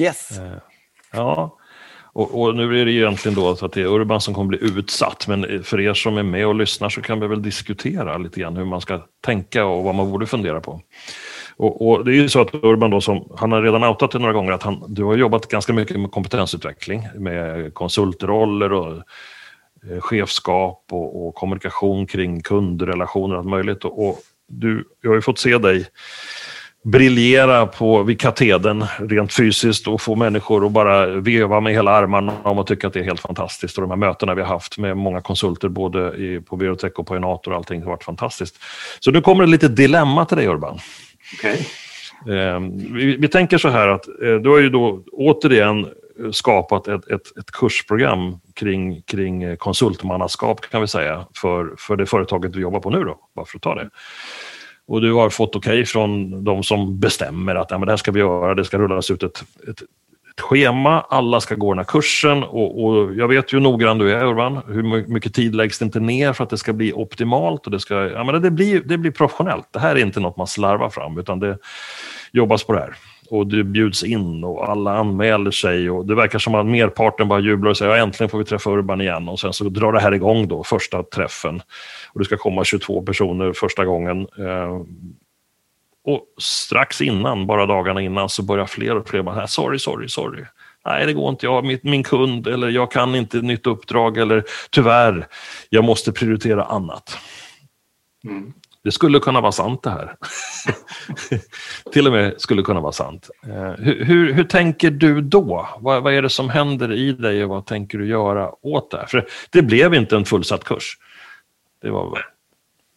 Yes. 0.00 0.38
Eh, 0.38 0.58
ja, 1.12 1.56
och, 2.12 2.40
och, 2.40 2.54
nu 2.54 2.80
är 2.80 2.84
det 2.84 2.92
egentligen 2.92 3.34
då 3.34 3.56
så 3.56 3.66
att 3.66 3.72
det 3.72 3.80
är 3.80 3.86
Urban 3.86 4.20
som 4.20 4.34
kommer 4.34 4.48
bli 4.48 4.58
utsatt, 4.64 5.28
men 5.28 5.64
för 5.64 5.80
er 5.80 5.94
som 5.94 6.18
är 6.18 6.22
med 6.22 6.46
och 6.46 6.54
lyssnar 6.54 6.88
så 6.88 7.02
kan 7.02 7.20
vi 7.20 7.26
väl 7.26 7.42
diskutera 7.42 8.18
lite 8.18 8.40
grann 8.40 8.56
hur 8.56 8.64
man 8.64 8.80
ska 8.80 9.00
tänka 9.24 9.64
och 9.64 9.84
vad 9.84 9.94
man 9.94 10.10
borde 10.10 10.26
fundera 10.26 10.60
på. 10.60 10.80
Och, 11.56 11.88
och 11.88 12.04
det 12.04 12.10
är 12.10 12.14
ju 12.14 12.28
så 12.28 12.40
att 12.40 12.54
Urban 12.54 12.90
då, 12.90 13.00
som, 13.00 13.32
han 13.36 13.52
har 13.52 13.62
redan 13.62 13.84
outat 13.84 14.10
det 14.10 14.18
några 14.18 14.32
gånger, 14.32 14.52
att 14.52 14.62
han, 14.62 14.84
du 14.88 15.04
har 15.04 15.16
jobbat 15.16 15.48
ganska 15.48 15.72
mycket 15.72 16.00
med 16.00 16.10
kompetensutveckling, 16.10 17.08
med 17.14 17.74
konsultroller 17.74 18.72
och 18.72 18.96
eh, 19.90 20.00
chefskap 20.00 20.84
och, 20.90 21.26
och, 21.26 21.34
kommunikation 21.34 22.06
kring 22.06 22.42
kundrelationer 22.42 23.34
och 23.34 23.40
allt 23.40 23.48
möjligt. 23.48 23.84
Och, 23.84 24.08
och 24.08 24.18
du, 24.48 24.84
jag 25.02 25.10
har 25.10 25.14
ju 25.14 25.22
fått 25.22 25.38
se 25.38 25.58
dig 25.58 25.86
briljera 26.82 27.66
på, 27.66 28.02
vid 28.02 28.20
katedern 28.20 28.84
rent 28.98 29.32
fysiskt 29.32 29.88
och 29.88 30.00
få 30.00 30.16
människor 30.16 30.66
att 30.66 30.72
bara 30.72 31.06
veva 31.06 31.60
med 31.60 31.72
hela 31.72 31.90
armarna 31.90 32.32
om 32.42 32.58
och 32.58 32.66
tycka 32.66 32.86
att 32.86 32.92
det 32.92 33.00
är 33.00 33.04
helt 33.04 33.20
fantastiskt. 33.20 33.78
Och 33.78 33.82
de 33.82 33.90
här 33.90 33.96
mötena 33.96 34.34
vi 34.34 34.42
har 34.42 34.48
haft 34.48 34.78
med 34.78 34.96
många 34.96 35.20
konsulter 35.20 35.68
både 35.68 36.16
i, 36.16 36.40
på 36.40 36.56
Biotech 36.56 36.92
och 36.98 37.06
på 37.06 37.16
Enator 37.16 37.50
och 37.50 37.56
allting 37.56 37.82
har 37.82 37.90
varit 37.90 38.04
fantastiskt. 38.04 38.56
Så 39.00 39.10
nu 39.10 39.20
kommer 39.20 39.44
det 39.44 39.50
lite 39.50 39.68
dilemma 39.68 40.24
till 40.24 40.36
dig 40.36 40.48
Urban. 40.48 40.78
Okay. 41.38 41.56
Eh, 42.36 42.60
vi, 42.92 43.16
vi, 43.16 43.28
tänker 43.28 43.58
så 43.58 43.68
här 43.68 43.88
att 43.88 44.08
eh, 44.08 44.34
du 44.34 44.48
har 44.50 44.58
ju 44.58 44.70
då 44.70 45.02
återigen 45.12 45.86
skapat 46.32 46.88
ett, 46.88 47.08
ett, 47.08 47.36
ett 47.38 47.50
kursprogram 47.52 48.40
kring, 48.54 49.02
kring 49.02 49.56
konsultmannaskap 49.56 50.60
kan 50.60 50.80
vi 50.80 50.86
säga 50.86 51.26
för, 51.36 51.74
för 51.78 51.96
det 51.96 52.06
företaget 52.06 52.52
du 52.52 52.60
jobbar 52.60 52.80
på 52.80 52.90
nu 52.90 53.04
då, 53.04 53.18
bara 53.34 53.46
för 53.46 53.58
att 53.58 53.62
ta 53.62 53.74
det. 53.74 53.90
Och 54.90 55.00
du 55.00 55.12
har 55.12 55.30
fått 55.30 55.56
okej 55.56 55.72
okay 55.72 55.84
från 55.84 56.44
de 56.44 56.62
som 56.62 56.98
bestämmer 56.98 57.54
att 57.54 57.70
ja, 57.70 57.78
men 57.78 57.86
det 57.86 57.92
här 57.92 57.96
ska 57.96 58.12
vi 58.12 58.20
göra, 58.20 58.54
det 58.54 58.64
ska 58.64 58.78
rullas 58.78 59.10
ut 59.10 59.22
ett, 59.22 59.44
ett, 59.68 59.82
ett 60.30 60.40
schema, 60.40 61.00
alla 61.00 61.40
ska 61.40 61.54
gå 61.54 61.72
den 61.72 61.78
här 61.78 61.84
kursen. 61.84 62.42
Och, 62.42 62.84
och, 62.84 63.14
jag 63.14 63.28
vet 63.28 63.52
ju 63.52 63.56
hur 63.56 63.62
noggrann 63.62 63.98
du 63.98 64.12
är 64.12 64.24
Urban, 64.24 64.60
hur 64.68 64.82
mycket 65.08 65.34
tid 65.34 65.54
läggs 65.54 65.78
det 65.78 65.84
inte 65.84 66.00
ner 66.00 66.32
för 66.32 66.44
att 66.44 66.50
det 66.50 66.58
ska 66.58 66.72
bli 66.72 66.92
optimalt? 66.92 67.66
Och 67.66 67.72
det 67.72 67.80
ska, 67.80 67.94
ja 67.94 68.24
men 68.24 68.42
det 68.42 68.50
blir, 68.50 68.82
det 68.84 68.98
blir 68.98 69.10
professionellt. 69.10 69.68
Det 69.70 69.78
här 69.78 69.96
är 69.96 70.00
inte 70.00 70.20
något 70.20 70.36
man 70.36 70.46
slarvar 70.46 70.90
fram 70.90 71.18
utan 71.18 71.40
det 71.40 71.58
jobbas 72.32 72.64
på 72.64 72.72
det 72.72 72.80
här 72.80 72.96
och 73.30 73.46
det 73.46 73.64
bjuds 73.64 74.02
in 74.04 74.44
och 74.44 74.70
alla 74.70 74.96
anmäler 74.96 75.50
sig 75.50 75.90
och 75.90 76.06
det 76.06 76.14
verkar 76.14 76.38
som 76.38 76.54
att 76.54 76.66
merparten 76.66 77.28
bara 77.28 77.40
jublar 77.40 77.70
och 77.70 77.76
säger 77.76 77.96
ja, 77.96 78.02
äntligen 78.02 78.30
får 78.30 78.38
vi 78.38 78.44
träffa 78.44 78.70
Urban 78.70 79.00
igen 79.00 79.28
och 79.28 79.40
sen 79.40 79.52
så 79.52 79.64
drar 79.64 79.92
det 79.92 80.00
här 80.00 80.14
igång 80.14 80.48
då, 80.48 80.64
första 80.64 81.02
träffen 81.02 81.62
och 82.12 82.18
det 82.18 82.24
ska 82.24 82.36
komma 82.36 82.64
22 82.64 83.02
personer 83.02 83.52
första 83.52 83.84
gången. 83.84 84.20
Eh, 84.38 84.82
och 86.04 86.24
strax 86.38 87.00
innan, 87.00 87.46
bara 87.46 87.66
dagarna 87.66 88.00
innan, 88.00 88.28
så 88.28 88.42
börjar 88.42 88.66
fler 88.66 88.96
och 88.96 89.08
fler 89.08 89.22
bara, 89.22 89.46
sorry, 89.46 89.78
sorry, 89.78 90.08
sorry. 90.08 90.44
Nej, 90.84 91.06
det 91.06 91.12
går 91.12 91.30
inte. 91.30 91.46
Jag 91.46 91.52
har 91.52 91.62
min, 91.62 91.78
min 91.82 92.02
kund 92.02 92.46
eller 92.46 92.68
jag 92.68 92.92
kan 92.92 93.14
inte 93.14 93.38
ett 93.38 93.44
nytt 93.44 93.66
uppdrag 93.66 94.18
eller 94.18 94.44
tyvärr, 94.70 95.26
jag 95.68 95.84
måste 95.84 96.12
prioritera 96.12 96.64
annat. 96.64 97.18
Mm. 98.24 98.52
Det 98.84 98.92
skulle 98.92 99.18
kunna 99.18 99.40
vara 99.40 99.52
sant 99.52 99.82
det 99.82 99.90
här. 99.90 100.16
Till 101.92 102.06
och 102.06 102.12
med 102.12 102.34
skulle 102.40 102.62
kunna 102.62 102.80
vara 102.80 102.92
sant. 102.92 103.30
Eh, 103.46 103.84
hur, 103.84 104.04
hur, 104.04 104.32
hur 104.32 104.44
tänker 104.44 104.90
du 104.90 105.20
då? 105.20 105.68
Vad, 105.78 106.02
vad, 106.02 106.14
är 106.14 106.22
det 106.22 106.28
som 106.28 106.48
händer 106.48 106.92
i 106.92 107.12
dig 107.12 107.44
och 107.44 107.50
vad 107.50 107.66
tänker 107.66 107.98
du 107.98 108.06
göra 108.06 108.50
åt 108.62 108.90
det? 108.90 109.04
För 109.08 109.26
det 109.50 109.62
blev 109.62 109.94
inte 109.94 110.16
en 110.16 110.24
fullsatt 110.24 110.64
kurs. 110.64 110.98
Det 111.82 111.90
var, 111.90 112.18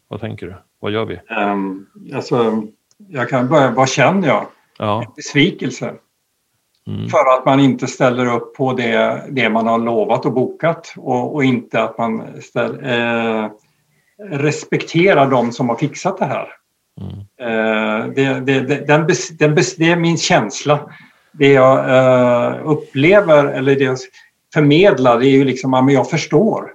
vad 0.07 0.21
tänker 0.21 0.45
du? 0.45 0.55
Vad 0.79 0.91
gör 0.91 1.05
vi? 1.05 1.19
Um, 1.35 1.87
alltså, 2.15 2.63
jag 3.07 3.29
kan 3.29 3.49
börja, 3.49 3.71
vad 3.71 3.89
känner 3.89 4.27
jag? 4.27 4.47
Ja. 4.77 5.13
Besvikelse. 5.15 5.93
Mm. 6.87 7.09
För 7.09 7.37
att 7.37 7.45
man 7.45 7.59
inte 7.59 7.87
ställer 7.87 8.35
upp 8.35 8.55
på 8.55 8.73
det, 8.73 9.23
det 9.29 9.49
man 9.49 9.67
har 9.67 9.77
lovat 9.77 10.25
och 10.25 10.33
bokat 10.33 10.93
och, 10.97 11.35
och 11.35 11.43
inte 11.43 11.83
att 11.83 11.97
man 11.97 12.41
ställer, 12.41 13.43
eh, 13.43 13.51
respektera 14.29 15.25
de 15.25 15.51
som 15.51 15.69
har 15.69 15.75
fixat 15.75 16.17
det 16.17 16.25
här. 16.25 16.47
Mm. 17.01 18.13
Det, 18.13 18.39
det, 18.39 18.59
det, 18.61 18.87
den, 18.87 19.07
den, 19.39 19.55
det 19.77 19.91
är 19.91 19.95
min 19.95 20.17
känsla. 20.17 20.89
Det 21.31 21.47
jag 21.47 21.89
eh, 21.89 22.69
upplever 22.69 23.45
eller 23.45 23.75
det 23.75 23.83
jag 23.83 23.97
förmedlar 24.53 25.19
det 25.19 25.27
är 25.27 25.31
ju 25.31 25.43
liksom 25.43 25.73
att 25.73 25.93
jag 25.93 26.09
förstår 26.09 26.73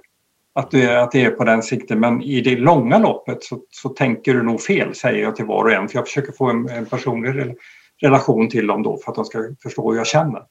att 0.55 0.71
det, 0.71 1.03
att 1.03 1.11
det 1.11 1.25
är 1.25 1.31
på 1.31 1.43
den 1.43 1.63
sikten 1.63 1.99
men 1.99 2.21
i 2.21 2.41
det 2.41 2.55
långa 2.55 2.97
loppet 2.97 3.43
så, 3.43 3.59
så 3.69 3.89
tänker 3.89 4.33
du 4.33 4.43
nog 4.43 4.61
fel 4.61 4.95
säger 4.95 5.23
jag 5.23 5.35
till 5.35 5.45
var 5.45 5.63
och 5.63 5.71
en 5.71 5.87
för 5.87 5.97
jag 5.97 6.07
försöker 6.07 6.31
få 6.31 6.49
en, 6.49 6.69
en 6.69 6.85
personlig 6.85 7.55
relation 8.01 8.49
till 8.49 8.67
dem 8.67 8.83
då 8.83 8.97
för 8.97 9.11
att 9.11 9.15
de 9.15 9.25
ska 9.25 9.39
förstå 9.63 9.91
hur 9.91 9.97
jag 9.97 10.07
känner. 10.07 10.43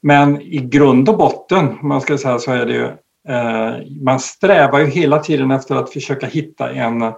Men 0.00 0.42
i 0.42 0.58
grund 0.58 1.08
och 1.08 1.18
botten, 1.18 1.68
om 1.82 1.88
man 1.88 2.00
ska 2.00 2.18
säga 2.18 2.38
så 2.38 2.52
är 2.52 2.66
det 2.66 2.72
ju, 2.72 2.88
man 4.00 4.20
strävar 4.20 4.78
ju 4.78 4.86
hela 4.86 5.18
tiden 5.18 5.50
efter 5.50 5.76
att 5.76 5.92
försöka 5.92 6.26
hitta 6.26 6.72
en 6.72 7.12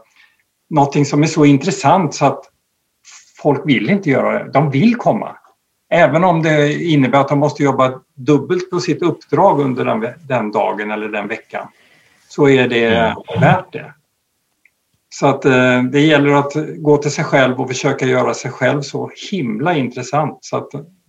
någonting 0.70 1.04
som 1.04 1.22
är 1.22 1.26
så 1.26 1.44
intressant 1.44 2.14
så 2.14 2.24
att 2.24 2.44
folk 3.42 3.62
vill 3.64 3.90
inte 3.90 4.10
göra 4.10 4.44
det. 4.44 4.52
De 4.52 4.70
vill 4.70 4.96
komma. 4.96 5.36
Även 5.92 6.24
om 6.24 6.42
det 6.42 6.82
innebär 6.82 7.20
att 7.20 7.28
de 7.28 7.38
måste 7.38 7.62
jobba 7.62 8.00
dubbelt 8.14 8.70
på 8.70 8.80
sitt 8.80 9.02
uppdrag 9.02 9.60
under 9.60 9.84
den, 9.84 10.06
den 10.28 10.50
dagen 10.50 10.90
eller 10.90 11.08
den 11.08 11.28
veckan 11.28 11.68
så 12.28 12.48
är 12.48 12.68
det 12.68 12.86
mm. 12.86 13.16
värt 13.40 13.72
det. 13.72 13.94
Så 15.08 15.26
att 15.26 15.44
eh, 15.44 15.82
det 15.82 16.00
gäller 16.00 16.32
att 16.32 16.52
gå 16.76 16.96
till 16.96 17.10
sig 17.10 17.24
själv 17.24 17.60
och 17.60 17.68
försöka 17.68 18.06
göra 18.06 18.34
sig 18.34 18.50
själv 18.50 18.82
så 18.82 19.10
himla 19.30 19.76
intressant 19.76 20.38
så 20.40 20.56
att 20.56 20.68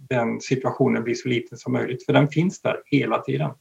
den 0.09 0.41
situationen 0.41 1.03
blir 1.03 1.15
så 1.15 1.27
liten 1.27 1.57
som 1.57 1.73
möjligt. 1.73 2.05
För 2.05 2.13
den 2.13 2.27
finns 2.27 2.61
där 2.61 2.75
hela 2.85 3.17
tiden. 3.17 3.51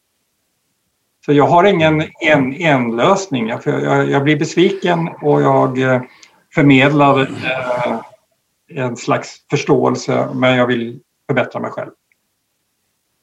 Så 1.24 1.32
jag 1.32 1.46
har 1.46 1.64
ingen 1.64 2.02
en, 2.20 2.52
en 2.52 2.96
lösning. 2.96 3.48
Jag, 3.48 3.60
jag, 3.64 4.10
jag 4.10 4.24
blir 4.24 4.36
besviken 4.36 5.08
och 5.22 5.42
jag 5.42 5.78
eh, 5.78 6.02
förmedlar 6.54 7.20
eh, 7.20 8.00
en 8.74 8.96
slags 8.96 9.36
förståelse 9.50 10.28
men 10.34 10.56
jag 10.56 10.66
vill 10.66 11.00
förbättra 11.26 11.60
mig 11.60 11.70
själv. 11.70 11.90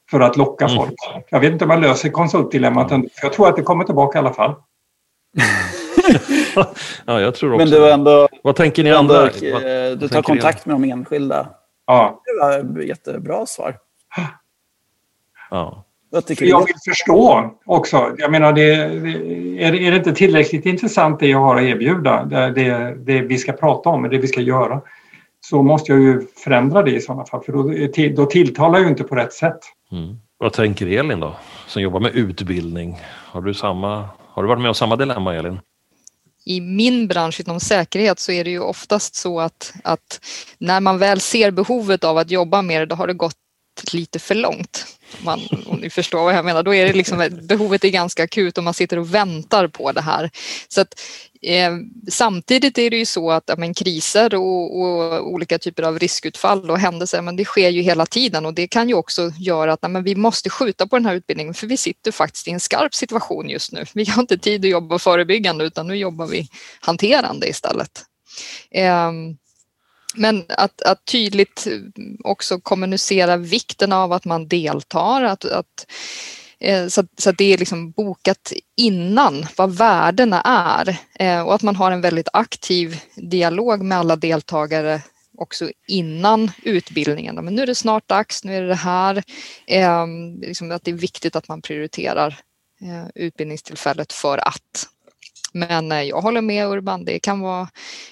För 0.10 0.20
att 0.20 0.38
locka 0.38 0.66
mm. 0.66 0.78
folk. 0.78 0.94
Jag 1.30 1.40
vet 1.40 1.52
inte 1.52 1.66
om 1.66 1.72
jag 1.72 1.82
löser 1.82 2.10
konsultdilemmat 2.10 2.92
ändå. 2.92 3.08
Jag 3.22 3.34
tror 3.34 3.50
att 3.50 3.56
det 3.56 3.62
kommer 3.62 3.84
tillbaka 3.84 4.18
i 4.18 4.20
alla 4.20 4.34
fall. 4.34 4.56
ja, 7.06 7.22
jag 7.22 7.36
tror 7.36 7.54
också 7.54 7.58
Men 7.58 7.70
du 7.70 7.92
ändå, 7.92 8.28
Vad 8.44 8.56
tänker 8.56 8.84
ni 8.84 8.92
andra? 8.92 9.30
Ändå, 9.30 9.96
du 9.96 10.08
tar 10.08 10.22
kontakt 10.22 10.66
med 10.66 10.76
de 10.76 10.84
enskilda. 10.84 11.50
Ja. 11.86 12.22
Det 12.26 12.42
var 12.42 12.82
ett 12.82 12.88
jättebra 12.88 13.46
svar. 13.46 13.78
Ja. 15.50 15.87
Jag, 16.10 16.24
jag 16.40 16.66
vill 16.66 16.76
förstå 16.86 17.52
också. 17.66 18.16
Jag 18.18 18.32
menar, 18.32 18.54
det, 18.54 18.74
är, 19.64 19.76
är 19.76 19.92
det 19.92 19.98
inte 19.98 20.14
tillräckligt 20.14 20.66
intressant 20.66 21.20
det 21.20 21.28
jag 21.28 21.40
har 21.40 21.56
att 21.56 21.62
erbjuda, 21.62 22.26
det, 22.26 22.52
det, 22.52 22.96
det 22.96 23.22
vi 23.22 23.38
ska 23.38 23.52
prata 23.52 23.90
om, 23.90 24.04
det 24.04 24.18
vi 24.18 24.28
ska 24.28 24.42
göra, 24.42 24.82
så 25.40 25.64
måste 25.64 25.92
jag 25.92 26.02
ju 26.02 26.22
förändra 26.44 26.84
det 26.84 26.92
i 26.92 27.02
sådana 27.02 27.26
fall, 27.26 27.44
för 27.44 27.54
då, 27.54 28.16
då 28.16 28.30
tilltalar 28.30 28.80
jag 28.80 28.84
ju 28.84 28.90
inte 28.90 29.04
på 29.04 29.16
rätt 29.16 29.34
sätt. 29.34 29.60
Mm. 29.92 30.20
Vad 30.38 30.54
tänker 30.54 30.88
Elin 30.88 31.20
då, 31.20 31.36
som 31.68 31.82
jobbar 31.82 32.00
med 32.00 32.16
utbildning? 32.16 33.00
Har 33.06 33.42
du, 33.42 33.54
samma, 33.54 34.10
har 34.28 34.44
du 34.44 34.50
varit 34.50 34.62
med 34.62 34.70
om 34.70 34.76
samma 34.76 34.96
dilemma, 34.96 35.36
Elin? 35.36 35.60
i 36.48 36.62
min 36.62 37.08
bransch 37.08 37.40
inom 37.40 37.60
säkerhet 37.60 38.20
så 38.20 38.32
är 38.32 38.44
det 38.44 38.50
ju 38.50 38.60
oftast 38.60 39.16
så 39.16 39.40
att, 39.40 39.74
att 39.84 40.20
när 40.58 40.80
man 40.80 40.98
väl 40.98 41.20
ser 41.20 41.52
behovet 41.52 42.04
av 42.04 42.18
att 42.18 42.32
jobba 42.32 42.62
med 42.62 42.82
det, 42.82 42.86
då 42.86 42.96
har 42.96 43.08
det 43.08 43.14
gått 43.14 43.36
lite 43.94 44.20
för 44.20 44.36
långt. 44.36 44.97
Man, 45.20 45.42
om 45.66 45.78
ni 45.80 45.90
förstår 45.90 46.24
vad 46.24 46.36
jag 46.36 46.46
menar. 46.46 46.64
Då 46.64 46.74
är 46.74 46.86
det 46.86 46.94
liksom, 46.94 47.30
behovet 47.42 47.84
är 47.84 47.90
ganska 47.90 48.24
akut 48.24 48.58
och 48.58 48.64
man 48.64 48.74
sitter 48.74 49.00
och 49.00 49.14
väntar 49.14 49.68
på 49.68 49.92
det 49.92 50.02
här. 50.02 50.30
Så 50.68 50.82
att, 50.82 51.00
eh, 51.42 51.72
samtidigt 52.10 52.78
är 52.78 52.90
det 52.90 52.98
ju 52.98 53.06
så 53.06 53.32
att 53.32 53.52
men, 53.58 53.74
kriser 53.74 54.36
och, 54.36 54.80
och, 54.80 55.28
olika 55.34 55.60
typer 55.60 55.84
av 55.84 56.00
riskutfall 56.00 56.72
och 56.72 56.80
händelser, 56.80 57.22
men 57.22 57.36
det 57.36 57.46
sker 57.46 57.70
ju 57.70 57.82
hela 57.82 58.06
tiden 58.06 58.46
och 58.46 58.54
det 58.54 58.68
kan 58.68 58.90
ju 58.90 58.96
också 58.96 59.32
göra 59.40 59.74
att 59.74 59.92
men, 59.92 60.04
vi 60.04 60.16
måste 60.16 60.50
skjuta 60.50 60.88
på 60.88 60.96
den 60.96 61.06
här 61.06 61.16
utbildningen 61.16 61.54
för 61.54 61.68
vi 61.68 61.78
sitter 61.78 62.12
faktiskt 62.12 62.48
i 62.48 62.52
en 62.52 62.60
skarp 62.60 62.96
situation 62.96 63.50
just 63.50 63.72
nu. 63.72 63.86
Vi 63.94 64.06
har 64.06 64.22
inte 64.22 64.38
tid 64.38 64.66
att 64.66 64.72
jobba 64.72 65.00
förebyggande 65.00 65.66
utan 65.66 65.88
nu 65.88 65.96
jobbar 65.96 66.28
vi 66.28 66.48
hanterande 66.80 67.48
istället. 67.48 68.04
Eh, 68.72 69.12
men 70.18 70.46
att, 70.50 70.82
att, 70.82 71.06
tydligt 71.06 71.68
också 72.24 72.60
kommunicera 72.60 73.38
vikten 73.38 73.94
av 73.94 74.14
att 74.14 74.26
man 74.26 74.48
deltar, 74.48 75.24
att, 75.24 75.46
att 75.46 75.88
eh, 76.60 76.88
så, 76.88 77.04
så 77.18 77.30
att 77.30 77.38
det 77.38 77.54
är 77.54 77.58
liksom 77.58 77.92
bokat 77.92 78.54
innan 78.76 79.46
vad 79.56 79.78
värdena 79.78 80.42
är 80.42 80.98
eh, 81.20 81.42
och 81.42 81.56
att 81.56 81.62
man 81.62 81.76
har 81.76 81.92
en 81.92 82.02
väldigt 82.02 82.30
aktiv 82.34 83.02
dialog 83.16 83.82
med 83.82 83.98
alla 83.98 84.16
deltagare 84.16 85.02
också 85.38 85.70
innan 85.88 86.52
utbildningen. 86.64 87.36
Men 87.36 87.56
nu 87.56 87.62
är 87.62 87.68
det 87.68 87.76
snart 87.76 88.08
dags, 88.08 88.44
nu 88.44 88.56
är 88.56 88.62
det 88.62 88.68
det 88.68 88.76
här. 88.76 89.24
Eh, 89.68 90.08
liksom 90.42 90.72
att 90.72 90.84
det 90.84 90.92
är 90.92 90.96
viktigt 90.96 91.36
att 91.36 91.48
man 91.48 91.62
prioriterar 91.62 92.40
utbildningstillfället 93.16 94.14
för 94.14 94.48
att 94.48 94.88
men 95.58 95.92
eh, 95.92 96.02
jag 96.02 96.22
håller 96.22 96.42
med 96.42 96.68
Urban, 96.68 97.06
det 97.06 97.20
kan 97.20 97.40
vara 97.40 97.68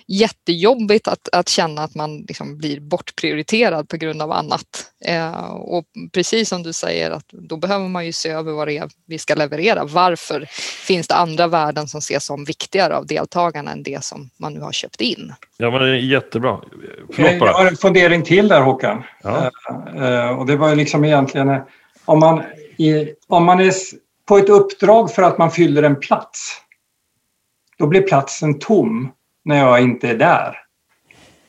jättejobbigt 0.08 1.08
att, 1.08 1.30
att 1.32 1.50
känna 1.50 1.84
att 1.84 1.96
man 1.96 2.18
liksom 2.18 2.58
blir 2.58 2.80
bortprioriterad 2.80 3.90
på 3.90 3.98
grund 3.98 4.22
av 4.22 4.32
annat. 4.32 4.92
Eh, 5.06 5.52
och 5.52 5.86
precis 6.14 6.50
som 6.50 6.64
du 6.64 6.74
säger, 6.74 7.12
att 7.12 7.26
då 7.30 7.58
behöver 7.58 7.88
man 7.88 8.06
ju 8.06 8.12
se 8.12 8.30
över 8.30 8.52
vad 8.52 8.68
det 8.68 8.78
är 8.78 8.90
vi 9.08 9.18
ska 9.18 9.36
leverera. 9.36 9.84
Varför 9.86 10.46
finns 10.86 11.08
det 11.08 11.16
andra 11.16 11.48
värden 11.48 11.88
som 11.88 11.98
ses 11.98 12.26
som 12.26 12.46
viktigare 12.46 12.96
av 12.96 13.08
deltagarna 13.08 13.72
än 13.72 13.84
det 13.84 14.04
som 14.04 14.30
man 14.38 14.54
nu 14.54 14.60
har 14.60 14.72
köpt 14.72 15.02
in? 15.02 15.34
Ja, 15.58 15.72
men 15.72 15.82
det 15.82 15.90
är 15.90 15.96
jättebra. 15.96 16.60
Förlåt 17.14 17.40
bara. 17.40 17.50
Jag 17.50 17.58
har 17.58 17.66
en 17.66 17.78
fundering 17.78 18.24
till 18.24 18.48
där 18.48 18.62
Håkan. 18.62 19.04
Ja. 19.24 19.52
Uh, 19.96 20.40
och 20.40 20.46
det 20.46 20.56
var 20.56 20.70
ju 20.70 20.76
liksom 20.76 21.06
egentligen 21.06 21.62
om 22.06 22.20
man, 22.20 22.44
i, 22.78 23.08
om 23.28 23.46
man 23.46 23.60
är 23.60 23.74
på 24.28 24.38
ett 24.38 24.50
uppdrag 24.50 25.12
för 25.12 25.24
att 25.24 25.38
man 25.38 25.52
fyller 25.52 25.84
en 25.84 26.00
plats 26.00 26.62
då 27.78 27.88
blir 27.88 28.02
platsen 28.02 28.60
tom 28.60 29.12
när 29.46 29.58
jag 29.58 29.82
inte 29.82 30.10
är 30.10 30.16
där. 30.16 30.58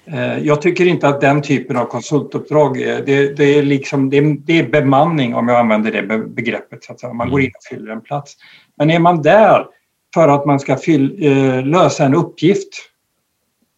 Eh, 0.07 0.39
jag 0.39 0.62
tycker 0.62 0.87
inte 0.87 1.09
att 1.09 1.20
den 1.20 1.43
typen 1.43 1.77
av 1.77 1.85
konsultuppdrag 1.85 2.81
är, 2.81 3.03
det, 3.07 3.37
det 3.37 3.59
är, 3.59 3.62
liksom, 3.62 4.11
det, 4.11 4.20
det 4.20 4.59
är 4.59 4.68
bemanning 4.68 5.35
om 5.35 5.49
jag 5.49 5.59
använder 5.59 5.93
det 5.93 6.18
begreppet. 6.18 6.85
Så 6.85 6.93
att 6.93 7.01
säga. 7.01 7.12
Man 7.12 7.31
går 7.31 7.41
in 7.41 7.51
och 7.55 7.77
fyller 7.77 7.93
en 7.93 8.01
plats. 8.01 8.37
Men 8.77 8.91
är 8.91 8.99
man 8.99 9.22
där 9.22 9.66
för 10.14 10.29
att 10.29 10.47
man 10.47 10.61
ska 10.61 10.77
fyll, 10.77 11.27
eh, 11.27 11.64
lösa 11.66 12.05
en 12.05 12.14
uppgift, 12.14 12.68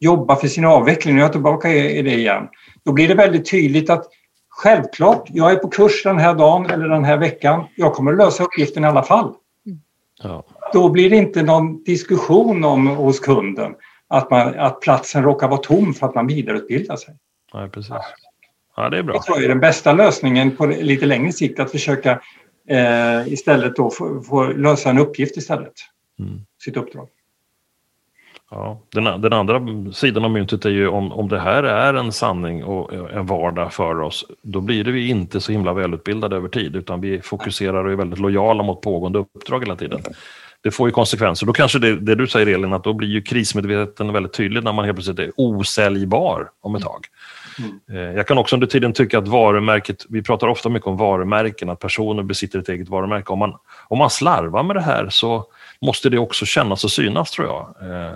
jobba 0.00 0.36
för 0.36 0.48
sin 0.48 0.64
avveckling, 0.64 1.14
nu 1.14 1.20
är 1.20 1.24
jag 1.24 1.32
tillbaka 1.32 1.68
i 1.70 2.02
det 2.02 2.14
igen, 2.14 2.48
då 2.84 2.92
blir 2.92 3.08
det 3.08 3.14
väldigt 3.14 3.50
tydligt 3.50 3.90
att 3.90 4.04
självklart, 4.48 5.24
jag 5.28 5.52
är 5.52 5.56
på 5.56 5.68
kurs 5.68 6.02
den 6.02 6.18
här 6.18 6.34
dagen 6.34 6.66
eller 6.66 6.88
den 6.88 7.04
här 7.04 7.16
veckan, 7.16 7.64
jag 7.74 7.94
kommer 7.94 8.12
att 8.12 8.18
lösa 8.18 8.44
uppgiften 8.44 8.84
i 8.84 8.86
alla 8.86 9.02
fall. 9.02 9.34
Ja 10.22 10.44
då 10.72 10.88
blir 10.88 11.10
det 11.10 11.16
inte 11.16 11.42
någon 11.42 11.82
diskussion 11.82 12.64
om 12.64 12.86
hos 12.86 13.20
kunden 13.20 13.74
att, 14.08 14.30
man, 14.30 14.58
att 14.58 14.80
platsen 14.80 15.22
råkar 15.22 15.48
vara 15.48 15.60
tom 15.60 15.94
för 15.94 16.06
att 16.06 16.14
man 16.14 16.26
vidareutbildar 16.26 16.96
sig. 16.96 17.14
Nej, 17.54 17.68
precis. 17.70 17.94
Ja, 18.76 18.90
det 18.90 18.98
är 18.98 19.02
bra. 19.02 19.14
Det 19.14 19.22
tror 19.22 19.36
jag 19.36 19.44
är 19.44 19.48
den 19.48 19.60
bästa 19.60 19.92
lösningen 19.92 20.56
på 20.56 20.66
lite 20.66 21.06
längre 21.06 21.32
sikt, 21.32 21.60
att 21.60 21.70
försöka 21.70 22.20
eh, 22.68 23.32
istället 23.32 23.76
då 23.76 23.90
få, 23.90 24.22
få, 24.22 24.44
lösa 24.44 24.90
en 24.90 24.98
uppgift 24.98 25.36
istället. 25.36 25.74
Mm. 26.18 26.40
Sitt 26.64 26.76
uppdrag. 26.76 27.08
Ja, 28.50 28.80
den, 28.94 29.04
den, 29.04 29.32
andra 29.32 29.62
sidan 29.92 30.24
av 30.24 30.30
myntet 30.30 30.64
är 30.64 30.70
ju 30.70 30.88
om, 30.88 31.12
om 31.12 31.28
det 31.28 31.40
här 31.40 31.62
är 31.62 31.94
en 31.94 32.12
sanning 32.12 32.64
och 32.64 33.12
en 33.12 33.26
vardag 33.26 33.72
för 33.72 34.00
oss, 34.00 34.26
då 34.42 34.60
blir 34.60 34.84
det 34.84 34.92
vi 34.92 35.08
inte 35.08 35.40
så 35.40 35.52
himla 35.52 35.72
välutbildade 35.72 36.36
över 36.36 36.48
tid, 36.48 36.76
utan 36.76 37.00
vi 37.00 37.20
fokuserar 37.20 37.84
och 37.84 37.92
är 37.92 37.96
väldigt 37.96 38.18
lojala 38.18 38.62
mot 38.62 38.80
pågående 38.80 39.18
uppdrag 39.18 39.60
hela 39.60 39.76
tiden 39.76 40.02
det 40.62 40.70
får 40.70 40.88
ju 40.88 40.92
konsekvenser. 40.92 41.46
Då 41.46 41.52
kanske 41.52 41.78
det, 41.78 41.96
det, 41.96 42.14
du 42.14 42.26
säger 42.26 42.46
Elin, 42.46 42.72
att 42.72 42.84
då 42.84 42.92
blir 42.92 43.08
ju 43.08 43.22
krismedvetenheten 43.22 44.12
väldigt 44.12 44.32
tydlig 44.32 44.64
när 44.64 44.72
man 44.72 44.84
helt 44.84 44.96
plötsligt 44.96 45.18
är 45.18 45.30
osäljbar 45.36 46.50
om 46.60 46.74
ett 46.74 46.82
tag. 46.82 47.06
Mm. 47.58 47.80
Eh, 47.90 48.16
jag 48.16 48.26
kan 48.26 48.38
också 48.38 48.56
under 48.56 48.66
tiden 48.66 48.92
tycka 48.92 49.18
att 49.18 49.28
varumärket, 49.28 50.06
vi 50.08 50.22
pratar 50.22 50.46
ofta 50.46 50.68
mycket 50.68 50.86
om 50.86 50.96
varumärken, 50.96 51.70
att 51.70 51.78
personer 51.78 52.22
besitter 52.22 52.58
ett 52.58 52.68
eget 52.68 52.88
varumärke. 52.88 53.32
Om 53.32 53.38
man, 53.38 53.54
om 53.88 53.98
man 53.98 54.10
slarvar 54.10 54.62
med 54.62 54.76
det 54.76 54.82
här 54.82 55.08
så 55.10 55.46
måste 55.80 56.08
det 56.08 56.18
också 56.18 56.46
kännas 56.46 56.84
och 56.84 56.90
synas 56.90 57.30
tror 57.30 57.46
jag. 57.46 57.90
Eh, 57.90 58.14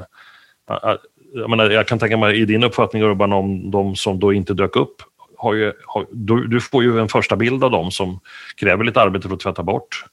jag, 1.35 1.51
menar, 1.51 1.71
jag 1.71 1.89
kan 1.89 1.99
tänka 1.99 2.17
mig 2.17 2.41
i 2.41 2.45
din 2.45 2.65
uppfattning 2.65 3.03
Urban 3.03 3.33
om 3.33 3.71
de 3.71 3.97
som 3.97 4.21
då 4.21 4.33
inte 4.33 4.55
dök 4.55 4.77
upp 4.77 5.03
har 5.43 5.55
ju, 5.55 5.73
har, 5.87 6.07
du, 6.13 6.47
du, 6.47 6.61
får 6.61 6.83
ju 6.83 7.01
en 7.01 7.09
första 7.09 7.37
bild 7.37 7.65
av 7.65 7.71
dem 7.71 7.91
som 7.91 8.21
kräver 8.57 8.85
lite 8.85 9.01
arbete 9.01 9.29
för 9.29 9.35
att 9.35 9.41
tvätta 9.41 9.63
bort. 9.63 10.05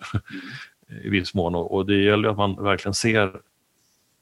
I 1.03 1.09
viss 1.09 1.33
mån. 1.33 1.55
Och, 1.55 1.85
det 1.85 1.95
gäller 1.95 2.29
att 2.29 2.37
man 2.37 2.63
verkligen 2.63 2.93
ser 2.93 3.31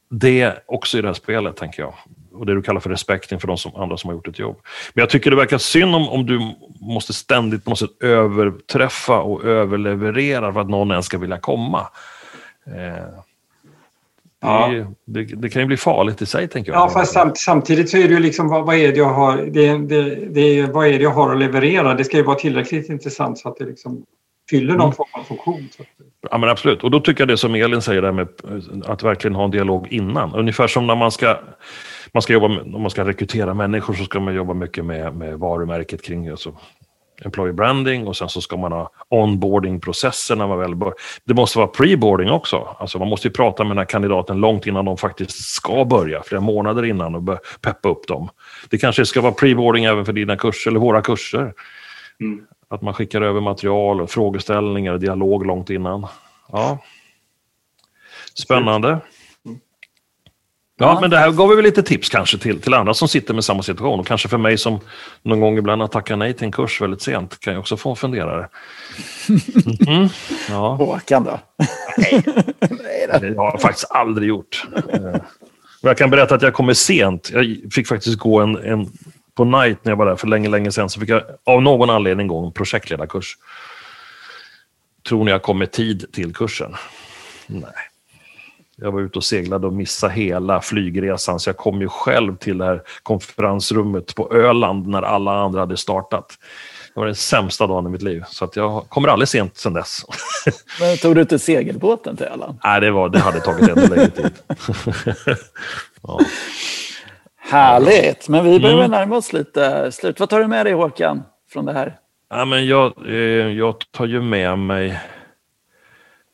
det 0.09 0.63
också 0.65 0.97
i 0.97 1.01
det 1.01 1.07
här 1.07 1.13
spelet, 1.13 1.55
tänker 1.55 1.81
jag. 1.81 1.93
Och 2.31 2.45
det 2.45 2.55
du 2.55 2.61
kallar 2.61 2.79
för 2.79 2.89
respekt 2.89 3.31
inför 3.31 3.47
de 3.47 3.57
som, 3.57 3.75
andra 3.75 3.97
som 3.97 4.07
har 4.07 4.15
gjort 4.15 4.27
ett 4.27 4.39
jobb. 4.39 4.57
Men 4.93 5.01
jag 5.01 5.09
tycker 5.09 5.29
det 5.29 5.35
verkar 5.35 5.57
synd 5.57 5.95
om, 5.95 6.09
om 6.09 6.25
du 6.25 6.55
måste 6.79 7.13
ständigt 7.13 7.63
på 7.63 7.69
något 7.69 7.79
sätt 7.79 8.03
överträffa 8.03 9.19
och 9.19 9.43
överleverera 9.43 10.53
för 10.53 10.59
att 10.59 10.69
någon 10.69 10.91
ens 10.91 11.05
ska 11.05 11.17
vilja 11.17 11.37
komma. 11.37 11.87
Eh, 12.65 13.19
Ja. 14.39 14.85
Det, 15.05 15.23
det, 15.23 15.49
kan 15.49 15.61
ju 15.61 15.65
bli 15.65 15.77
farligt 15.77 16.21
i 16.21 16.25
sig, 16.25 16.47
tänker 16.47 16.71
jag. 16.71 16.81
Ja, 16.81 16.89
fast 16.89 17.13
samt, 17.13 17.37
samtidigt 17.37 17.89
så 17.89 17.97
är 17.97 18.07
det 18.07 18.13
ju 18.13 18.19
liksom 18.19 18.47
vad, 18.47 18.65
vad, 18.65 18.75
är 18.75 18.91
det 18.91 18.97
jag 18.97 19.13
har, 19.13 19.37
det, 19.37 19.77
det, 19.77 20.15
det, 20.15 20.65
vad 20.65 20.87
är 20.87 20.91
det 20.91 21.03
jag 21.03 21.11
har 21.11 21.31
att 21.31 21.39
leverera? 21.39 21.93
Det 21.93 22.03
ska 22.03 22.17
ju 22.17 22.23
vara 22.23 22.39
tillräckligt 22.39 22.89
intressant 22.89 23.39
så 23.39 23.49
att 23.49 23.57
det 23.57 23.65
liksom 23.65 24.05
fyller 24.49 24.73
någon 24.73 24.81
mm. 24.81 24.93
form 24.93 25.07
av 25.11 25.23
funktion. 25.23 25.69
Ja, 26.31 26.37
men 26.37 26.49
absolut. 26.49 26.83
Och 26.83 26.91
då 26.91 26.99
tycker 26.99 27.21
jag 27.21 27.27
det 27.27 27.37
som 27.37 27.55
Elin 27.55 27.81
säger, 27.81 28.01
där 28.01 28.11
med 28.11 28.27
att 28.85 29.03
verkligen 29.03 29.35
ha 29.35 29.43
en 29.43 29.51
dialog 29.51 29.87
innan. 29.87 30.35
Ungefär 30.35 30.67
som 30.67 30.87
när 30.87 30.95
man 30.95 31.11
ska, 31.11 31.39
man 32.11 32.21
ska 32.21 32.33
jobba 32.33 32.47
med, 32.47 32.75
om 32.75 32.81
man 32.81 32.91
ska 32.91 33.05
rekrytera 33.05 33.53
människor 33.53 33.93
så 33.93 34.03
ska 34.03 34.19
man 34.19 34.35
jobba 34.35 34.53
mycket 34.53 34.85
med, 34.85 35.15
med 35.15 35.39
varumärket 35.39 36.01
kring 36.01 36.27
alltså, 36.27 36.53
employee 37.25 37.53
branding 37.53 38.07
och 38.07 38.17
sen 38.17 38.29
så 38.29 38.41
ska 38.41 38.57
man 38.57 38.71
ha 38.71 38.91
onboarding-processer 39.09 40.35
när 40.35 40.47
man 40.47 40.59
väl 40.59 40.75
bör. 40.75 40.93
Det 41.23 41.33
måste 41.33 41.57
vara 41.57 41.67
preboarding 41.67 42.29
också. 42.31 42.75
Alltså 42.79 42.99
man 42.99 43.07
måste 43.07 43.27
ju 43.27 43.33
prata 43.33 43.63
med 43.63 43.71
den 43.71 43.77
här 43.77 43.85
kandidaten 43.85 44.37
långt 44.37 44.67
innan 44.67 44.85
de 44.85 44.97
faktiskt 44.97 45.31
ska 45.31 45.85
börja, 45.85 46.23
flera 46.23 46.41
månader 46.41 46.85
innan 46.85 47.15
och 47.15 47.39
peppa 47.61 47.89
upp 47.89 48.07
dem. 48.07 48.29
Det 48.69 48.77
kanske 48.77 49.05
ska 49.05 49.21
vara 49.21 49.33
preboarding 49.33 49.85
även 49.85 50.05
för 50.05 50.13
dina 50.13 50.35
kurser 50.35 50.71
eller 50.71 50.79
våra 50.79 51.01
kurser. 51.01 51.53
Mm. 52.19 52.41
Att 52.69 52.81
man 52.81 52.93
skickar 52.93 53.21
över 53.21 53.41
material, 53.41 54.01
och 54.01 54.09
frågeställningar 54.09 54.93
och 54.93 54.99
dialog 54.99 55.45
långt 55.45 55.69
innan. 55.69 56.07
Ja. 56.51 56.77
Spännande. 58.33 58.99
Ja, 60.79 60.97
men 61.01 61.09
det 61.09 61.17
här 61.17 61.31
gav 61.31 61.49
vi 61.49 61.55
väl 61.55 61.65
lite 61.65 61.83
tips 61.83 62.09
kanske 62.09 62.37
till, 62.37 62.61
till 62.61 62.73
andra 62.73 62.93
som 62.93 63.07
sitter 63.07 63.33
med 63.33 63.43
samma 63.43 63.63
situation. 63.63 63.99
Och 63.99 64.07
kanske 64.07 64.27
för 64.27 64.37
mig 64.37 64.57
som 64.57 64.79
någon 65.21 65.39
gång 65.39 65.57
ibland 65.57 65.81
har 65.81 65.87
tackat 65.87 66.17
nej 66.17 66.33
till 66.33 66.45
en 66.45 66.51
kurs 66.51 66.81
väldigt 66.81 67.01
sent 67.01 67.39
kan 67.39 67.53
jag 67.53 67.59
också 67.59 67.77
få 67.77 67.89
en 67.89 67.95
funderare. 67.95 68.49
Mm. 69.87 70.09
Ja. 70.49 70.75
Håkan 70.75 71.23
då? 71.23 71.39
Nej. 71.97 72.23
det 73.21 73.37
har 73.37 73.45
jag 73.51 73.61
faktiskt 73.61 73.91
aldrig 73.91 74.29
gjort. 74.29 74.67
Eh, 74.93 75.15
jag 75.81 75.97
kan 75.97 76.09
berätta 76.09 76.35
att 76.35 76.41
jag 76.41 76.53
kommer 76.53 76.73
sent. 76.73 77.31
Jag 77.33 77.57
fick 77.71 77.87
faktiskt 77.87 78.17
gå 78.17 78.39
en, 78.39 78.57
en 78.57 78.91
på 79.37 79.45
Night 79.45 79.85
när 79.85 79.91
jag 79.91 79.97
var 79.97 80.05
där 80.05 80.15
för 80.15 80.27
länge, 80.27 80.49
länge 80.49 80.71
sedan 80.71 80.89
så 80.89 80.99
fick 80.99 81.09
jag 81.09 81.23
av 81.43 81.61
någon 81.61 81.89
anledning 81.89 82.27
gå 82.27 82.45
en 82.45 82.51
projektledarkurs. 82.51 83.37
Tror 85.09 85.23
ni 85.23 85.31
jag 85.31 85.41
kom 85.41 85.59
med 85.59 85.71
tid 85.71 86.05
till 86.13 86.33
kursen? 86.33 86.75
Nej. 87.47 87.71
Jag 88.75 88.91
var 88.91 89.01
ute 89.01 89.19
och 89.19 89.23
seglade 89.23 89.67
och 89.67 89.73
missade 89.73 90.13
hela 90.13 90.61
flygresan 90.61 91.39
så 91.39 91.49
jag 91.49 91.57
kom 91.57 91.81
ju 91.81 91.87
själv 91.87 92.37
till 92.37 92.57
det 92.57 92.65
här 92.65 92.81
konferensrummet 93.03 94.15
på 94.15 94.33
Öland 94.33 94.87
när 94.87 95.01
alla 95.01 95.31
andra 95.31 95.59
hade 95.59 95.77
startat. 95.77 96.37
Det 96.93 96.99
var 96.99 97.05
den 97.05 97.15
sämsta 97.15 97.67
dagen 97.67 97.87
i 97.87 97.89
mitt 97.89 98.01
liv, 98.01 98.23
så 98.27 98.45
att 98.45 98.55
jag 98.55 98.89
kommer 98.89 99.07
aldrig 99.07 99.27
sent 99.27 99.57
sedan 99.57 99.73
dess. 99.73 100.05
Men 100.79 100.97
tog 100.97 101.15
du 101.15 101.21
inte 101.21 101.39
segelbåten 101.39 102.17
till 102.17 102.25
Öland? 102.25 102.59
Nej, 102.63 102.81
det, 102.81 102.91
var, 102.91 103.09
det 103.09 103.19
hade 103.19 103.39
tagit 103.39 103.69
ännu 103.69 103.87
längre 103.87 104.09
tid. 104.09 104.31
ja. 106.01 106.19
Härligt, 107.49 108.29
men 108.29 108.45
vi 108.45 108.59
börjar 108.59 108.77
mm. 108.77 108.91
närma 108.91 109.17
oss 109.17 109.33
lite 109.33 109.91
slut. 109.91 110.19
Vad 110.19 110.29
tar 110.29 110.39
du 110.39 110.47
med 110.47 110.65
dig 110.65 110.73
Håkan 110.73 111.23
från 111.51 111.65
det 111.65 111.73
här? 111.73 111.99
Ja, 112.29 112.45
men 112.45 112.67
jag, 112.67 112.93
eh, 113.07 113.15
jag 113.47 113.75
tar 113.91 114.05
ju 114.05 114.21
med 114.21 114.59
mig 114.59 114.99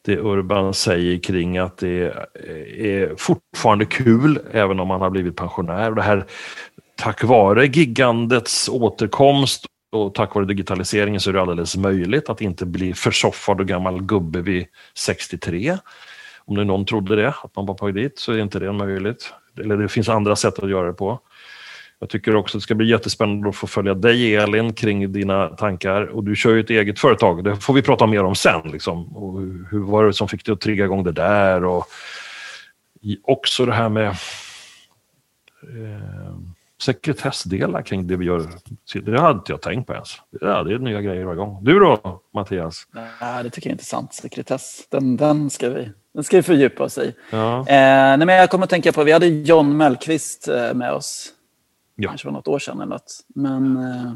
det 0.06 0.18
Urban 0.18 0.74
säger 0.74 1.20
kring 1.20 1.58
att 1.58 1.78
det 1.78 2.14
är 2.78 3.16
fortfarande 3.18 3.86
kul 3.86 4.40
även 4.52 4.80
om 4.80 4.88
man 4.88 5.02
har 5.02 5.10
blivit 5.10 5.36
pensionär. 5.36 5.92
Det 5.92 6.02
här 6.02 6.26
tack 6.96 7.24
vare 7.24 7.66
gigandets 7.66 8.70
återkomst 8.70 9.66
och 9.92 10.14
tack 10.14 10.36
vare 10.36 10.46
digitaliseringen 10.46 11.20
så 11.20 11.30
är 11.30 11.34
det 11.34 11.42
alldeles 11.42 11.78
möjligt 11.78 12.30
att 12.30 12.42
inte 12.42 12.66
bli 12.66 12.94
försoffad 12.94 13.60
och 13.60 13.68
gammal 13.68 14.02
gubbe 14.02 14.42
vid 14.42 14.66
63. 14.98 15.78
Om 16.46 16.56
det 16.56 16.64
någon 16.64 16.86
trodde 16.86 17.16
det, 17.16 17.30
att 17.30 17.56
man 17.56 17.66
var 17.66 17.76
på 17.76 17.92
dit, 17.92 18.20
så 18.20 18.32
är 18.32 18.38
inte 18.38 18.60
det 18.60 18.72
möjligt 18.72 19.34
eller 19.60 19.78
det 19.78 19.88
finns 19.88 20.10
andra 20.10 20.36
sätt 20.36 20.60
att 20.60 20.70
göra 20.70 20.88
det 20.88 20.94
på. 20.94 21.20
Jag 22.00 22.10
tycker 22.10 22.36
också 22.36 22.58
att 22.58 22.62
det 22.62 22.64
ska 22.64 22.76
bli 22.76 22.90
jättespännande 22.90 23.50
att 23.50 23.56
få 23.56 23.68
följa 23.68 23.94
dig 23.94 24.36
Elin 24.36 24.74
kring 24.74 25.12
dina 25.12 25.48
tankar. 25.48 26.02
Och 26.02 26.24
du 26.24 26.36
kör 26.36 26.54
ju 26.54 26.60
ett 26.60 26.70
eget 26.70 27.00
företag, 27.00 27.44
det 27.44 27.56
får 27.56 27.74
vi 27.74 27.82
prata 27.82 28.08
mer 28.08 28.24
om 28.24 28.36
sen. 28.36 28.62
Liksom. 28.72 29.18
Och 29.18 29.42
hur 29.72 29.80
var 29.80 30.06
det 30.06 30.14
som 30.14 30.28
fick 30.28 30.46
dig 30.46 30.54
att 30.54 30.62
trigga 30.62 30.86
igång 30.86 31.04
det 31.04 31.12
där? 31.12 31.64
Och 31.64 31.86
också 33.24 33.66
det 33.66 33.74
här 33.74 33.90
med 33.90 34.08
eh, 34.08 34.16
sekretessdelar 36.82 37.82
kring 37.82 38.08
det 38.08 38.16
vi 38.16 38.26
gör. 38.26 38.50
Det 38.94 39.20
hade 39.20 39.38
inte 39.38 39.52
jag 39.52 39.62
tänkt 39.62 39.88
på 39.88 39.94
ens. 39.94 40.10
Ja, 40.42 40.64
det 40.64 40.74
är 40.74 40.80
nya 40.80 41.02
grejer 41.02 41.24
varje 41.24 41.38
gång. 41.38 41.64
Du 41.64 41.80
då, 41.80 42.22
Mattias? 42.34 42.88
Nej, 42.92 43.44
det 43.44 43.50
tycker 43.50 43.70
jag 43.70 43.72
är 43.72 43.76
intressant. 43.76 44.14
Sekretess, 44.14 44.88
den, 44.90 45.18
den, 45.18 45.50
ska, 45.50 45.70
vi, 45.70 45.92
den 46.14 46.24
ska 46.24 46.38
vi 46.38 46.44
fördjupa 46.44 46.84
oss 46.84 46.98
i. 46.98 47.16
Ja. 47.30 47.60
Eh, 47.60 47.66
nej, 47.66 48.18
men 48.18 48.36
jag 48.36 48.50
kommer 48.50 48.64
att 48.64 48.70
tänka 48.70 48.92
på, 48.92 49.04
vi 49.04 49.12
hade 49.12 49.28
John 49.28 49.78
Mellqvist 49.78 50.48
eh, 50.48 50.74
med 50.74 50.94
oss. 50.94 51.34
Ja. 51.96 52.10
kanske 52.10 52.28
var 52.28 52.34
något 52.34 52.48
år 52.48 52.60
sedan 52.60 52.78
eller 52.78 52.86
något. 52.86 53.20
Men 53.36 53.78
eh, 53.78 54.14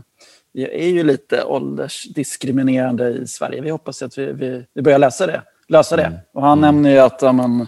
vi 0.53 0.63
är 0.63 0.89
ju 0.89 1.03
lite 1.03 1.43
åldersdiskriminerande 1.43 3.09
i 3.09 3.27
Sverige. 3.27 3.61
Vi 3.61 3.69
hoppas 3.69 4.01
att 4.01 4.17
vi, 4.17 4.33
vi, 4.33 4.65
vi 4.73 4.81
börjar 4.81 4.99
läsa 4.99 5.27
det, 5.27 5.41
lösa 5.67 5.95
det. 5.95 6.03
Mm. 6.03 6.19
Och 6.33 6.41
han 6.41 6.57
mm. 6.57 6.75
nämner 6.75 6.89
ju 6.89 6.97
att 6.97 7.21
man, 7.21 7.67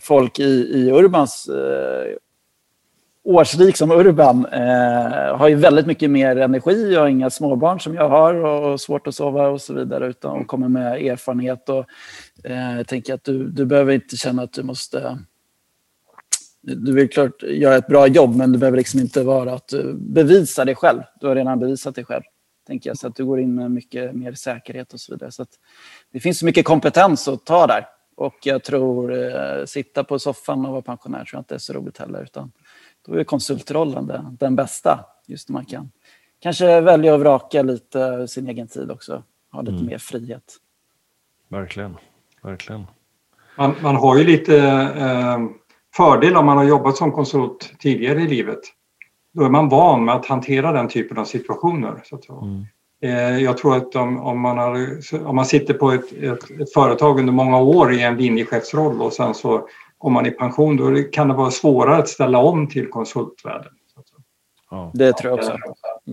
folk 0.00 0.38
i, 0.38 0.44
i 0.74 0.90
Urbans 0.90 1.48
eh, 1.48 2.16
årsrik 3.24 3.76
som 3.76 3.90
Urban 3.90 4.46
eh, 4.46 5.36
har 5.36 5.48
ju 5.48 5.54
väldigt 5.54 5.86
mycket 5.86 6.10
mer 6.10 6.36
energi 6.36 6.96
och 6.96 7.10
inga 7.10 7.30
småbarn 7.30 7.80
som 7.80 7.94
jag 7.94 8.08
har 8.08 8.34
och 8.34 8.80
svårt 8.80 9.06
att 9.06 9.14
sova 9.14 9.48
och 9.48 9.60
så 9.60 9.74
vidare 9.74 10.06
utan 10.06 10.40
och 10.40 10.46
kommer 10.46 10.68
med 10.68 11.02
erfarenhet. 11.02 11.68
Och, 11.68 11.84
eh, 12.44 12.76
jag 12.76 12.86
tänker 12.86 13.14
att 13.14 13.24
du, 13.24 13.48
du 13.48 13.64
behöver 13.64 13.92
inte 13.92 14.16
känna 14.16 14.42
att 14.42 14.52
du 14.52 14.62
måste 14.62 15.18
du 16.62 16.92
vill 16.92 17.10
klart 17.10 17.42
göra 17.42 17.76
ett 17.76 17.86
bra 17.86 18.06
jobb 18.06 18.36
men 18.36 18.52
du 18.52 18.58
behöver 18.58 18.78
liksom 18.78 19.00
inte 19.00 19.22
vara 19.22 19.54
att 19.54 19.68
du 19.68 19.94
bevisar 19.94 20.64
dig 20.64 20.74
själv. 20.74 21.02
Du 21.20 21.26
har 21.26 21.34
redan 21.34 21.58
bevisat 21.58 21.94
dig 21.94 22.04
själv. 22.04 22.22
Tänker 22.66 22.90
jag, 22.90 22.98
så 22.98 23.06
att 23.06 23.16
du 23.16 23.24
går 23.24 23.40
in 23.40 23.54
med 23.54 23.70
mycket 23.70 24.14
mer 24.14 24.32
säkerhet 24.32 24.92
och 24.92 25.00
så 25.00 25.12
vidare. 25.12 25.32
Så 25.32 25.46
det 26.12 26.20
finns 26.20 26.38
så 26.38 26.46
mycket 26.46 26.64
kompetens 26.64 27.28
att 27.28 27.44
ta 27.44 27.66
där. 27.66 27.86
Och 28.16 28.34
jag 28.42 28.64
tror, 28.64 29.12
eh, 29.14 29.64
sitta 29.64 30.04
på 30.04 30.18
soffan 30.18 30.66
och 30.66 30.72
vara 30.72 30.82
pensionär 30.82 31.18
tror 31.18 31.28
jag 31.32 31.40
inte 31.40 31.54
är 31.54 31.58
så 31.58 31.72
roligt 31.72 31.98
heller. 31.98 32.22
Utan 32.22 32.52
då 33.06 33.14
är 33.14 33.24
konsultrollen 33.24 34.06
den, 34.06 34.36
den 34.40 34.56
bästa. 34.56 35.04
Just 35.26 35.48
när 35.48 35.52
man 35.52 35.64
kan 35.64 35.90
kanske 36.42 36.80
välja 36.80 37.14
att 37.14 37.20
vraka 37.20 37.62
lite 37.62 38.28
sin 38.28 38.48
egen 38.48 38.68
tid 38.68 38.90
också. 38.90 39.22
Ha 39.52 39.60
lite 39.60 39.74
mm. 39.74 39.86
mer 39.86 39.98
frihet. 39.98 40.56
Verkligen, 41.48 41.96
verkligen. 42.42 42.86
Man, 43.56 43.74
man 43.82 43.96
har 43.96 44.18
ju 44.18 44.24
lite 44.24 44.58
eh, 44.96 45.38
fördel 45.96 46.36
om 46.36 46.46
man 46.46 46.56
har 46.56 46.64
jobbat 46.64 46.96
som 46.96 47.12
konsult 47.12 47.72
tidigare 47.78 48.22
i 48.22 48.28
livet. 48.28 48.60
Då 49.34 49.44
är 49.44 49.48
man 49.48 49.68
van 49.68 50.04
med 50.04 50.14
att 50.14 50.26
hantera 50.26 50.72
den 50.72 50.88
typen 50.88 51.18
av 51.18 51.24
situationer. 51.24 52.00
Så 52.04 52.16
att 52.16 52.28
mm. 52.28 52.66
eh, 53.02 53.38
jag 53.38 53.58
tror 53.58 53.76
att 53.76 53.96
om, 53.96 54.20
om, 54.20 54.40
man 54.40 54.58
har, 54.58 54.98
om 55.26 55.36
man 55.36 55.46
sitter 55.46 55.74
på 55.74 55.90
ett, 55.90 56.12
ett, 56.12 56.60
ett 56.60 56.72
företag 56.72 57.18
under 57.20 57.32
många 57.32 57.60
år 57.60 57.92
i 57.92 58.02
en 58.02 58.16
linjechefsroll 58.16 59.02
och 59.02 59.12
sen 59.12 59.34
så 59.34 59.68
går 60.02 60.10
man 60.10 60.26
i 60.26 60.30
pension, 60.30 60.76
då 60.76 61.02
kan 61.12 61.28
det 61.28 61.34
vara 61.34 61.50
svårare 61.50 61.96
att 61.96 62.08
ställa 62.08 62.38
om 62.38 62.68
till 62.68 62.90
konsultvärlden. 62.90 63.72
Ja. 64.70 64.90
Det 64.94 65.12
tror 65.12 65.30
jag 65.30 65.38
också. 65.38 65.56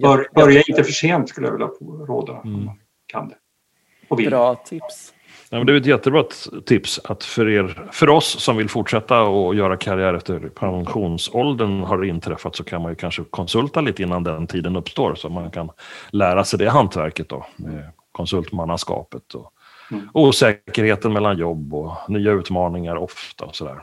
Bör, 0.01 0.27
börja 0.35 0.61
inte 0.67 0.83
för 0.83 0.91
sent 0.91 1.29
skulle 1.29 1.47
jag 1.47 1.51
vilja 1.51 1.67
råda. 2.07 2.33
Mm. 2.33 2.55
Om 2.55 2.65
man 2.65 2.79
kan 3.05 3.29
det. 3.29 4.29
Bra 4.29 4.55
tips. 4.55 5.13
Ja, 5.49 5.57
men 5.57 5.67
det 5.67 5.73
är 5.73 5.77
ett 5.77 5.85
jättebra 5.85 6.23
tips 6.65 6.99
att 7.03 7.23
för, 7.23 7.49
er, 7.49 7.87
för 7.91 8.09
oss 8.09 8.25
som 8.25 8.57
vill 8.57 8.69
fortsätta 8.69 9.21
och 9.21 9.55
göra 9.55 9.77
karriär 9.77 10.13
efter 10.13 10.39
pensionsåldern 10.39 11.83
har 11.83 12.05
inträffat 12.05 12.55
så 12.55 12.63
kan 12.63 12.81
man 12.81 12.91
ju 12.91 12.95
kanske 12.95 13.23
konsulta 13.29 13.81
lite 13.81 14.03
innan 14.03 14.23
den 14.23 14.47
tiden 14.47 14.75
uppstår 14.75 15.15
så 15.15 15.29
man 15.29 15.51
kan 15.51 15.71
lära 16.11 16.43
sig 16.43 16.59
det 16.59 16.69
hantverket 16.69 17.29
då 17.29 17.45
med 17.55 17.91
konsultmannaskapet 18.11 19.33
och 19.33 19.53
mm. 19.91 20.09
osäkerheten 20.13 21.13
mellan 21.13 21.37
jobb 21.37 21.73
och 21.73 21.91
nya 22.07 22.31
utmaningar 22.31 22.95
ofta 22.95 23.45
och 23.45 23.55
sådär. 23.55 23.81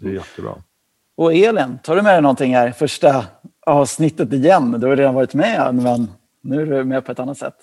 Det 0.00 0.08
är 0.08 0.12
jättebra. 0.12 0.54
Och 1.16 1.34
Elin, 1.34 1.78
tar 1.82 1.96
du 1.96 2.02
med 2.02 2.14
dig 2.14 2.22
någonting 2.22 2.54
här 2.54 2.72
första 2.72 3.24
avsnittet 3.66 4.32
igen? 4.32 4.80
Du 4.80 4.86
har 4.86 4.96
redan 4.96 5.14
varit 5.14 5.34
med 5.34 5.74
men 5.74 6.08
nu 6.42 6.62
är 6.62 6.66
du 6.66 6.84
med 6.84 7.04
på 7.04 7.12
ett 7.12 7.18
annat 7.18 7.38
sätt. 7.38 7.56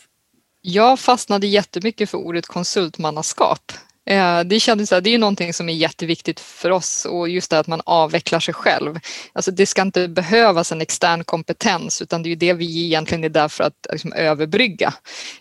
Jag 0.62 1.00
fastnade 1.00 1.48
jättemycket 1.48 2.10
för 2.10 2.18
ordet 2.18 2.48
konsultmannaskap. 2.48 3.72
Eh, 4.06 4.40
det 4.40 4.60
kändes 4.60 4.90
det 4.90 5.10
är 5.10 5.18
någonting 5.18 5.54
som 5.54 5.70
är 5.70 5.74
jätteviktigt 5.74 6.40
för 6.40 6.70
oss 6.70 7.06
och 7.06 7.30
just 7.30 7.52
det 7.52 7.60
att 7.60 7.68
man 7.68 7.82
avvecklar 7.86 8.40
sig 8.40 8.54
själv. 8.54 9.00
Alltså 9.34 9.52
det 9.52 9.66
ska 9.66 9.82
inte 9.82 10.08
behövas 10.08 10.72
en 10.72 10.82
extern 10.82 11.24
kompetens 11.24 12.02
utan 12.02 12.24
det 12.24 12.28
är 12.28 12.30
ju 12.30 12.36
det 12.36 12.54
vi 12.54 12.86
egentligen 12.86 13.24
är 13.24 13.30
där 13.30 13.48
för 13.48 13.64
att 13.64 13.88
liksom 13.92 14.14
överbrygga. 14.14 14.94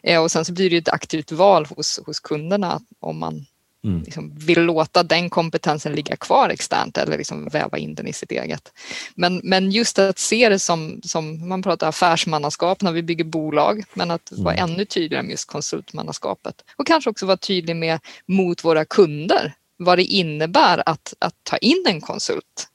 Eh, 0.02 0.22
och 0.22 0.30
sen 0.30 0.44
så 0.44 0.52
blir 0.52 0.70
det 0.70 0.74
ju 0.74 0.80
ett 0.80 0.88
aktivt 0.88 1.32
val 1.32 1.66
hos, 1.66 2.00
hos 2.06 2.20
kunderna 2.20 2.80
om 3.00 3.18
man 3.18 3.46
mm. 3.84 4.02
liksom 4.02 4.38
vill 4.38 4.62
låta 4.62 5.02
den 5.02 5.30
kompetensen 5.30 5.92
ligga 5.92 6.16
kvar 6.16 6.48
externt 6.48 6.98
eller 6.98 7.18
liksom 7.18 7.48
väva 7.48 7.78
in 7.78 7.94
den 7.94 8.06
i 8.06 8.12
sitt 8.12 8.30
eget. 8.30 8.72
Men, 9.14 9.40
men 9.44 9.70
just 9.70 9.98
att 9.98 10.18
se 10.18 10.48
det 10.48 10.58
som, 10.58 11.00
som, 11.04 11.48
man 11.48 11.62
pratar 11.62 11.88
affärsmannaskap 11.88 12.82
när 12.82 12.92
vi 12.92 13.02
bygger 13.02 13.24
bolag, 13.24 13.84
men 13.94 14.10
att 14.10 14.32
vara 14.32 14.54
mm. 14.54 14.70
ännu 14.70 14.84
tydligare 14.84 15.22
med 15.22 15.30
just 15.30 15.48
konsultmannaskapet 15.48 16.64
och 16.76 16.86
kanske 16.86 17.10
också 17.10 17.26
vara 17.26 17.36
tydlig 17.36 17.76
med 17.76 18.00
mot 18.26 18.64
våra 18.64 18.84
kunder 18.84 19.54
vad 19.76 19.98
det 19.98 20.04
innebär 20.04 20.82
att, 20.86 21.14
att 21.18 21.34
ta 21.42 21.56
in 21.56 21.84
en 21.86 22.00
konsult. 22.00 22.68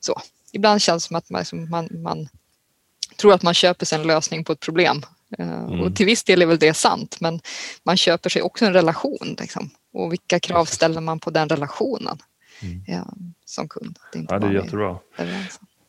Så. 0.00 0.20
Ibland 0.52 0.82
känns 0.82 1.04
det 1.04 1.08
som 1.08 1.16
att 1.16 1.30
man, 1.30 1.68
man, 1.70 1.88
man 2.02 2.28
tror 3.16 3.34
att 3.34 3.42
man 3.42 3.54
köper 3.54 3.86
sig 3.86 3.98
en 3.98 4.06
lösning 4.06 4.44
på 4.44 4.52
ett 4.52 4.60
problem 4.60 5.02
Mm. 5.38 5.80
Och 5.80 5.96
till 5.96 6.06
viss 6.06 6.24
del 6.24 6.42
är 6.42 6.46
väl 6.46 6.58
det 6.58 6.74
sant, 6.74 7.16
men 7.20 7.40
man 7.82 7.96
köper 7.96 8.30
sig 8.30 8.42
också 8.42 8.64
en 8.66 8.72
relation. 8.72 9.36
Liksom 9.40 9.70
och 9.92 10.12
vilka 10.12 10.40
krav 10.40 10.64
ställer 10.64 11.00
man 11.00 11.18
på 11.18 11.30
den 11.30 11.48
relationen 11.48 12.18
mm. 12.62 12.82
ja, 12.86 13.06
som 13.44 13.68
kund? 13.68 13.98
Det 14.12 14.18
är, 14.18 14.20
inte 14.20 14.34
ja, 14.34 14.38
det 14.38 14.46
är 14.46 14.52
jättebra. 14.52 14.98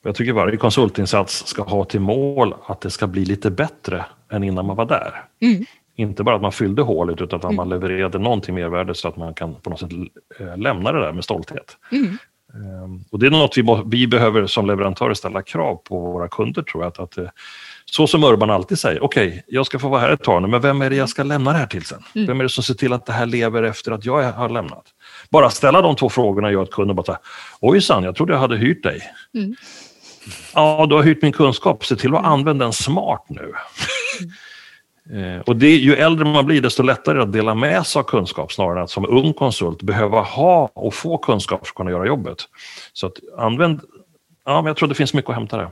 Jag 0.03 0.15
tycker 0.15 0.33
varje 0.33 0.57
konsultinsats 0.57 1.47
ska 1.47 1.63
ha 1.63 1.85
till 1.85 1.99
mål 1.99 2.55
att 2.65 2.81
det 2.81 2.89
ska 2.89 3.07
bli 3.07 3.25
lite 3.25 3.51
bättre 3.51 4.05
än 4.31 4.43
innan 4.43 4.65
man 4.65 4.75
var 4.75 4.85
där. 4.85 5.25
Mm. 5.39 5.65
Inte 5.95 6.23
bara 6.23 6.35
att 6.35 6.41
man 6.41 6.51
fyllde 6.51 6.81
hålet 6.81 7.21
utan 7.21 7.37
att 7.37 7.43
mm. 7.43 7.55
man 7.55 7.69
levererade 7.69 8.19
någonting 8.19 8.55
mervärde 8.55 8.95
så 8.95 9.07
att 9.07 9.17
man 9.17 9.33
kan 9.33 9.55
på 9.55 9.69
något 9.69 9.79
sätt 9.79 9.91
eh, 10.39 10.57
lämna 10.57 10.91
det 10.91 10.99
där 10.99 11.11
med 11.11 11.23
stolthet. 11.23 11.77
Mm. 11.91 12.17
Ehm, 12.53 13.03
och 13.11 13.19
det 13.19 13.25
är 13.25 13.31
något 13.31 13.57
vi, 13.57 13.83
vi 13.85 14.07
behöver 14.07 14.47
som 14.47 14.65
leverantörer 14.67 15.13
ställa 15.13 15.41
krav 15.41 15.75
på 15.75 15.99
våra 15.99 16.27
kunder 16.27 16.61
tror 16.61 16.83
jag. 16.83 16.87
Att, 16.87 16.99
att 16.99 17.17
eh, 17.17 17.29
så 17.95 18.07
som 18.07 18.23
Urban 18.23 18.49
alltid 18.49 18.79
säger, 18.79 19.03
okej, 19.03 19.27
okay, 19.27 19.41
jag 19.47 19.65
ska 19.65 19.79
få 19.79 19.89
vara 19.89 20.01
här 20.01 20.09
ett 20.09 20.23
tag 20.23 20.41
nu, 20.41 20.47
men 20.47 20.61
vem 20.61 20.81
är 20.81 20.89
det 20.89 20.95
jag 20.95 21.09
ska 21.09 21.23
lämna 21.23 21.51
det 21.51 21.57
här 21.57 21.67
till 21.67 21.85
sen? 21.85 22.03
Mm. 22.15 22.27
Vem 22.27 22.39
är 22.39 22.43
det 22.43 22.49
som 22.49 22.63
ser 22.63 22.73
till 22.73 22.93
att 22.93 23.05
det 23.05 23.13
här 23.13 23.25
lever 23.25 23.63
efter 23.63 23.91
att 23.91 24.05
jag 24.05 24.23
har 24.31 24.49
lämnat? 24.49 24.85
Bara 25.29 25.49
ställa 25.49 25.81
de 25.81 25.95
två 25.95 26.09
frågorna 26.09 26.51
gör 26.51 26.63
att 26.63 26.71
kunden 26.71 26.95
bara 26.95 27.17
ojsan, 27.59 28.03
jag 28.03 28.15
trodde 28.15 28.33
jag 28.33 28.39
hade 28.39 28.57
hyrt 28.57 28.83
dig. 28.83 29.01
Mm. 29.35 29.55
Ja, 30.53 30.85
du 30.89 30.95
har 30.95 31.03
hyrt 31.03 31.21
min 31.21 31.31
kunskap, 31.31 31.85
se 31.85 31.95
till 31.95 32.15
att 32.15 32.25
använda 32.25 32.65
den 32.65 32.73
smart 32.73 33.25
nu. 33.29 33.53
Mm. 35.09 35.41
och 35.45 35.55
det, 35.55 35.75
ju 35.75 35.95
äldre 35.95 36.25
man 36.25 36.45
blir, 36.45 36.61
desto 36.61 36.83
lättare 36.83 37.21
att 37.21 37.33
dela 37.33 37.55
med 37.55 37.85
sig 37.85 37.99
av 37.99 38.03
kunskap 38.03 38.53
snarare 38.53 38.77
än 38.77 38.83
att 38.83 38.89
som 38.89 39.09
ung 39.09 39.33
konsult 39.33 39.81
behöva 39.81 40.21
ha 40.21 40.71
och 40.73 40.93
få 40.93 41.17
kunskap 41.17 41.59
för 41.59 41.71
att 41.71 41.75
kunna 41.75 41.91
göra 41.91 42.07
jobbet. 42.07 42.37
Så 42.93 43.07
att 43.07 43.13
använd, 43.37 43.81
ja, 44.45 44.61
men 44.61 44.65
jag 44.65 44.77
tror 44.77 44.89
det 44.89 44.95
finns 44.95 45.13
mycket 45.13 45.29
att 45.29 45.35
hämta 45.35 45.57
där. 45.57 45.71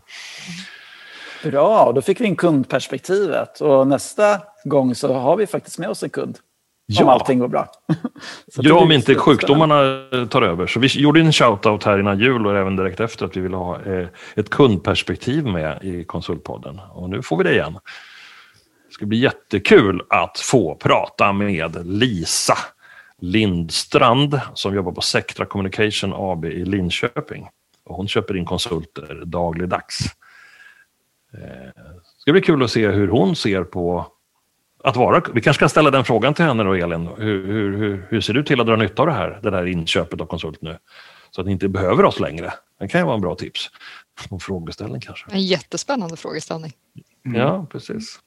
Bra, 1.43 1.91
då 1.91 2.01
fick 2.01 2.21
vi 2.21 2.25
in 2.25 2.35
kundperspektivet 2.35 3.61
och 3.61 3.87
nästa 3.87 4.41
gång 4.63 4.95
så 4.95 5.13
har 5.13 5.37
vi 5.37 5.47
faktiskt 5.47 5.79
med 5.79 5.89
oss 5.89 6.03
en 6.03 6.09
kund. 6.09 6.37
Ja. 6.85 7.03
Om 7.03 7.09
allting 7.09 7.39
går 7.39 7.47
bra. 7.47 7.67
ja, 8.55 8.75
om 8.75 8.91
inte 8.91 9.15
sjukdomarna 9.15 9.79
tar 10.29 10.41
över. 10.41 10.67
Så 10.67 10.79
vi 10.79 10.87
gjorde 10.87 11.19
en 11.19 11.31
shout-out 11.31 11.85
här 11.85 11.99
innan 11.99 12.19
jul 12.19 12.47
och 12.47 12.57
även 12.57 12.75
direkt 12.75 12.99
efter 12.99 13.25
att 13.25 13.37
vi 13.37 13.41
ville 13.41 13.55
ha 13.55 13.81
eh, 13.81 14.07
ett 14.35 14.49
kundperspektiv 14.49 15.45
med 15.45 15.83
i 15.83 16.03
Konsultpodden. 16.03 16.79
Och 16.93 17.09
nu 17.09 17.21
får 17.21 17.37
vi 17.37 17.43
det 17.43 17.53
igen. 17.53 17.73
Det 18.87 18.93
ska 18.93 19.05
bli 19.05 19.17
jättekul 19.17 20.01
att 20.09 20.39
få 20.39 20.75
prata 20.75 21.33
med 21.33 21.87
Lisa 21.87 22.57
Lindstrand 23.21 24.41
som 24.53 24.75
jobbar 24.75 24.91
på 24.91 25.01
Sectra 25.01 25.45
Communication 25.45 26.13
AB 26.15 26.45
i 26.45 26.65
Linköping. 26.65 27.47
Och 27.85 27.95
hon 27.95 28.07
köper 28.07 28.37
in 28.37 28.45
konsulter 28.45 29.23
dagligdags. 29.25 29.97
Det 31.32 31.73
eh, 31.75 31.84
ska 32.17 32.32
bli 32.32 32.41
kul 32.41 32.63
att 32.63 32.71
se 32.71 32.88
hur 32.88 33.07
hon 33.07 33.36
ser 33.36 33.63
på 33.63 34.07
att 34.84 34.95
vara... 34.95 35.23
Vi 35.34 35.41
kanske 35.41 35.59
kan 35.59 35.69
ställa 35.69 35.91
den 35.91 36.05
frågan 36.05 36.34
till 36.34 36.45
henne 36.45 36.63
då, 36.63 36.73
Elin. 36.73 37.09
Hur, 37.17 37.47
hur, 37.47 37.77
hur, 37.77 38.07
hur 38.09 38.21
ser 38.21 38.34
du 38.34 38.43
till 38.43 38.61
att 38.61 38.67
dra 38.67 38.75
nytta 38.75 39.01
av 39.01 39.07
det 39.07 39.13
här, 39.13 39.39
det 39.43 39.51
här 39.51 39.65
inköpet 39.65 40.21
av 40.21 40.25
konsult 40.25 40.61
nu? 40.61 40.77
Så 41.32 41.41
att 41.41 41.47
ni 41.47 41.53
inte 41.53 41.67
behöver 41.67 42.05
oss 42.05 42.19
längre. 42.19 42.53
Det 42.79 42.88
kan 42.88 43.01
ju 43.01 43.05
vara 43.05 43.15
en 43.15 43.21
bra 43.21 43.36
tips. 43.36 43.69
En 44.32 44.39
frågeställning 44.39 45.01
kanske. 45.01 45.32
En 45.32 45.43
jättespännande 45.43 46.17
frågeställning. 46.17 46.73
Mm. 47.25 47.41
Ja, 47.41 47.65
precis. 47.71 48.19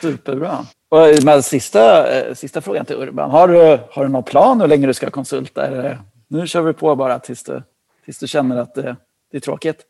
Superbra. 0.00 0.66
Och 0.88 1.24
med 1.24 1.44
sista, 1.44 2.12
eh, 2.12 2.34
sista 2.34 2.60
frågan 2.60 2.84
till 2.84 2.96
Urban. 2.96 3.30
Har 3.30 3.48
du, 3.48 3.80
har 3.90 4.04
du 4.04 4.08
någon 4.08 4.22
plan 4.22 4.60
hur 4.60 4.68
länge 4.68 4.86
du 4.86 4.94
ska 4.94 5.10
konsulta? 5.10 5.66
Eller, 5.66 5.98
nu 6.28 6.46
kör 6.46 6.62
vi 6.62 6.72
på 6.72 6.96
bara 6.96 7.18
tills 7.18 7.42
du, 7.42 7.62
tills 8.04 8.18
du 8.18 8.28
känner 8.28 8.56
att 8.56 8.74
det, 8.74 8.96
det 9.30 9.36
är 9.36 9.40
tråkigt. 9.40 9.84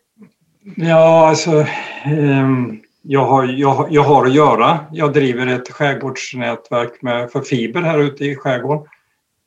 Ja, 0.64 1.28
alltså. 1.28 1.66
Ehm, 2.04 2.80
jag, 3.02 3.24
har, 3.24 3.44
jag, 3.44 3.86
jag 3.90 4.02
har 4.02 4.26
att 4.26 4.34
göra. 4.34 4.78
Jag 4.92 5.12
driver 5.12 5.46
ett 5.46 5.72
skärgårdsnätverk 5.72 7.02
med, 7.02 7.30
för 7.30 7.40
fiber 7.40 7.82
här 7.82 7.98
ute 7.98 8.24
i 8.24 8.36
skärgården. 8.36 8.86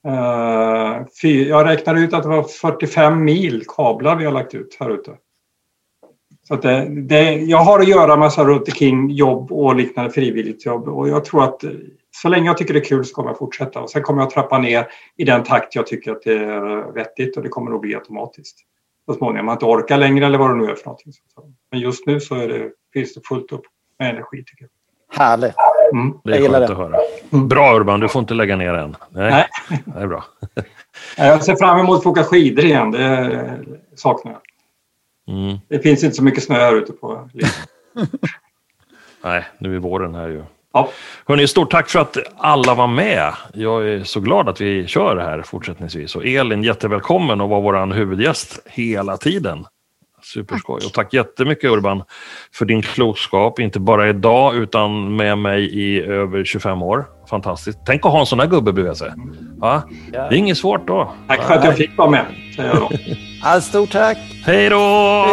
Eh, 0.08 1.06
fy, 1.22 1.48
jag 1.48 1.66
räknade 1.66 2.00
ut 2.00 2.14
att 2.14 2.24
det 2.24 2.30
var 2.30 2.44
45 2.44 3.24
mil 3.24 3.64
kablar 3.68 4.16
vi 4.16 4.26
har 4.26 4.32
lagt 4.32 4.54
ut 4.54 4.78
här 4.80 4.90
ute. 4.90 5.12
Så 6.48 6.54
att 6.54 6.62
det, 6.62 6.88
det, 6.90 7.32
jag 7.34 7.58
har 7.58 7.80
att 7.80 7.88
göra 7.88 8.18
massa 8.18 8.44
runt 8.44 8.68
omkring 8.68 9.10
jobb 9.10 9.52
och 9.52 9.76
liknande 9.76 10.12
frivilligt 10.12 10.66
jobb 10.66 10.88
och 10.88 11.10
jag 11.10 11.26
tror 11.26 11.44
att 11.44 11.64
eh, 11.64 11.72
så 12.12 12.30
länge 12.30 12.46
jag 12.46 12.58
tycker 12.58 12.74
det 12.74 12.80
är 12.80 12.84
kul 12.84 13.06
så 13.06 13.16
kommer 13.16 13.30
jag 13.30 13.38
fortsätta 13.38 13.80
och 13.80 13.90
sen 13.90 14.02
kommer 14.02 14.22
jag 14.22 14.30
trappa 14.30 14.58
ner 14.58 14.88
i 15.18 15.24
den 15.24 15.44
takt 15.44 15.76
jag 15.76 15.88
tycker 15.88 16.12
att 16.12 16.22
det 16.24 16.34
är 16.34 16.94
vettigt 16.94 17.38
och 17.38 17.44
det 17.44 17.50
kommer 17.50 17.72
nog 17.72 17.82
bli 17.82 17.96
automatiskt. 17.96 18.58
Så 19.08 19.14
småningom, 19.14 19.46
man 19.46 19.56
inte 19.56 19.66
orkar 19.66 19.98
längre 19.98 20.26
eller 20.26 20.38
vad 20.38 20.50
det 20.50 20.56
nu 20.56 20.72
är 20.72 20.76
för 20.76 20.86
någonting. 20.86 21.14
Men 21.72 21.80
just 21.80 22.06
nu 22.06 22.20
så 22.20 22.36
är 22.36 22.48
det, 22.48 22.72
finns 22.94 23.14
det 23.14 23.22
fullt 23.28 23.52
upp 23.52 23.62
med 24.00 24.10
energi 24.10 24.44
tycker 24.46 24.64
jag. 24.64 24.70
Härligt. 25.20 25.56
Mm. 25.94 26.18
Det 26.24 26.38
är 26.38 26.50
skönt 26.50 26.70
att 26.70 26.78
höra. 26.78 26.98
Mm. 27.32 27.48
Bra 27.48 27.76
Urban, 27.76 28.00
du 28.00 28.08
får 28.08 28.20
inte 28.20 28.34
lägga 28.34 28.56
ner 28.56 28.74
än. 28.74 28.96
Nej, 29.10 29.32
Nej. 29.70 29.84
det 29.86 30.00
är 30.00 30.08
bra. 30.08 30.26
jag 31.18 31.44
ser 31.44 31.56
fram 31.56 31.80
emot 31.80 31.98
att 31.98 32.04
få 32.04 32.10
åka 32.10 32.24
skidor 32.24 32.66
igen. 32.66 32.92
Det 32.92 33.60
saknar 33.96 34.32
jag. 34.32 34.42
Mm. 35.36 35.58
Det 35.68 35.80
finns 35.80 36.04
inte 36.04 36.16
så 36.16 36.24
mycket 36.24 36.44
snö 36.44 36.56
här 36.56 36.76
ute 36.76 36.94
på 36.94 37.30
Nej, 39.24 39.46
nu 39.60 39.76
är 39.76 39.80
våren 39.80 40.16
här 40.16 40.28
ju. 40.28 40.44
Ja. 40.78 40.90
Hörrni, 41.26 41.48
stort 41.48 41.72
tack 41.72 41.90
för 41.90 42.00
att 42.00 42.18
alla 42.38 42.74
var 42.74 42.88
med. 42.88 43.34
Jag 43.54 43.90
är 43.90 44.04
så 44.04 44.20
glad 44.20 44.50
att 44.50 44.62
vi 44.62 44.88
kör 44.88 45.16
det 45.16 45.24
här 45.24 45.42
fortsättningsvis. 45.42 46.16
Och 46.16 46.26
Elin, 46.26 46.64
jättevälkommen 46.64 47.42
att 47.42 47.50
vara 47.50 47.62
vår 47.62 47.94
huvudgäst 47.94 48.60
hela 48.66 49.18
tiden. 49.18 49.66
Superskoj. 50.24 50.82
Och 50.86 50.94
tack 50.94 51.14
jättemycket 51.14 51.72
Urban 51.72 52.04
för 52.54 52.66
din 52.66 52.82
klokskap, 52.82 53.60
inte 53.60 53.80
bara 53.80 54.10
idag 54.10 54.56
utan 54.56 55.16
med 55.16 55.38
mig 55.38 55.80
i 55.80 56.02
över 56.02 56.44
25 56.44 56.82
år. 56.82 57.06
Fantastiskt. 57.30 57.80
Tänk 57.86 58.06
att 58.06 58.12
ha 58.12 58.20
en 58.20 58.26
sån 58.26 58.40
här 58.40 58.48
gubbe 58.48 58.74
bredvid 58.74 58.98
sig. 58.98 59.12
Ja? 59.62 59.82
Det 60.12 60.18
är 60.18 60.34
inget 60.34 60.58
svårt 60.58 60.88
då. 60.88 61.14
Tack 61.28 61.44
för 61.44 61.54
att 61.54 61.64
jag 61.64 61.78
fick 61.78 61.98
vara 61.98 62.10
med, 62.10 62.26
stort 63.64 63.92
tack! 63.92 64.18
Hej 64.46 64.70
då! 64.70 64.78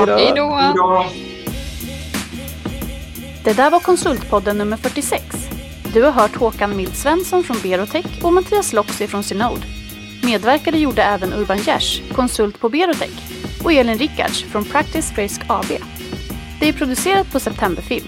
Hej 0.06 0.32
då! 0.36 1.04
Det 3.44 3.52
där 3.52 3.70
var 3.70 3.80
Konsultpodden 3.80 4.58
nummer 4.58 4.76
46. 4.76 5.24
Du 5.92 6.02
har 6.02 6.10
hört 6.10 6.36
Håkan 6.36 6.76
Mild 6.76 6.96
Svensson 6.96 7.44
från 7.44 7.56
Berotech 7.62 8.24
och 8.24 8.32
Mattias 8.32 8.72
Loxi 8.72 9.06
från 9.06 9.22
Synode. 9.22 9.62
Medverkade 10.22 10.78
gjorde 10.78 11.02
även 11.02 11.32
Urban 11.32 11.58
Gers, 11.58 12.02
konsult 12.12 12.60
på 12.60 12.68
Berotech, 12.68 13.10
och 13.64 13.72
Elin 13.72 13.98
Rickards 13.98 14.42
från 14.42 14.64
Practice 14.64 15.12
Risk 15.16 15.40
AB. 15.46 15.72
Det 16.60 16.68
är 16.68 16.72
producerat 16.72 17.32
på 17.32 17.40
Septemberfilm. 17.40 18.06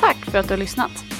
Tack 0.00 0.16
för 0.16 0.38
att 0.38 0.48
du 0.48 0.54
har 0.54 0.58
lyssnat! 0.58 1.17